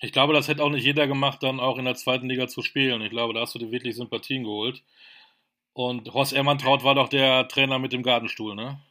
Ich 0.00 0.12
glaube, 0.12 0.32
das 0.32 0.48
hätte 0.48 0.64
auch 0.64 0.70
nicht 0.70 0.84
jeder 0.84 1.06
gemacht, 1.06 1.42
dann 1.42 1.60
auch 1.60 1.78
in 1.78 1.84
der 1.84 1.94
zweiten 1.94 2.28
Liga 2.28 2.48
zu 2.48 2.62
spielen. 2.62 3.02
Ich 3.02 3.10
glaube, 3.10 3.34
da 3.34 3.40
hast 3.40 3.54
du 3.54 3.58
dir 3.58 3.70
wirklich 3.70 3.94
Sympathien 3.94 4.42
geholt. 4.42 4.82
Und 5.74 6.12
Horst 6.12 6.32
Ermantraut 6.32 6.84
war 6.84 6.94
doch 6.94 7.08
der 7.08 7.48
Trainer 7.48 7.78
mit 7.78 7.92
dem 7.92 8.02
Gartenstuhl, 8.02 8.54
ne? 8.54 8.80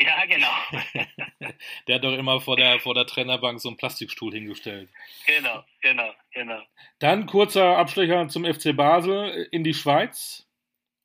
Ja, 0.00 0.24
genau. 0.26 0.94
der 1.88 1.96
hat 1.96 2.04
doch 2.04 2.12
immer 2.12 2.40
vor 2.40 2.54
der, 2.54 2.78
vor 2.78 2.94
der 2.94 3.04
Trainerbank 3.04 3.60
so 3.60 3.68
einen 3.68 3.76
Plastikstuhl 3.76 4.32
hingestellt. 4.32 4.88
Genau, 5.26 5.64
genau, 5.82 6.14
genau. 6.32 6.62
Dann 7.00 7.26
kurzer 7.26 7.76
Abstecher 7.76 8.28
zum 8.28 8.44
FC 8.44 8.76
Basel 8.76 9.48
in 9.50 9.64
die 9.64 9.74
Schweiz. 9.74 10.47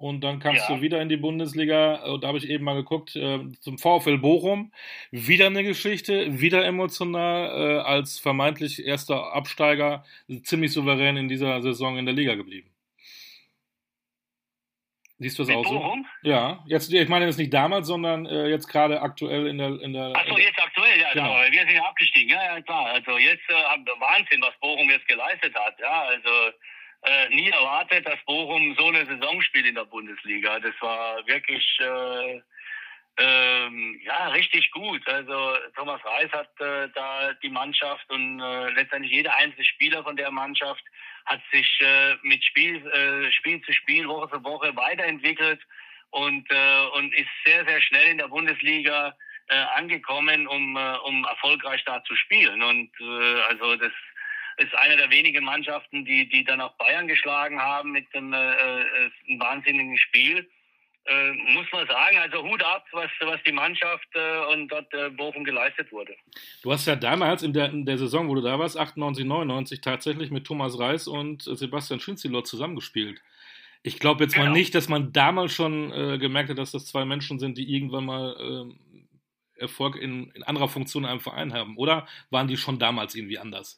Und 0.04 0.20
dann 0.20 0.40
kamst 0.40 0.68
ja. 0.68 0.76
du 0.76 0.82
wieder 0.82 1.02
in 1.02 1.08
die 1.08 1.16
Bundesliga. 1.16 2.04
Und 2.04 2.26
da 2.26 2.28
habe 2.28 2.38
ich 2.38 2.50
eben 2.50 2.66
mal 2.66 2.76
geguckt, 2.76 3.16
äh, 3.16 3.40
zum 3.62 3.78
VfL 3.78 4.18
Bochum. 4.18 4.74
Wieder 5.12 5.46
eine 5.46 5.64
Geschichte, 5.64 6.42
wieder 6.42 6.66
emotional, 6.66 7.78
äh, 7.78 7.80
als 7.80 8.20
vermeintlich 8.20 8.86
erster 8.86 9.32
Absteiger, 9.32 10.04
ziemlich 10.44 10.74
souverän 10.74 11.16
in 11.16 11.30
dieser 11.30 11.62
Saison 11.62 11.98
in 11.98 12.06
der 12.06 12.14
Liga 12.14 12.36
geblieben. 12.36 12.70
Siehst 15.20 15.40
du 15.40 15.46
das 15.46 15.56
auch 15.56 15.66
so? 15.66 15.96
Ja, 16.24 16.66
jetzt, 16.68 16.92
ich 16.92 17.08
meine 17.08 17.26
jetzt 17.26 17.38
nicht 17.38 17.54
damals, 17.54 17.88
sondern 17.88 18.26
äh, 18.26 18.50
jetzt 18.50 18.68
gerade 18.68 19.02
aktuell 19.02 19.48
in 19.48 19.58
der. 19.58 19.80
In 19.80 19.94
der 19.94 20.14
Achso, 20.14 20.38
jetzt 20.38 20.62
aktuell. 20.62 21.00
Ja, 21.00 21.14
genau. 21.14 21.34
wir 21.50 21.60
sind 21.62 21.76
ja 21.76 21.84
abgestiegen, 21.86 22.30
ja, 22.30 22.44
ja, 22.44 22.62
klar. 22.62 22.88
Also 22.88 23.18
jetzt 23.20 23.50
äh, 23.50 23.54
Wahnsinn, 23.54 24.42
was 24.42 24.54
Bochum 24.60 24.90
jetzt 24.90 25.08
geleistet 25.08 25.56
hat. 25.56 25.80
Ja, 25.80 26.02
also 26.10 26.30
äh, 27.04 27.30
nie 27.30 27.50
erwartet, 27.50 28.08
dass 28.08 28.24
Bochum 28.26 28.76
so 28.78 28.88
eine 28.88 29.06
Saison 29.06 29.42
spielt 29.42 29.66
in 29.66 29.76
der 29.76 29.86
Bundesliga. 29.86 30.60
Das 30.60 30.74
war 30.82 31.26
wirklich 31.28 31.66
äh, 31.80 32.42
ähm, 33.18 34.00
ja 34.04 34.30
richtig 34.30 34.72
gut. 34.72 35.08
Also 35.08 35.56
Thomas 35.76 36.02
Reis 36.04 36.32
hat 36.32 36.50
äh, 36.60 36.90
da 36.96 37.34
die 37.44 37.50
Mannschaft 37.50 38.10
und 38.10 38.40
äh, 38.40 38.70
letztendlich 38.72 39.12
jeder 39.12 39.36
einzelne 39.38 39.66
Spieler 39.66 40.04
von 40.04 40.16
der 40.16 40.32
Mannschaft 40.32 40.84
hat 41.26 41.42
sich 41.52 41.80
äh, 41.82 42.16
mit 42.24 42.44
Spiel, 42.44 42.86
äh, 42.88 43.32
Spiel 43.32 43.62
zu 43.62 43.72
Spiel, 43.72 44.08
Woche 44.08 44.30
für 44.30 44.44
Woche 44.44 44.76
weiterentwickelt 44.76 45.62
und, 46.10 46.50
äh, 46.52 46.86
und 46.96 47.14
ist 47.14 47.30
sehr, 47.46 47.66
sehr 47.66 47.82
schnell 47.82 48.10
in 48.10 48.18
der 48.18 48.28
Bundesliga 48.28 49.16
äh, 49.48 49.56
angekommen, 49.76 50.48
um, 50.48 50.76
äh, 50.76 50.96
um 51.06 51.26
erfolgreich 51.26 51.84
da 51.86 52.04
zu 52.04 52.16
spielen. 52.16 52.62
Und 52.64 52.90
äh, 53.00 53.42
also 53.50 53.76
das 53.76 53.92
ist 54.58 54.76
eine 54.76 54.98
der 54.98 55.10
wenigen 55.10 55.44
Mannschaften, 55.44 56.06
die, 56.06 56.28
die 56.30 56.44
dann 56.44 56.62
auch 56.62 56.74
Bayern 56.78 57.08
geschlagen 57.08 57.60
haben 57.60 57.92
mit 57.92 58.06
einem, 58.14 58.34
äh, 58.34 58.38
äh 58.38 59.10
einem 59.28 59.40
wahnsinnigen 59.40 59.98
Spiel. 59.98 60.48
Äh, 61.06 61.34
muss 61.54 61.66
man 61.74 61.86
sagen, 61.86 62.18
also 62.18 62.44
Hut 62.44 62.64
ab, 62.64 62.86
was, 62.94 63.10
was 63.20 63.40
die 63.46 63.52
Mannschaft 63.52 64.08
äh, 64.14 64.54
und 64.54 64.70
dort 64.70 64.94
äh, 64.94 65.10
Bochum 65.10 65.44
geleistet 65.44 65.92
wurde. 65.92 66.16
Du 66.62 66.72
hast 66.72 66.86
ja 66.86 66.96
damals 66.96 67.44
in 67.44 67.52
der, 67.52 67.70
in 67.72 67.86
der 67.86 67.98
Saison, 67.98 68.30
wo 68.30 68.36
du 68.36 68.42
da 68.42 68.58
warst, 68.58 68.78
98, 68.78 69.26
99, 69.26 69.82
tatsächlich 69.82 70.32
mit 70.32 70.46
Thomas 70.46 70.80
Reis 70.80 71.10
und 71.10 71.44
Sebastian 71.44 72.00
Schünzilot 72.00 72.48
zusammengespielt. 72.48 73.22
Ich 73.82 74.00
glaube 74.00 74.24
jetzt 74.24 74.36
genau. 74.36 74.46
mal 74.46 74.54
nicht, 74.54 74.74
dass 74.76 74.88
man 74.88 75.12
damals 75.12 75.52
schon 75.54 75.92
äh, 75.92 76.18
gemerkt 76.18 76.50
hat, 76.50 76.58
dass 76.58 76.72
das 76.72 76.86
zwei 76.86 77.04
Menschen 77.04 77.38
sind, 77.38 77.58
die 77.58 77.70
irgendwann 77.70 78.06
mal 78.06 78.38
äh, 78.40 79.60
Erfolg 79.62 79.98
in, 79.98 80.32
in 80.32 80.44
anderer 80.44 80.70
Funktion 80.70 81.04
in 81.04 81.10
einem 81.10 81.20
Verein 81.20 81.54
haben. 81.54 81.78
Oder 81.78 82.08
waren 82.30 82.48
die 82.48 82.56
schon 82.56 82.80
damals 82.80 83.14
irgendwie 83.14 83.40
anders? 83.40 83.78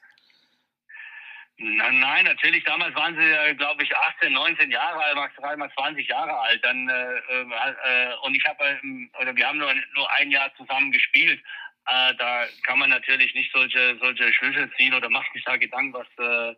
Nein, 1.58 2.26
natürlich. 2.26 2.64
Damals 2.66 2.94
waren 2.96 3.16
sie, 3.16 3.56
glaube 3.56 3.82
ich, 3.84 3.96
18, 3.96 4.34
19 4.34 4.72
Jahre 4.72 5.02
alt, 5.02 5.16
maximal 5.16 5.72
20 5.72 6.08
Jahre 6.08 6.38
alt. 6.38 6.64
Dann 6.64 6.90
äh, 6.90 7.42
äh, 7.42 8.14
und 8.24 8.36
ich 8.36 8.46
habe 8.46 8.64
ähm, 8.84 9.10
oder 9.22 9.34
wir 9.34 9.48
haben 9.48 9.60
nur, 9.60 9.74
nur 9.96 10.12
ein 10.14 10.32
Jahr 10.32 10.54
zusammen 10.56 10.92
gespielt. 10.92 11.42
Äh, 11.88 12.14
da 12.16 12.46
kann 12.64 12.80
man 12.80 12.90
natürlich 12.90 13.34
nicht 13.36 13.54
solche 13.54 13.98
solche 14.02 14.34
Schlüsse 14.34 14.70
ziehen 14.76 14.94
oder 14.94 15.10
macht 15.10 15.32
sich 15.34 15.44
da 15.46 15.56
Gedanken, 15.56 15.94
was. 15.94 16.08
Äh, 16.18 16.56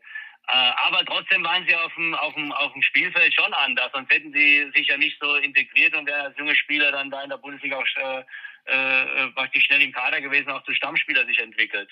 äh, 0.49 0.71
aber 0.87 1.05
trotzdem 1.05 1.43
waren 1.43 1.67
sie 1.67 1.75
auf 1.75 1.93
dem 1.93 2.15
auf 2.15 2.33
dem 2.33 2.51
auf 2.53 2.73
dem 2.73 2.81
Spielfeld 2.81 3.33
schon 3.35 3.53
anders. 3.53 3.91
Sonst 3.93 4.11
hätten 4.11 4.33
sie 4.33 4.71
sich 4.73 4.87
ja 4.87 4.97
nicht 4.97 5.19
so 5.19 5.35
integriert 5.35 5.93
und 5.95 6.07
wären 6.07 6.25
als 6.25 6.37
junge 6.37 6.55
Spieler 6.55 6.91
dann 6.91 7.11
da 7.11 7.21
in 7.21 7.29
der 7.29 7.37
Bundesliga 7.37 7.77
auch 7.77 7.85
äh, 8.65 9.03
äh, 9.23 9.27
praktisch 9.33 9.65
schnell 9.65 9.81
im 9.81 9.91
Kader 9.91 10.21
gewesen, 10.21 10.49
auch 10.49 10.63
zu 10.63 10.73
Stammspieler 10.73 11.25
sich 11.25 11.39
entwickelt. 11.39 11.89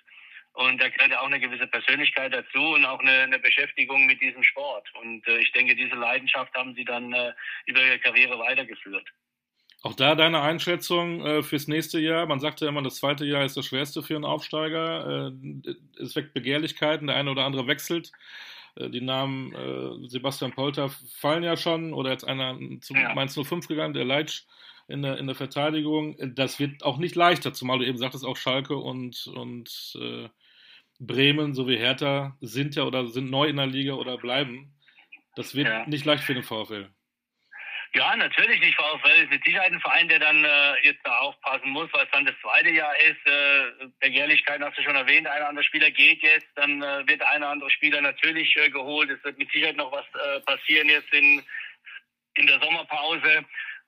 Und 0.56 0.82
da 0.82 0.88
gehört 0.88 1.12
ja 1.12 1.20
auch 1.20 1.28
eine 1.28 1.40
gewisse 1.40 1.68
Persönlichkeit 1.68 2.34
dazu 2.34 2.60
und 2.60 2.86
auch 2.86 3.00
eine, 3.00 3.12
eine 3.12 3.40
Beschäftigung 3.40 4.06
mit 4.06 4.22
diesem 4.22 4.42
Sport. 4.42 4.90
Und 5.02 5.28
äh, 5.28 5.40
ich 5.40 5.52
denke, 5.52 5.76
diese 5.76 5.96
Leidenschaft 5.96 6.54
haben 6.56 6.74
sie 6.76 6.86
dann 6.86 7.12
äh, 7.12 7.34
über 7.66 7.84
ihre 7.84 8.00
Karriere 8.00 8.40
weitergeführt. 8.40 9.06
Auch 9.82 9.96
da 9.96 10.16
deine 10.16 10.42
Einschätzung 10.42 11.26
äh, 11.26 11.44
fürs 11.44 11.68
nächste 11.68 12.00
Jahr. 12.00 12.26
Man 12.26 12.40
sagt 12.40 12.62
ja 12.62 12.70
immer, 12.70 12.82
das 12.82 12.96
zweite 12.96 13.26
Jahr 13.26 13.44
ist 13.44 13.58
das 13.58 13.66
schwerste 13.66 14.02
für 14.02 14.16
einen 14.16 14.24
Aufsteiger. 14.24 15.30
Äh, 15.66 15.76
es 16.02 16.16
weckt 16.16 16.34
Begehrlichkeiten, 16.34 17.08
der 17.08 17.18
eine 17.18 17.32
oder 17.32 17.44
andere 17.44 17.68
wechselt. 17.68 18.14
Äh, 18.76 18.90
die 18.90 19.02
Namen 19.02 19.54
äh, 19.54 20.08
Sebastian 20.08 20.54
Polter 20.54 20.90
fallen 21.20 21.44
ja 21.44 21.58
schon 21.58 21.94
oder 21.94 22.12
jetzt 22.12 22.26
einer 22.26 22.58
zu 22.80 22.94
ja. 22.94 23.14
Mainz 23.14 23.38
05 23.38 23.68
gegangen, 23.68 23.94
der 23.94 24.06
Leitsch 24.06 24.44
in 24.88 25.02
der, 25.02 25.18
in 25.18 25.28
der 25.28 25.36
Verteidigung. 25.36 26.16
Das 26.34 26.60
wird 26.60 26.82
auch 26.82 26.98
nicht 26.98 27.16
leichter, 27.16 27.52
zumal 27.52 27.80
du 27.80 27.86
eben 27.86 27.98
sagtest, 27.98 28.26
auch 28.26 28.38
Schalke 28.38 28.78
und, 28.78 29.28
und 29.28 30.00
Bremen 31.00 31.54
sowie 31.54 31.78
Hertha 31.78 32.38
sind 32.42 32.76
ja 32.76 32.84
oder 32.84 33.08
sind 33.08 33.30
neu 33.30 33.48
in 33.48 33.58
der 33.58 33.68
Liga 33.68 33.94
oder 33.94 34.18
bleiben. 34.18 34.74
Das 35.36 35.56
wird 35.56 35.68
ja. 35.68 35.86
nicht 35.88 36.06
leicht 36.06 36.24
für 36.24 36.34
den 36.34 36.44
VfL. 36.44 36.90
Ja, 37.96 38.14
natürlich 38.18 38.60
nicht. 38.60 38.76
VfL 38.76 39.24
ist 39.24 39.30
mit 39.30 39.44
Sicherheit 39.46 39.72
ein 39.72 39.80
Verein, 39.80 40.10
der 40.10 40.20
dann 40.20 40.44
äh, 40.44 40.74
jetzt 40.84 41.00
da 41.06 41.18
aufpassen 41.20 41.70
muss, 41.70 41.88
weil 41.94 42.04
es 42.04 42.12
dann 42.12 42.26
das 42.26 42.36
zweite 42.42 42.70
Jahr 42.70 42.94
ist. 43.00 43.26
Äh, 43.26 43.88
Begehrlichkeit 44.02 44.60
hast 44.62 44.78
du 44.78 44.84
schon 44.84 44.96
erwähnt, 44.96 45.28
ein 45.28 45.38
oder 45.38 45.50
andere 45.50 45.64
Spieler 45.64 45.90
geht 45.92 46.22
jetzt, 46.22 46.48
dann 46.56 46.82
äh, 46.82 47.08
wird 47.08 47.22
ein 47.22 47.42
oder 47.42 47.52
andere 47.52 47.70
Spieler 47.70 48.02
natürlich 48.02 48.54
äh, 48.58 48.70
geholt. 48.70 49.10
Es 49.10 49.24
wird 49.24 49.38
mit 49.38 49.50
Sicherheit 49.50 49.78
noch 49.78 49.94
was 49.94 50.06
äh, 50.14 50.42
passieren 50.42 50.90
jetzt 50.90 51.14
in, 51.14 51.42
in 52.36 52.48
der 52.48 52.60
Sommerpause. 52.60 53.46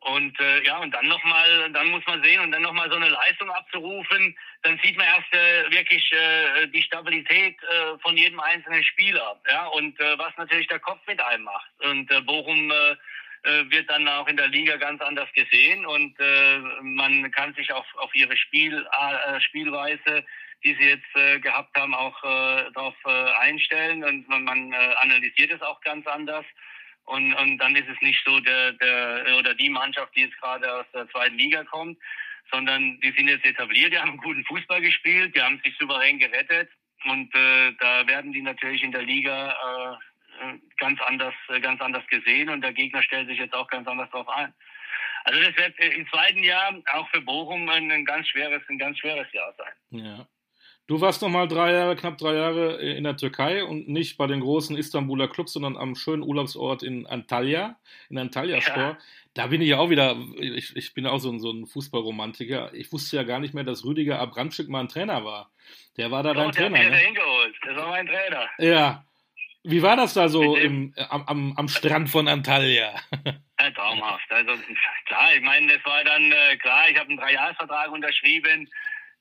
Und 0.08 0.40
äh, 0.40 0.64
ja, 0.64 0.78
und 0.78 0.92
dann 0.94 1.08
nochmal, 1.08 1.70
dann 1.74 1.88
muss 1.88 2.06
man 2.08 2.24
sehen 2.24 2.40
und 2.40 2.52
dann 2.52 2.62
nochmal 2.62 2.90
so 2.90 2.96
eine 2.96 3.10
Leistung 3.10 3.50
abzurufen, 3.52 4.38
dann 4.64 4.80
sieht 4.82 4.96
man 4.96 5.06
erst 5.06 5.34
äh, 5.34 5.70
wirklich 5.70 6.10
äh, 6.14 6.68
die 6.68 6.82
Stabilität 6.82 7.58
äh, 7.64 7.98
von 8.02 8.16
jedem 8.16 8.40
einzelnen 8.40 8.84
Spieler. 8.84 9.38
Ja, 9.52 9.66
und 9.68 10.00
äh, 10.00 10.18
was 10.18 10.32
natürlich 10.38 10.68
der 10.68 10.80
Kopf 10.80 11.02
mit 11.08 11.22
einem 11.22 11.44
macht. 11.44 11.70
Und 11.84 12.10
äh, 12.10 12.22
Bochum 12.22 12.72
äh, 12.72 12.96
äh, 13.44 13.70
wird 13.70 13.90
dann 13.90 14.08
auch 14.08 14.28
in 14.28 14.38
der 14.38 14.48
Liga 14.48 14.78
ganz 14.78 15.02
anders 15.02 15.30
gesehen 15.34 15.86
und 15.86 16.18
äh, 16.20 16.58
man 16.82 17.30
kann 17.32 17.54
sich 17.56 17.72
auf, 17.74 17.86
auf 17.96 18.14
ihre 18.16 18.36
Spiel, 18.36 18.86
äh, 18.92 19.42
Spielweise, 19.42 20.26
die 20.64 20.74
sie 20.76 20.90
jetzt 20.90 21.16
äh, 21.16 21.40
gehabt 21.40 21.78
haben, 21.78 21.94
auch 21.94 22.24
äh, 22.24 22.72
darauf 22.74 22.96
äh, 23.06 23.32
einstellen 23.40 24.04
und 24.04 24.28
man, 24.28 24.44
man 24.44 24.72
äh, 24.72 24.96
analysiert 25.02 25.52
es 25.52 25.62
auch 25.62 25.80
ganz 25.82 26.08
anders. 26.08 26.46
Und, 27.08 27.34
und 27.36 27.58
dann 27.58 27.76
ist 27.76 27.88
es 27.88 28.00
nicht 28.02 28.22
so 28.26 28.40
der, 28.42 28.74
der 28.74 29.38
oder 29.40 29.56
die 29.56 29.70
Mannschaft, 29.70 30.14
die 30.14 30.22
jetzt 30.22 30.38
gerade 30.40 30.72
aus 30.72 30.86
der 30.94 31.08
zweiten 31.10 31.38
Liga 31.38 31.64
kommt, 31.64 31.98
sondern 32.52 33.00
die 33.00 33.12
sind 33.12 33.30
jetzt 33.30 33.46
etabliert, 33.46 33.94
die 33.94 33.98
haben 33.98 34.18
guten 34.18 34.44
Fußball 34.44 34.82
gespielt, 34.82 35.34
die 35.34 35.42
haben 35.42 35.60
sich 35.64 35.76
souverän 35.78 36.20
gerettet 36.20 36.70
und 37.06 37.34
äh, 37.34 37.72
da 37.80 38.06
werden 38.08 38.34
die 38.34 38.42
natürlich 38.42 38.84
in 38.84 38.92
der 38.92 39.04
Liga 39.04 40.00
äh, 40.42 40.58
ganz 40.78 41.00
anders, 41.02 41.34
äh, 41.48 41.62
ganz 41.62 41.80
anders 41.82 42.06
gesehen 42.08 42.50
und 42.50 42.62
der 42.62 42.74
Gegner 42.74 43.02
stellt 43.04 43.30
sich 43.30 43.40
jetzt 43.40 43.54
auch 43.54 43.68
ganz 43.68 43.88
anders 43.88 44.10
darauf 44.12 44.28
ein. 44.28 44.54
Also 45.24 45.42
das 45.42 45.56
wird 45.58 45.80
im 45.80 46.08
zweiten 46.10 46.44
Jahr 46.44 46.74
auch 46.94 47.10
für 47.10 47.22
Bochum 47.22 47.70
ein, 47.70 48.06
ganz 48.06 48.28
schweres, 48.28 48.62
ein 48.70 48.78
ganz 48.78 48.98
schweres 49.00 49.32
Jahr 49.32 49.54
sein. 49.58 50.02
Ja. 50.02 50.28
Du 50.88 51.02
warst 51.02 51.22
noch 51.22 51.28
mal 51.28 51.50
drei 51.50 51.74
Jahre, 51.74 51.98
knapp 51.98 52.18
drei 52.18 52.36
Jahre 52.36 52.78
in 52.78 53.04
der 53.04 53.18
Türkei 53.18 53.62
und 53.66 53.90
nicht 53.90 54.18
bei 54.18 54.26
den 54.26 54.40
großen 54.40 54.78
Istanbuler 54.78 55.28
Clubs, 55.28 55.52
sondern 55.52 55.76
am 55.76 55.96
schönen 55.96 56.24
Urlaubsort 56.24 56.82
in 56.82 57.06
Antalya, 57.06 57.76
in 58.10 58.18
Antalya 58.18 58.62
Sport. 58.62 58.78
Ja. 58.78 58.98
Da 59.34 59.48
bin 59.48 59.62
ich 59.62 59.68
ja 59.68 59.80
auch 59.80 59.90
wieder, 59.90 60.16
ich, 60.40 60.76
ich 60.78 60.94
bin 60.94 61.06
auch 61.06 61.20
so 61.20 61.30
ein, 61.30 61.42
so 61.42 61.52
ein 61.52 61.68
Fußballromantiker. 61.68 62.74
Ich 62.74 62.92
wusste 62.94 63.18
ja 63.18 63.24
gar 63.24 63.40
nicht 63.40 63.54
mehr, 63.54 63.66
dass 63.66 63.84
Rüdiger 63.84 64.20
Abramczyk 64.20 64.70
mal 64.70 64.80
ein 64.80 64.88
Trainer 64.88 65.26
war. 65.26 65.52
Der 65.98 66.10
war 66.10 66.24
da 66.24 66.34
Doch, 66.34 66.44
dein 66.44 66.52
der 66.54 66.70
Trainer. 66.70 66.80
Der 66.80 66.90
ne? 66.90 66.98
hingeholt. 66.98 67.56
Das 67.66 67.76
war 67.76 67.90
mein 67.90 68.08
Trainer. 68.08 68.50
Ja. 68.58 69.04
Wie 69.64 69.84
war 69.84 69.98
das 69.98 70.14
da 70.14 70.30
so 70.30 70.56
im, 70.56 70.94
am, 71.10 71.24
am, 71.24 71.54
am 71.58 71.68
Strand 71.68 72.10
von 72.10 72.30
Antalya? 72.30 72.94
Ja, 73.60 73.72
traumhaft. 73.72 74.32
Also 74.32 74.54
klar, 75.08 75.36
ich 75.36 75.42
meine, 75.42 75.74
das 75.74 75.84
war 75.84 76.04
dann 76.06 76.32
äh, 76.32 76.56
klar, 76.58 76.90
ich 76.90 76.98
habe 76.98 77.10
einen 77.10 77.18
Dreijahresvertrag 77.18 77.92
unterschrieben 77.92 78.70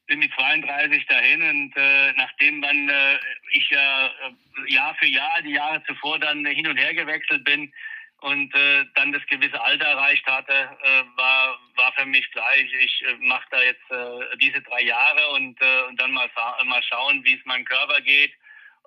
bin 0.06 0.20
mit 0.20 0.32
32 0.34 1.06
dahin 1.06 1.42
und 1.42 1.76
äh, 1.76 2.12
nachdem 2.12 2.62
dann 2.62 2.88
äh, 2.88 3.18
ich 3.50 3.68
ja 3.70 4.06
äh, 4.06 4.72
Jahr 4.72 4.94
für 4.96 5.06
Jahr, 5.06 5.42
die 5.42 5.52
Jahre 5.52 5.82
zuvor 5.84 6.18
dann 6.18 6.44
hin 6.46 6.66
und 6.66 6.76
her 6.76 6.94
gewechselt 6.94 7.44
bin 7.44 7.72
und 8.20 8.54
äh, 8.54 8.84
dann 8.94 9.12
das 9.12 9.24
gewisse 9.26 9.60
Alter 9.62 9.86
erreicht 9.86 10.26
hatte, 10.26 10.52
äh, 10.52 11.02
war, 11.16 11.58
war 11.76 11.92
für 11.92 12.06
mich 12.06 12.30
gleich, 12.30 12.72
ich 12.80 13.04
äh, 13.06 13.16
mache 13.20 13.46
da 13.50 13.62
jetzt 13.62 13.90
äh, 13.90 14.36
diese 14.40 14.62
drei 14.62 14.82
Jahre 14.82 15.28
und, 15.30 15.60
äh, 15.60 15.82
und 15.88 16.00
dann 16.00 16.12
mal, 16.12 16.30
mal 16.64 16.82
schauen, 16.82 17.22
wie 17.24 17.34
es 17.34 17.44
meinem 17.44 17.64
Körper 17.64 18.00
geht, 18.00 18.32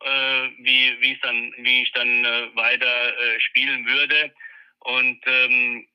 äh, 0.02 0.50
wie, 0.60 0.98
wie, 1.00 1.14
es 1.14 1.20
dann, 1.22 1.54
wie 1.58 1.84
ich 1.84 1.92
dann 1.92 2.26
äh, 2.26 2.56
weiter 2.56 2.86
äh, 2.86 3.40
spielen 3.40 3.86
würde. 3.86 4.34
Und 4.80 5.20
ähm, 5.26 5.88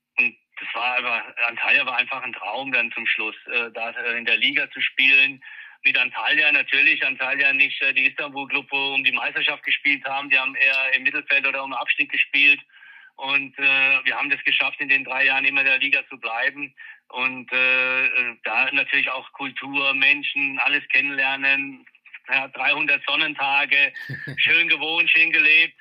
das 0.59 0.68
war 0.74 0.98
aber, 0.98 1.24
Antalya 1.48 1.86
war 1.86 1.96
einfach 1.96 2.22
ein 2.22 2.32
Traum 2.32 2.72
dann 2.72 2.92
zum 2.92 3.07
Schluss, 3.07 3.36
äh, 3.46 3.70
da 3.72 3.90
äh, 3.90 4.18
in 4.18 4.24
der 4.24 4.36
Liga 4.36 4.70
zu 4.70 4.80
spielen. 4.80 5.42
Mit 5.84 5.98
Antalya 5.98 6.52
natürlich, 6.52 7.05
Antalya 7.05 7.52
nicht 7.52 7.80
äh, 7.82 7.92
die 7.92 8.07
Istanbul-Club, 8.07 8.66
wo 8.70 8.94
um 8.94 9.05
die 9.05 9.12
Meisterschaft 9.12 9.62
gespielt 9.64 10.05
haben, 10.05 10.30
die 10.30 10.38
haben 10.38 10.55
eher 10.55 10.94
im 10.94 11.02
Mittelfeld 11.02 11.46
oder 11.46 11.62
um 11.64 11.72
Abstieg 11.72 12.11
gespielt. 12.11 12.61
Und 13.16 13.57
äh, 13.59 14.05
wir 14.05 14.16
haben 14.16 14.30
das 14.30 14.42
geschafft, 14.44 14.80
in 14.80 14.88
den 14.88 15.05
drei 15.05 15.26
Jahren 15.26 15.44
immer 15.44 15.61
in 15.61 15.66
der 15.66 15.78
Liga 15.78 16.00
zu 16.09 16.18
bleiben. 16.18 16.74
Und 17.09 17.52
äh 17.52 18.34
da 18.42 18.68
natürlich 18.72 19.11
auch 19.11 19.30
Kultur, 19.32 19.94
Menschen, 19.94 20.59
alles 20.59 20.82
kennenlernen. 20.88 21.86
Ja, 22.28 22.48
300 22.48 23.05
Sonnentage, 23.07 23.92
schön 24.36 24.68
gewohnt, 24.68 25.11
schön 25.11 25.30
gelebt 25.30 25.76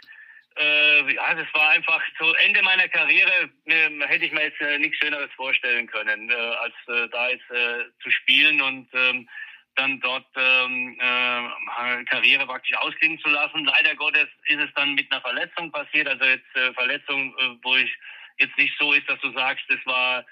äh, 0.58 1.14
ja, 1.14 1.34
das 1.34 1.48
war 1.54 1.70
einfach 1.70 2.02
zu 2.18 2.26
Ende 2.46 2.62
meiner 2.62 2.88
Karriere, 2.88 3.50
äh, 3.66 3.90
hätte 4.08 4.26
ich 4.26 4.32
mir 4.32 4.44
jetzt 4.44 4.62
äh, 4.62 4.78
nichts 4.78 4.98
Schöneres 4.98 5.32
vorstellen 5.36 5.88
können, 5.88 6.30
äh, 6.30 6.34
als 6.34 6.74
äh, 6.88 7.10
da 7.10 7.30
jetzt 7.30 7.50
äh, 7.50 7.86
zu 8.02 8.12
spielen 8.12 8.62
und 8.62 8.88
ähm, 8.94 9.28
dann 9.76 10.00
dort 10.02 10.28
ähm, 10.36 10.98
äh, 11.00 12.04
Karriere 12.06 12.46
praktisch 12.46 12.78
ausklingen 12.78 13.20
zu 13.20 13.30
lassen. 13.30 13.66
Leider 13.66 13.96
Gottes 13.96 14.28
ist 14.46 14.60
es 14.60 14.70
dann 14.76 14.94
mit 14.94 15.12
einer 15.12 15.22
Verletzung 15.22 15.72
passiert, 15.72 16.08
also 16.08 16.24
jetzt 16.24 16.56
äh, 16.56 16.74
Verletzung, 16.74 17.36
äh, 17.40 17.58
wo 17.64 17.76
ich 17.76 17.92
jetzt 18.38 18.58
nicht 18.58 18.74
so 18.80 18.94
ist, 18.94 19.10
dass 19.10 19.20
du 19.22 19.32
sagst, 19.32 19.66
das 19.70 19.84
war 19.86 20.26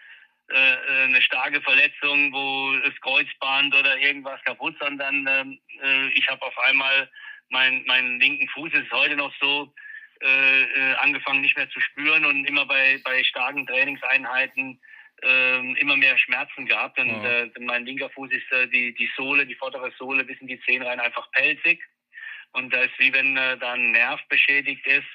äh, 0.50 1.04
eine 1.04 1.22
starke 1.22 1.62
Verletzung, 1.62 2.32
wo 2.34 2.76
das 2.86 3.00
Kreuzband 3.02 3.74
oder 3.76 3.98
irgendwas 3.98 4.42
kaputt, 4.44 4.76
sondern 4.80 5.26
ähm, 5.28 5.60
äh, 5.82 6.08
ich 6.10 6.28
habe 6.30 6.44
auf 6.44 6.58
einmal 6.60 7.10
meinen 7.50 7.84
mein 7.86 8.20
linken 8.20 8.48
Fuß, 8.50 8.72
ist 8.74 8.92
heute 8.92 9.16
noch 9.16 9.34
so, 9.40 9.74
äh, 10.22 10.62
äh, 10.64 10.94
angefangen 10.96 11.42
nicht 11.42 11.58
mehr 11.58 11.70
zu 11.70 11.80
spüren 11.80 12.26
und 12.26 12.46
immer 12.46 12.66
bei, 12.66 13.00
bei 13.04 13.24
starken 13.24 13.66
Trainingseinheiten 13.66 14.80
äh, 15.24 15.80
immer 15.80 15.98
mehr 15.98 16.18
Schmerzen 16.18 16.66
gehabt. 16.66 17.00
Und 17.00 17.10
ja. 17.10 17.44
äh, 17.44 17.52
mein 17.60 17.86
linker 17.86 18.10
Fuß 18.10 18.32
ist 18.32 18.52
äh, 18.52 18.68
die, 18.68 18.94
die 18.94 19.10
Sohle, 19.16 19.46
die 19.46 19.56
vordere 19.56 19.92
Sohle 19.98 20.24
bis 20.24 20.40
in 20.42 20.48
die 20.48 20.60
Zehen 20.62 20.84
rein 20.84 21.00
einfach 21.00 21.30
pelzig. 21.32 21.82
Und 22.54 22.74
da 22.74 22.82
ist 22.84 22.98
wie 23.00 23.14
wenn 23.14 23.38
äh, 23.38 23.58
da 23.58 23.74
ein 23.74 23.92
Nerv 23.92 24.22
beschädigt 24.30 24.86
ist. 24.86 25.08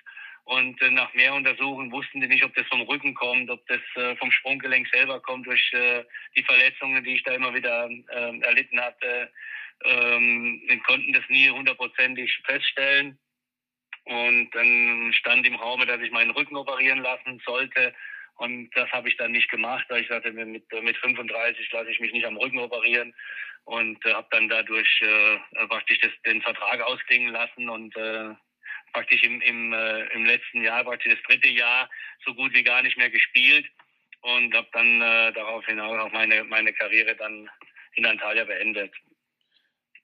Und 0.44 0.80
äh, 0.80 0.90
nach 0.90 1.12
mehr 1.14 1.34
Untersuchen 1.34 1.90
wussten 1.90 2.20
die 2.20 2.28
nicht, 2.28 2.44
ob 2.44 2.54
das 2.54 2.66
vom 2.68 2.82
Rücken 2.82 3.14
kommt, 3.14 3.50
ob 3.50 3.66
das 3.66 3.80
äh, 3.96 4.16
vom 4.16 4.30
Sprunggelenk 4.30 4.88
selber 4.92 5.20
kommt 5.20 5.46
durch 5.46 5.72
äh, 5.72 6.04
die 6.36 6.44
Verletzungen, 6.44 7.02
die 7.02 7.14
ich 7.14 7.22
da 7.24 7.32
immer 7.32 7.52
wieder 7.52 7.88
äh, 7.88 8.38
erlitten 8.40 8.80
hatte. 8.80 9.32
Ähm, 9.84 10.62
konnten 10.86 11.12
das 11.12 11.24
nie 11.28 11.50
hundertprozentig 11.50 12.40
feststellen. 12.46 13.18
Und 14.06 14.50
dann 14.52 15.12
stand 15.14 15.46
im 15.46 15.56
Raum, 15.56 15.84
dass 15.84 16.00
ich 16.00 16.12
meinen 16.12 16.30
Rücken 16.30 16.56
operieren 16.56 17.00
lassen 17.00 17.42
sollte. 17.44 17.92
Und 18.36 18.70
das 18.74 18.90
habe 18.92 19.08
ich 19.08 19.16
dann 19.16 19.32
nicht 19.32 19.50
gemacht, 19.50 19.84
weil 19.88 20.02
ich 20.02 20.08
sagte, 20.08 20.30
mit, 20.30 20.64
mit 20.72 20.96
35 20.96 21.72
lasse 21.72 21.90
ich 21.90 22.00
mich 22.00 22.12
nicht 22.12 22.24
am 22.24 22.36
Rücken 22.36 22.58
operieren 22.58 23.14
und 23.64 24.04
äh, 24.06 24.14
habe 24.14 24.28
dann 24.30 24.48
dadurch 24.48 25.00
äh, 25.02 25.66
praktisch 25.66 25.98
das, 26.00 26.12
den 26.24 26.40
Vertrag 26.40 26.80
ausklingen 26.82 27.32
lassen 27.32 27.68
und 27.68 27.96
äh, 27.96 28.34
praktisch 28.92 29.22
im, 29.24 29.40
im, 29.40 29.72
äh, 29.72 30.06
im 30.12 30.24
letzten 30.24 30.62
Jahr, 30.62 30.84
praktisch 30.84 31.14
das 31.14 31.22
dritte 31.24 31.48
Jahr, 31.48 31.90
so 32.24 32.34
gut 32.34 32.54
wie 32.54 32.62
gar 32.62 32.82
nicht 32.82 32.96
mehr 32.96 33.10
gespielt 33.10 33.66
und 34.20 34.54
habe 34.54 34.68
dann 34.72 35.02
äh, 35.02 35.32
daraufhin 35.32 35.80
auch 35.80 36.12
meine, 36.12 36.44
meine 36.44 36.72
Karriere 36.74 37.16
dann 37.16 37.50
in 37.94 38.06
Antalya 38.06 38.44
beendet. 38.44 38.92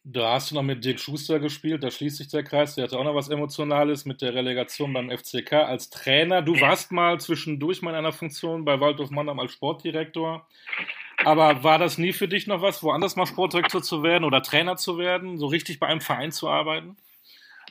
Da 0.05 0.33
hast 0.33 0.51
du 0.51 0.57
noch 0.57 0.63
mit 0.63 0.85
Dirk 0.85 0.99
Schuster 0.99 1.39
gespielt, 1.39 1.85
da 1.85 1.91
schließt 1.91 2.17
sich 2.17 2.29
der 2.29 2.43
Kreis. 2.43 2.75
Der 2.75 2.85
hatte 2.85 2.99
auch 2.99 3.05
noch 3.05 3.15
was 3.15 3.29
Emotionales 3.29 4.05
mit 4.05 4.21
der 4.21 4.35
Relegation 4.35 4.93
beim 4.93 5.11
FCK 5.11 5.53
als 5.53 5.91
Trainer. 5.91 6.43
Du 6.43 6.61
warst 6.61 6.91
mal 6.91 7.21
zwischendurch 7.21 7.83
mal 7.83 7.91
in 7.91 7.97
einer 7.97 8.13
Funktion 8.13 8.65
bei 8.65 8.81
Waldorf 8.81 9.11
Mannheim 9.11 9.39
als 9.39 9.53
Sportdirektor. 9.53 10.49
Aber 11.19 11.63
war 11.63 11.79
das 11.79 11.99
nie 11.99 12.13
für 12.13 12.27
dich 12.27 12.49
noch 12.49 12.63
was, 12.63 12.83
woanders 12.83 13.15
mal 13.15 13.27
Sportdirektor 13.27 13.81
zu 13.81 14.03
werden 14.03 14.25
oder 14.25 14.43
Trainer 14.43 14.77
zu 14.77 14.99
werden, 14.99 15.39
so 15.39 15.47
richtig 15.47 15.79
bei 15.79 15.87
einem 15.87 16.01
Verein 16.01 16.33
zu 16.33 16.49
arbeiten? 16.49 16.97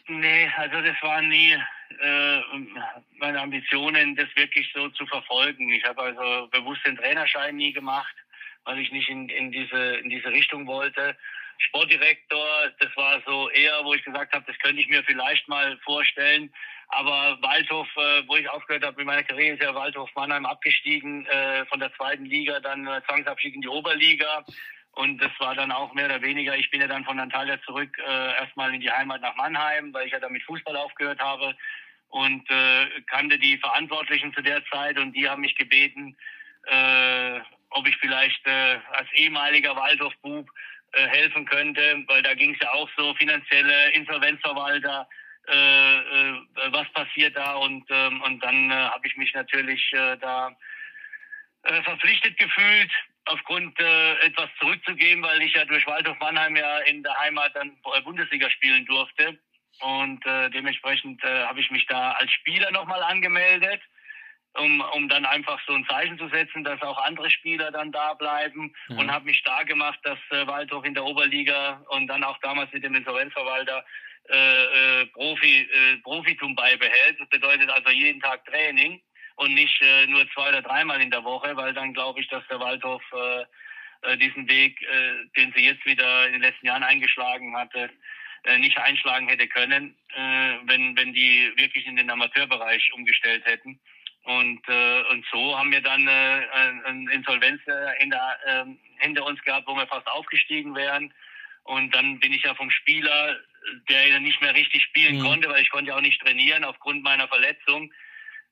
Nee, 0.08 0.50
also 0.56 0.82
das 0.82 0.96
waren 1.02 1.28
nie 1.28 1.52
äh, 2.02 2.42
meine 3.18 3.42
Ambitionen, 3.42 4.16
das 4.16 4.28
wirklich 4.36 4.72
so 4.74 4.88
zu 4.90 5.06
verfolgen. 5.06 5.70
Ich 5.72 5.84
habe 5.84 6.02
also 6.02 6.48
bewusst 6.48 6.86
den 6.86 6.96
Trainerschein 6.96 7.58
nie 7.58 7.74
gemacht, 7.74 8.16
weil 8.64 8.80
ich 8.80 8.92
nicht 8.92 9.10
in, 9.10 9.28
in, 9.28 9.52
diese, 9.52 9.96
in 9.98 10.10
diese 10.10 10.30
Richtung 10.30 10.66
wollte. 10.66 11.18
Sportdirektor, 11.68 12.72
das 12.80 12.96
war 12.96 13.22
so 13.26 13.50
eher, 13.50 13.84
wo 13.84 13.94
ich 13.94 14.04
gesagt 14.04 14.34
habe, 14.34 14.46
das 14.48 14.58
könnte 14.60 14.82
ich 14.82 14.88
mir 14.88 15.04
vielleicht 15.04 15.48
mal 15.48 15.78
vorstellen. 15.84 16.52
Aber 16.90 17.38
Waldhof, 17.42 17.88
äh, 17.96 18.28
wo 18.28 18.36
ich 18.36 18.50
aufgehört 18.50 18.84
habe 18.84 18.98
mit 18.98 19.06
meiner 19.06 19.24
Karriere, 19.24 19.56
ist 19.56 19.64
ja 19.64 19.74
Waldhof 19.74 20.10
Mannheim 20.16 20.46
abgestiegen 20.46 21.26
äh, 21.28 21.66
von 21.68 21.80
der 21.80 21.94
zweiten 21.94 22.26
Liga, 22.26 22.60
dann 22.60 22.86
äh, 22.88 23.02
Zwangsabstieg 23.08 23.56
in 23.56 23.62
die 23.62 23.68
Oberliga. 23.68 24.44
Und 24.94 25.20
das 25.22 25.32
war 25.40 25.56
dann 25.56 25.72
auch 25.72 25.94
mehr 25.94 26.06
oder 26.06 26.22
weniger, 26.22 26.58
ich 26.58 26.70
bin 26.70 26.82
ja 26.82 26.88
dann 26.88 27.06
von 27.06 27.20
Antalya 27.20 27.62
zurück 27.62 27.98
äh, 27.98 28.36
erstmal 28.36 28.74
in 28.74 28.82
die 28.82 28.92
Heimat 28.92 29.22
nach 29.22 29.36
Mannheim, 29.38 29.94
weil 29.94 30.08
ich 30.08 30.12
ja 30.12 30.20
dann 30.20 30.34
mit 30.34 30.44
Fußball 30.44 30.76
aufgehört 30.76 31.20
habe 31.20 31.56
und 32.10 32.50
äh, 32.50 32.88
kannte 33.10 33.40
die 33.40 33.58
Verantwortlichen 33.58 34.34
zu 34.34 34.42
der 34.42 34.64
Zeit 34.66 35.00
und 35.00 35.14
die 35.14 35.30
haben 35.30 35.42
mich 35.42 35.56
gebeten, 35.56 36.18
äh, 36.68 37.40
ob 37.70 37.88
ich 37.88 37.96
vielleicht 37.98 38.46
äh, 38.46 38.80
als 38.92 39.08
ehemaliger 39.14 39.76
Waldorf-Bub 39.78 40.50
äh, 40.94 41.08
helfen 41.08 41.46
könnte, 41.46 42.04
weil 42.08 42.22
da 42.22 42.34
ging 42.34 42.54
es 42.54 42.60
ja 42.62 42.72
auch 42.74 42.90
so 42.98 43.14
finanzielle 43.16 43.92
Insolvenzverwalter, 43.92 45.08
äh, 45.48 45.98
äh, 45.98 46.34
was 46.72 46.88
passiert 46.94 47.36
da? 47.36 47.54
Und 47.56 47.86
ähm, 47.90 48.22
und 48.22 48.44
dann 48.44 48.72
äh, 48.72 48.74
habe 48.74 49.08
ich 49.08 49.16
mich 49.18 49.34
natürlich 49.34 49.92
äh, 49.94 50.18
da 50.18 50.56
äh, 51.64 51.82
verpflichtet 51.84 52.38
gefühlt 52.38 52.92
aufgrund 53.26 53.80
äh, 53.80 54.14
etwas 54.20 54.50
zurückzugeben, 54.60 55.24
weil 55.24 55.42
ich 55.42 55.54
ja 55.54 55.66
durch 55.66 55.86
Waldhof 55.88 56.20
Mannheim 56.20 56.56
ja 56.56 56.80
in 56.80 57.04
der 57.04 57.18
Heimat 57.20 57.56
dann 57.56 57.78
Bundesliga 58.04 58.50
spielen 58.50 58.86
durfte. 58.86 59.38
Und 59.80 60.26
äh, 60.26 60.50
dementsprechend 60.50 61.24
äh, 61.24 61.46
habe 61.46 61.60
ich 61.60 61.72
mich 61.72 61.86
da 61.88 62.12
als 62.12 62.32
Spieler 62.32 62.72
nochmal 62.72 63.02
angemeldet 63.04 63.82
um, 64.58 64.82
um 64.94 65.08
dann 65.08 65.26
einfach 65.26 65.60
so 65.66 65.74
ein 65.74 65.86
Zeichen 65.90 66.18
zu 66.18 66.28
setzen, 66.30 66.64
dass 66.64 66.82
auch 66.82 66.98
andere 67.06 67.30
Spieler 67.30 67.72
dann 67.72 67.92
da 67.92 68.14
bleiben 68.14 68.74
ja. 68.90 68.98
und 68.98 69.12
habe 69.12 69.26
mich 69.26 69.38
stark 69.38 69.68
gemacht, 69.68 70.00
dass 70.04 70.20
äh, 70.32 70.46
Waldhof 70.48 70.84
in 70.86 70.94
der 70.94 71.06
Oberliga 71.06 71.84
und 71.90 72.08
dann 72.08 72.24
auch 72.24 72.38
damals 72.40 72.72
mit 72.74 72.84
dem 72.84 72.96
Insolvenzverwalter 72.96 73.86
äh, 74.30 75.02
äh, 75.02 75.06
Profi, 75.08 75.62
äh, 75.62 75.98
Profitum 75.98 76.56
beibehält. 76.56 77.20
Das 77.20 77.30
bedeutet 77.30 77.70
also 77.70 77.90
jeden 77.90 78.22
Tag 78.22 78.46
Training 78.46 79.02
und 79.36 79.54
nicht 79.54 79.82
äh, 79.82 80.06
nur 80.08 80.30
zwei 80.32 80.50
oder 80.50 80.62
dreimal 80.62 81.02
in 81.02 81.12
der 81.12 81.24
Woche, 81.24 81.56
weil 81.56 81.74
dann 81.74 81.94
glaube 81.94 82.20
ich, 82.20 82.28
dass 82.28 82.46
der 82.48 82.60
Waldhof 82.60 83.02
äh, 83.14 83.46
äh, 84.04 84.18
diesen 84.18 84.48
Weg, 84.50 84.82
äh, 84.82 85.26
den 85.38 85.54
sie 85.56 85.66
jetzt 85.66 85.86
wieder 85.86 86.28
in 86.28 86.34
den 86.34 86.42
letzten 86.42 86.66
Jahren 86.68 86.84
eingeschlagen 86.84 87.56
hatte, 87.56 87.90
äh, 88.44 88.58
nicht 88.58 88.78
einschlagen 88.78 89.28
hätte 89.28 89.48
können, 89.48 89.96
äh, 90.16 90.58
wenn, 90.66 90.98
wenn 90.98 91.14
die 91.14 91.52
wirklich 91.56 91.86
in 91.86 91.96
den 91.96 92.10
Amateurbereich 92.10 92.92
umgestellt 92.94 93.46
hätten. 93.46 93.80
Und, 94.24 94.62
äh, 94.68 95.02
und 95.10 95.26
so 95.32 95.58
haben 95.58 95.72
wir 95.72 95.82
dann 95.82 96.08
äh, 96.08 96.48
eine 96.86 97.12
Insolvenz 97.12 97.62
äh, 97.68 98.00
hinter, 98.00 98.38
äh, 98.46 98.66
hinter 99.00 99.26
uns 99.26 99.42
gehabt, 99.44 99.68
wo 99.68 99.76
wir 99.76 99.88
fast 99.88 100.08
aufgestiegen 100.08 100.76
wären. 100.76 101.12
Und 101.64 101.94
dann 101.96 102.20
bin 102.20 102.34
ich 102.34 102.44
ja 102.44 102.54
vom 102.54 102.70
Spieler, 102.70 103.38
der 103.90 104.20
nicht 104.20 104.42
mehr 104.42 104.54
richtig 104.54 104.84
spielen 104.84 105.18
mhm. 105.18 105.24
konnte, 105.24 105.50
weil 105.50 105.62
ich 105.62 105.70
konnte 105.70 105.90
ja 105.90 105.98
auch 105.98 106.02
nicht 106.02 106.22
trainieren 106.22 106.64
aufgrund 106.64 107.04
meiner 107.04 107.28
Verletzung. 107.28 107.92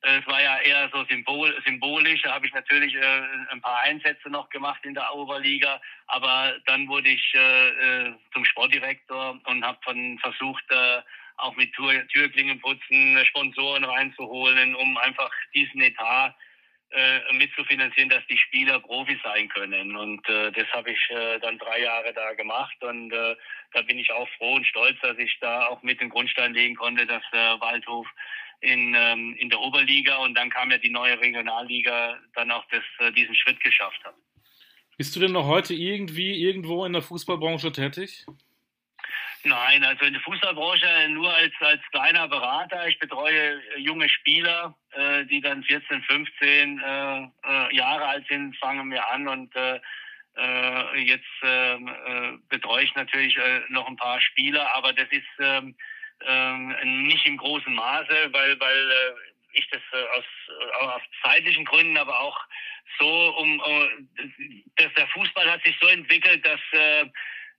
Äh, 0.02 0.20
es 0.20 0.28
war 0.28 0.42
ja 0.42 0.58
eher 0.60 0.90
so 0.92 1.04
symbol, 1.06 1.56
symbolisch. 1.66 2.22
Da 2.24 2.34
habe 2.34 2.48
ich 2.48 2.54
natürlich 2.54 2.96
äh, 2.96 3.22
ein 3.52 3.62
paar 3.62 3.82
Einsätze 3.82 4.30
noch 4.30 4.50
gemacht 4.50 4.84
in 4.86 4.94
der 4.94 5.14
Oberliga. 5.14 5.82
Aber 6.08 6.56
dann 6.66 6.88
wurde 6.88 7.10
ich 7.10 7.34
äh, 7.36 7.70
äh 8.08 8.14
zum 8.34 8.46
Sportdirektor 8.46 9.40
und 9.46 9.64
habe 9.64 9.80
versucht, 10.22 10.64
äh, 10.70 11.02
auch 11.42 11.56
mit 11.56 11.74
Tür 11.74 12.08
Türklingenputzen 12.08 13.24
Sponsoren 13.26 13.84
reinzuholen, 13.84 14.76
um 14.76 14.98
einfach 14.98 15.32
diesen 15.54 15.82
Etat 15.82 16.36
äh, 16.92 17.20
mitzufinanzieren, 17.34 18.10
dass 18.10 18.26
die 18.28 18.38
Spieler 18.38 18.80
Profis 18.80 19.20
sein 19.24 19.48
können. 19.50 19.96
Und 19.96 20.28
äh, 20.28 20.52
das 20.52 20.68
habe 20.72 20.92
ich 20.92 21.00
äh, 21.12 21.40
dann 21.40 21.58
drei 21.60 21.82
Jahre 21.82 22.14
da 22.14 22.34
gemacht 22.34 22.84
und 22.84 23.12
äh, 23.12 23.36
da 23.74 23.82
bin 23.84 24.00
ich 24.00 24.12
auch 24.12 24.28
froh 24.38 24.56
und 24.56 24.66
stolz, 24.66 24.98
dass 25.02 25.18
ich 25.18 25.38
da 25.40 25.68
auch 25.68 25.84
mit 25.84 26.02
den 26.02 26.10
Grundstein 26.10 26.54
legen 26.54 26.76
konnte, 26.76 27.06
dass 27.06 27.22
äh, 27.32 27.62
Waldhof 27.62 28.08
in, 28.62 28.96
ähm, 28.98 29.36
in 29.38 29.50
der 29.50 29.60
Oberliga 29.60 30.18
und 30.18 30.36
dann 30.36 30.50
kam 30.50 30.72
ja 30.72 30.78
die 30.78 30.90
neue 30.90 31.20
Regionalliga 31.20 32.18
dann 32.34 32.52
auch 32.52 32.66
das, 32.72 32.84
äh, 33.00 33.12
diesen 33.12 33.36
Schritt 33.36 33.60
geschafft 33.62 34.04
hat. 34.04 34.16
Bist 34.98 35.16
du 35.16 35.20
denn 35.20 35.32
noch 35.32 35.46
heute 35.46 35.74
irgendwie 35.74 36.44
irgendwo 36.44 36.86
in 36.86 36.94
der 36.94 37.02
Fußballbranche 37.02 37.72
tätig? 37.72 38.26
Nein, 39.44 39.84
also 39.86 40.04
in 40.04 40.14
der 40.14 40.22
Fußballbranche 40.22 41.10
nur 41.10 41.34
als, 41.34 41.54
als 41.62 41.82
kleiner 41.92 42.28
Berater. 42.28 42.88
Ich 42.88 43.00
betreue 43.00 43.62
äh, 43.76 43.80
junge 43.80 44.10
Spieler, 44.10 44.76
äh, 44.92 45.26
die 45.26 45.40
dann 45.40 45.64
14, 45.64 46.02
15 46.04 46.80
äh, 46.80 47.20
äh, 47.22 47.76
Jahre 47.76 48.06
alt 48.06 48.28
sind, 48.28 48.58
fangen 48.58 48.92
wir 48.92 49.08
an 49.10 49.28
und 49.28 49.56
äh, 49.56 49.80
äh, 50.38 50.98
jetzt 51.00 51.26
ähm, 51.44 51.88
äh, 51.88 52.38
betreue 52.50 52.84
ich 52.84 52.94
natürlich 52.96 53.38
äh, 53.38 53.62
noch 53.70 53.88
ein 53.88 53.96
paar 53.96 54.20
Spieler, 54.22 54.68
aber 54.76 54.94
das 54.94 55.08
ist 55.10 55.24
ähm, 55.40 55.76
äh, 56.26 56.86
nicht 56.86 57.26
im 57.26 57.38
großen 57.38 57.74
Maße, 57.74 58.30
weil, 58.32 58.60
weil 58.60 58.92
äh, 58.92 59.14
ich 59.54 59.68
das 59.70 59.82
äh, 59.94 60.18
aus, 60.18 60.26
äh, 60.48 60.86
aus 60.86 61.02
zeitlichen 61.24 61.66
Gründen, 61.66 61.98
aber 61.98 62.20
auch 62.20 62.38
so, 63.00 63.36
um, 63.38 63.62
äh, 63.66 64.24
dass 64.76 64.94
der 64.96 65.08
Fußball 65.08 65.50
hat 65.50 65.64
sich 65.64 65.78
so 65.82 65.88
entwickelt, 65.88 66.46
dass 66.46 66.60
äh, 66.74 67.06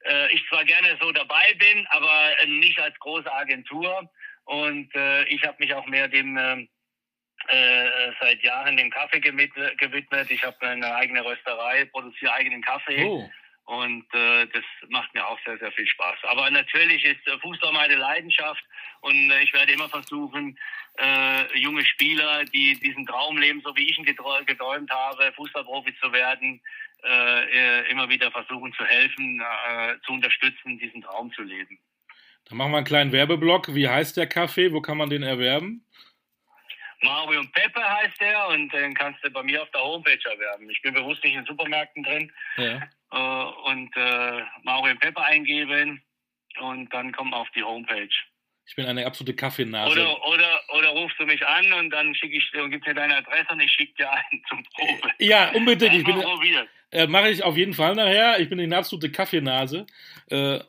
äh, 0.05 0.33
ich 0.33 0.47
zwar 0.49 0.65
gerne 0.65 0.97
so 1.01 1.13
dabei 1.13 1.55
bin, 1.59 1.87
aber 1.91 2.31
äh, 2.43 2.47
nicht 2.47 2.79
als 2.79 2.99
große 2.99 3.33
Agentur. 3.33 4.11
Und 4.45 4.95
äh, 4.95 5.25
ich 5.25 5.45
habe 5.45 5.57
mich 5.61 5.73
auch 5.75 5.87
mehr 5.87 6.09
dem 6.09 6.37
äh, 6.37 7.87
äh, 7.87 8.13
seit 8.21 8.43
Jahren 8.43 8.77
dem 8.77 8.91
Kaffee 8.91 9.21
gewidmet. 9.21 10.31
Ich 10.31 10.45
habe 10.45 10.57
eine 10.61 10.95
eigene 10.95 11.25
Rösterei, 11.25 11.85
produziere 11.87 12.33
eigenen 12.35 12.63
Kaffee. 12.63 13.05
Oh. 13.05 13.29
Und 13.65 14.05
äh, 14.15 14.47
das 14.47 14.65
macht 14.89 15.15
mir 15.15 15.27
auch 15.27 15.39
sehr, 15.45 15.57
sehr 15.59 15.71
viel 15.73 15.87
Spaß. 15.87 16.19
Aber 16.25 16.51
natürlich 16.51 17.05
ist 17.05 17.21
Fußball 17.41 17.73
meine 17.73 17.95
Leidenschaft 17.95 18.65
und 19.01 19.31
äh, 19.31 19.43
ich 19.43 19.53
werde 19.53 19.73
immer 19.73 19.89
versuchen, 19.89 20.59
äh, 20.99 21.59
junge 21.59 21.85
Spieler, 21.85 22.45
die 22.47 22.75
diesen 22.81 23.07
Traum 23.07 23.39
leben, 23.39 23.63
so 23.65 23.75
wie 23.77 23.89
ich 23.89 23.97
ihn 23.97 24.05
geträumt 24.05 24.91
habe, 24.91 25.33
Fußballprofi 25.37 25.95
zu 26.01 26.13
werden, 26.13 26.61
äh, 27.05 27.91
immer 27.91 28.09
wieder 28.09 28.31
versuchen 28.31 28.73
zu 28.75 28.85
helfen, 28.85 29.41
äh, 29.41 29.97
zu 30.05 30.13
unterstützen, 30.13 30.79
diesen 30.79 31.03
Traum 31.03 31.33
zu 31.33 31.43
leben. 31.43 31.79
Dann 32.47 32.59
machen 32.59 32.73
wir 32.73 32.79
einen 32.79 32.87
kleinen 32.87 33.13
Werbeblock. 33.13 33.75
Wie 33.75 33.89
heißt 33.89 34.17
der 34.17 34.27
Kaffee? 34.27 34.73
Wo 34.73 34.81
kann 34.81 34.99
man 34.99 35.11
den 35.11 35.23
erwerben? 35.23 35.85
Mario 37.03 37.41
und 37.41 37.53
Peppe 37.53 37.83
heißt 37.83 38.21
der 38.21 38.49
und 38.49 38.73
den 38.73 38.95
kannst 38.95 39.25
du 39.25 39.31
bei 39.31 39.43
mir 39.43 39.63
auf 39.63 39.71
der 39.71 39.81
Homepage 39.81 40.19
erwerben. 40.25 40.69
Ich 40.69 40.83
bin 40.83 40.93
bewusst 40.93 41.25
nicht 41.25 41.35
in 41.35 41.45
Supermärkten 41.47 42.03
drin. 42.03 42.33
Ja. 42.57 42.83
Äh, 43.13 43.71
und 43.71 43.97
äh, 43.97 44.43
Mario 44.63 44.93
und 44.93 45.01
Peppe 45.01 45.23
eingeben 45.23 46.03
und 46.61 46.93
dann 46.93 47.13
kommt 47.13 47.31
man 47.31 47.41
auf 47.41 47.51
die 47.55 47.63
Homepage. 47.63 48.09
Ich 48.67 48.77
bin 48.77 48.87
eine 48.87 49.05
absolute 49.07 49.35
Kaffeenase. 49.35 49.91
Oder, 49.91 50.27
oder, 50.29 50.61
oder 50.79 50.89
rufst 50.91 51.19
du 51.19 51.27
mich 51.27 51.45
an 51.45 51.73
und 51.73 51.91
dann 51.91 52.15
schicke 52.15 52.37
ich 52.37 52.51
dir 52.53 52.63
und 52.63 52.71
gib 52.71 52.87
mir 52.87 52.95
deine 52.95 53.17
Adresse 53.17 53.47
und 53.51 53.61
ich 53.61 53.73
schicke 53.73 53.95
dir 53.95 54.13
einen 54.13 54.43
zum 54.49 54.63
Probe. 54.63 55.11
Ja, 55.19 55.51
unbedingt. 55.51 55.95
Ich 55.95 56.05
bin, 56.05 56.23
äh, 56.93 57.07
Mache 57.07 57.31
ich 57.31 57.43
auf 57.43 57.57
jeden 57.57 57.73
Fall 57.73 57.95
nachher. 57.95 58.41
Ich 58.41 58.49
bin 58.49 58.59
eine 58.59 58.77
absolute 58.77 59.11
Kaffeenase. 59.11 59.87
Äh. 60.29 60.61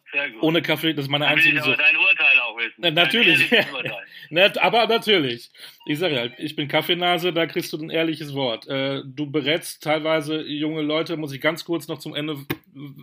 Ohne 0.41 0.61
Kaffee, 0.61 0.93
das 0.93 1.05
ist 1.05 1.11
meine 1.11 1.26
dann 1.26 1.36
einzige. 1.36 1.57
Ich 1.57 1.63
aber 1.63 1.76
dein 1.76 1.97
Urteil 1.97 2.39
auch 2.39 2.57
wissen. 2.57 2.84
Äh, 2.84 2.91
natürlich. 2.91 3.51
ne, 4.30 4.53
aber 4.61 4.88
natürlich. 4.88 5.49
Ich 5.86 5.99
sage 5.99 6.15
ja, 6.15 6.26
ich 6.38 6.55
bin 6.55 6.67
Kaffeenase, 6.67 7.34
da 7.34 7.45
kriegst 7.47 7.74
du 7.74 7.78
ein 7.78 7.89
ehrliches 7.89 8.34
Wort. 8.36 8.67
Äh, 8.67 9.01
du 9.05 9.32
berätst 9.32 9.84
teilweise 9.84 10.41
junge 10.41 10.82
Leute, 10.82 11.17
muss 11.17 11.34
ich 11.34 11.41
ganz 11.41 11.65
kurz 11.65 11.88
noch 11.88 11.97
zum 11.97 12.15
Ende 12.15 12.38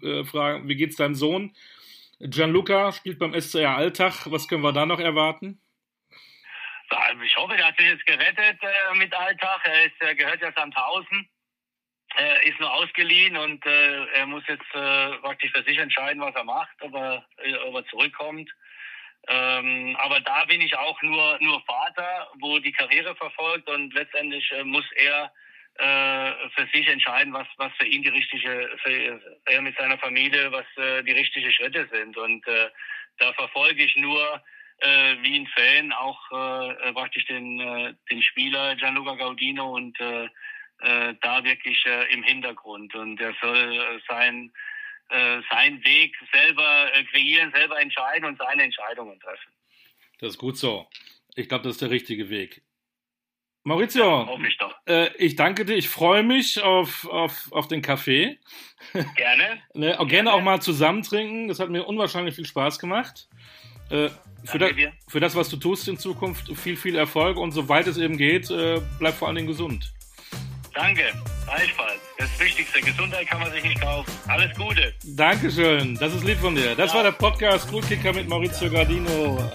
äh, 0.03 0.25
fragen, 0.25 0.69
wie 0.69 0.77
geht's 0.77 0.97
deinem 0.97 1.15
Sohn? 1.15 1.55
Gianluca 2.21 2.93
spielt 2.93 3.19
beim 3.19 3.39
SCR 3.39 3.77
Alltag. 3.77 4.27
Was 4.27 4.49
können 4.49 4.63
wir 4.63 4.73
da 4.73 4.87
noch 4.87 5.01
erwarten? 5.01 5.61
Ich 7.25 7.37
hoffe, 7.37 7.55
er 7.57 7.67
hat 7.69 7.77
sich 7.77 7.87
jetzt 7.87 8.07
gerettet 8.07 8.59
äh, 8.63 8.97
mit 8.97 9.13
Alltag. 9.15 9.61
Er 9.65 9.85
ist, 9.85 10.01
äh, 10.01 10.15
gehört 10.15 10.41
ja 10.41 10.51
Sandhausen, 10.53 11.29
äh, 12.19 12.49
ist 12.49 12.59
nur 12.61 12.73
ausgeliehen 12.73 13.37
und 13.37 13.65
äh, 13.65 14.05
er 14.15 14.27
muss 14.27 14.43
jetzt 14.49 14.75
äh, 14.75 15.17
praktisch 15.19 15.53
für 15.53 15.63
sich 15.63 15.79
entscheiden, 15.79 16.21
was 16.21 16.35
er 16.35 16.45
macht, 16.45 16.75
ob 16.81 16.95
er, 16.95 17.25
äh, 17.39 17.55
ob 17.57 17.77
er 17.77 17.87
zurückkommt. 17.87 18.51
Ähm, 19.29 19.97
aber 20.01 20.21
da 20.21 20.45
bin 20.47 20.61
ich 20.61 20.77
auch 20.77 21.01
nur, 21.03 21.39
nur 21.41 21.63
Vater, 21.63 22.29
wo 22.41 22.59
die 22.59 22.73
Karriere 22.73 23.15
verfolgt 23.17 23.69
und 23.69 23.93
letztendlich 23.95 24.51
muss 24.65 24.87
er 24.97 25.33
äh, 25.79 26.49
für 26.57 26.67
sich 26.73 26.89
entscheiden, 26.89 27.33
was, 27.33 27.47
was 27.57 27.73
für 27.79 27.87
ihn 27.87 28.03
die 28.03 28.09
richtige, 28.09 28.71
für 28.83 29.21
er 29.47 29.63
mit 29.63 29.77
seiner 29.77 29.99
Familie, 29.99 30.51
was 30.51 30.67
äh, 30.77 31.03
die 31.05 31.13
richtigen 31.13 31.53
Schritte 31.53 31.89
sind. 31.93 32.17
Und 32.17 32.47
äh, 32.49 32.69
da 33.19 33.33
verfolge 33.35 33.85
ich 33.85 33.97
nur 33.97 34.43
äh, 34.81 35.17
wie 35.23 35.39
ein 35.39 35.47
Fan 35.47 35.93
auch 35.93 36.21
äh, 36.31 36.93
praktisch 36.93 37.27
den, 37.27 37.61
äh, 37.61 37.95
den 38.11 38.23
Spieler 38.23 38.77
Gianluca 38.77 39.15
Gaudino 39.15 39.75
und 39.77 39.99
äh, 40.01 40.29
äh, 40.81 41.15
da 41.21 41.45
wirklich 41.45 41.85
äh, 41.87 42.13
im 42.13 42.23
Hintergrund. 42.23 42.95
Und 42.95 43.21
er 43.21 43.35
soll 43.41 43.57
äh, 43.57 44.01
sein, 44.09 44.53
äh, 45.11 45.41
seinen 45.51 45.85
Weg 45.85 46.17
selber 46.33 46.95
äh, 46.95 47.05
kreieren, 47.05 47.53
selber 47.55 47.81
entscheiden 47.81 48.25
und 48.25 48.39
seine 48.39 48.63
Entscheidungen 48.63 49.19
treffen. 49.21 49.53
Das 50.21 50.31
ist 50.31 50.39
gut 50.39 50.57
so. 50.57 50.89
Ich 51.35 51.49
glaube, 51.49 51.65
das 51.65 51.75
ist 51.75 51.83
der 51.83 51.91
richtige 51.91 52.31
Weg. 52.31 52.63
Maurizio, 53.65 54.27
ja, 54.27 54.47
ich, 54.47 54.59
äh, 54.87 55.17
ich, 55.19 55.37
danke 55.37 55.65
dir. 55.65 55.77
Ich 55.77 55.89
freue 55.89 56.23
mich 56.23 56.63
auf, 56.63 57.07
auf, 57.07 57.53
auf 57.53 57.69
den 57.69 57.83
Kaffee. 57.83 58.39
Gerne. 59.15 59.63
ne, 59.75 59.95
auch 59.95 60.07
gerne. 60.07 60.09
gerne 60.09 60.33
auch 60.33 60.41
mal 60.41 60.63
zusammen 60.63 61.03
trinken. 61.03 61.49
Das 61.49 61.61
hat 61.61 61.69
mir 61.69 61.85
unwahrscheinlich 61.85 62.35
viel 62.35 62.47
Spaß 62.47 62.79
gemacht. 62.79 63.29
Äh, 63.91 64.09
für, 64.45 64.59
da, 64.59 64.69
für, 65.09 65.21
das, 65.21 65.35
was 65.35 65.49
du 65.51 65.57
tust 65.57 65.87
in 65.89 65.99
Zukunft, 65.99 66.57
viel, 66.57 66.77
viel 66.77 66.97
Erfolg 66.97 67.37
und 67.37 67.53
soweit 67.53 67.87
es 67.87 67.99
eben 67.99 68.17
geht, 68.17 68.51
äh, 68.51 68.81
bleib 68.99 69.15
vor 69.15 69.29
allen 69.29 69.37
Dingen 69.37 69.49
gesund. 69.49 69.93
Danke, 70.79 71.13
gleichfalls. 71.45 71.99
Das 72.19 72.39
Wichtigste, 72.39 72.81
Gesundheit 72.81 73.27
kann 73.27 73.41
man 73.41 73.51
sich 73.51 73.65
nicht 73.65 73.81
kaufen. 73.81 74.13
Alles 74.29 74.57
Gute. 74.57 74.95
Dankeschön, 75.03 75.97
das 75.97 76.15
ist 76.15 76.23
lieb 76.23 76.39
von 76.39 76.55
dir. 76.55 76.77
Das 76.77 76.91
ja. 76.91 76.99
war 76.99 77.03
der 77.03 77.11
Podcast 77.11 77.69
Coolkicker 77.69 78.13
mit 78.13 78.29
Maurizio 78.29 78.71
Gardino. 78.71 79.51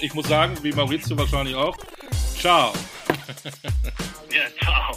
Ich 0.00 0.14
muss 0.14 0.28
sagen, 0.28 0.56
wie 0.62 0.70
Maurizio 0.70 1.18
wahrscheinlich 1.18 1.56
auch, 1.56 1.76
ciao. 2.38 2.72
ja, 4.30 4.42
ciao. 4.62 4.94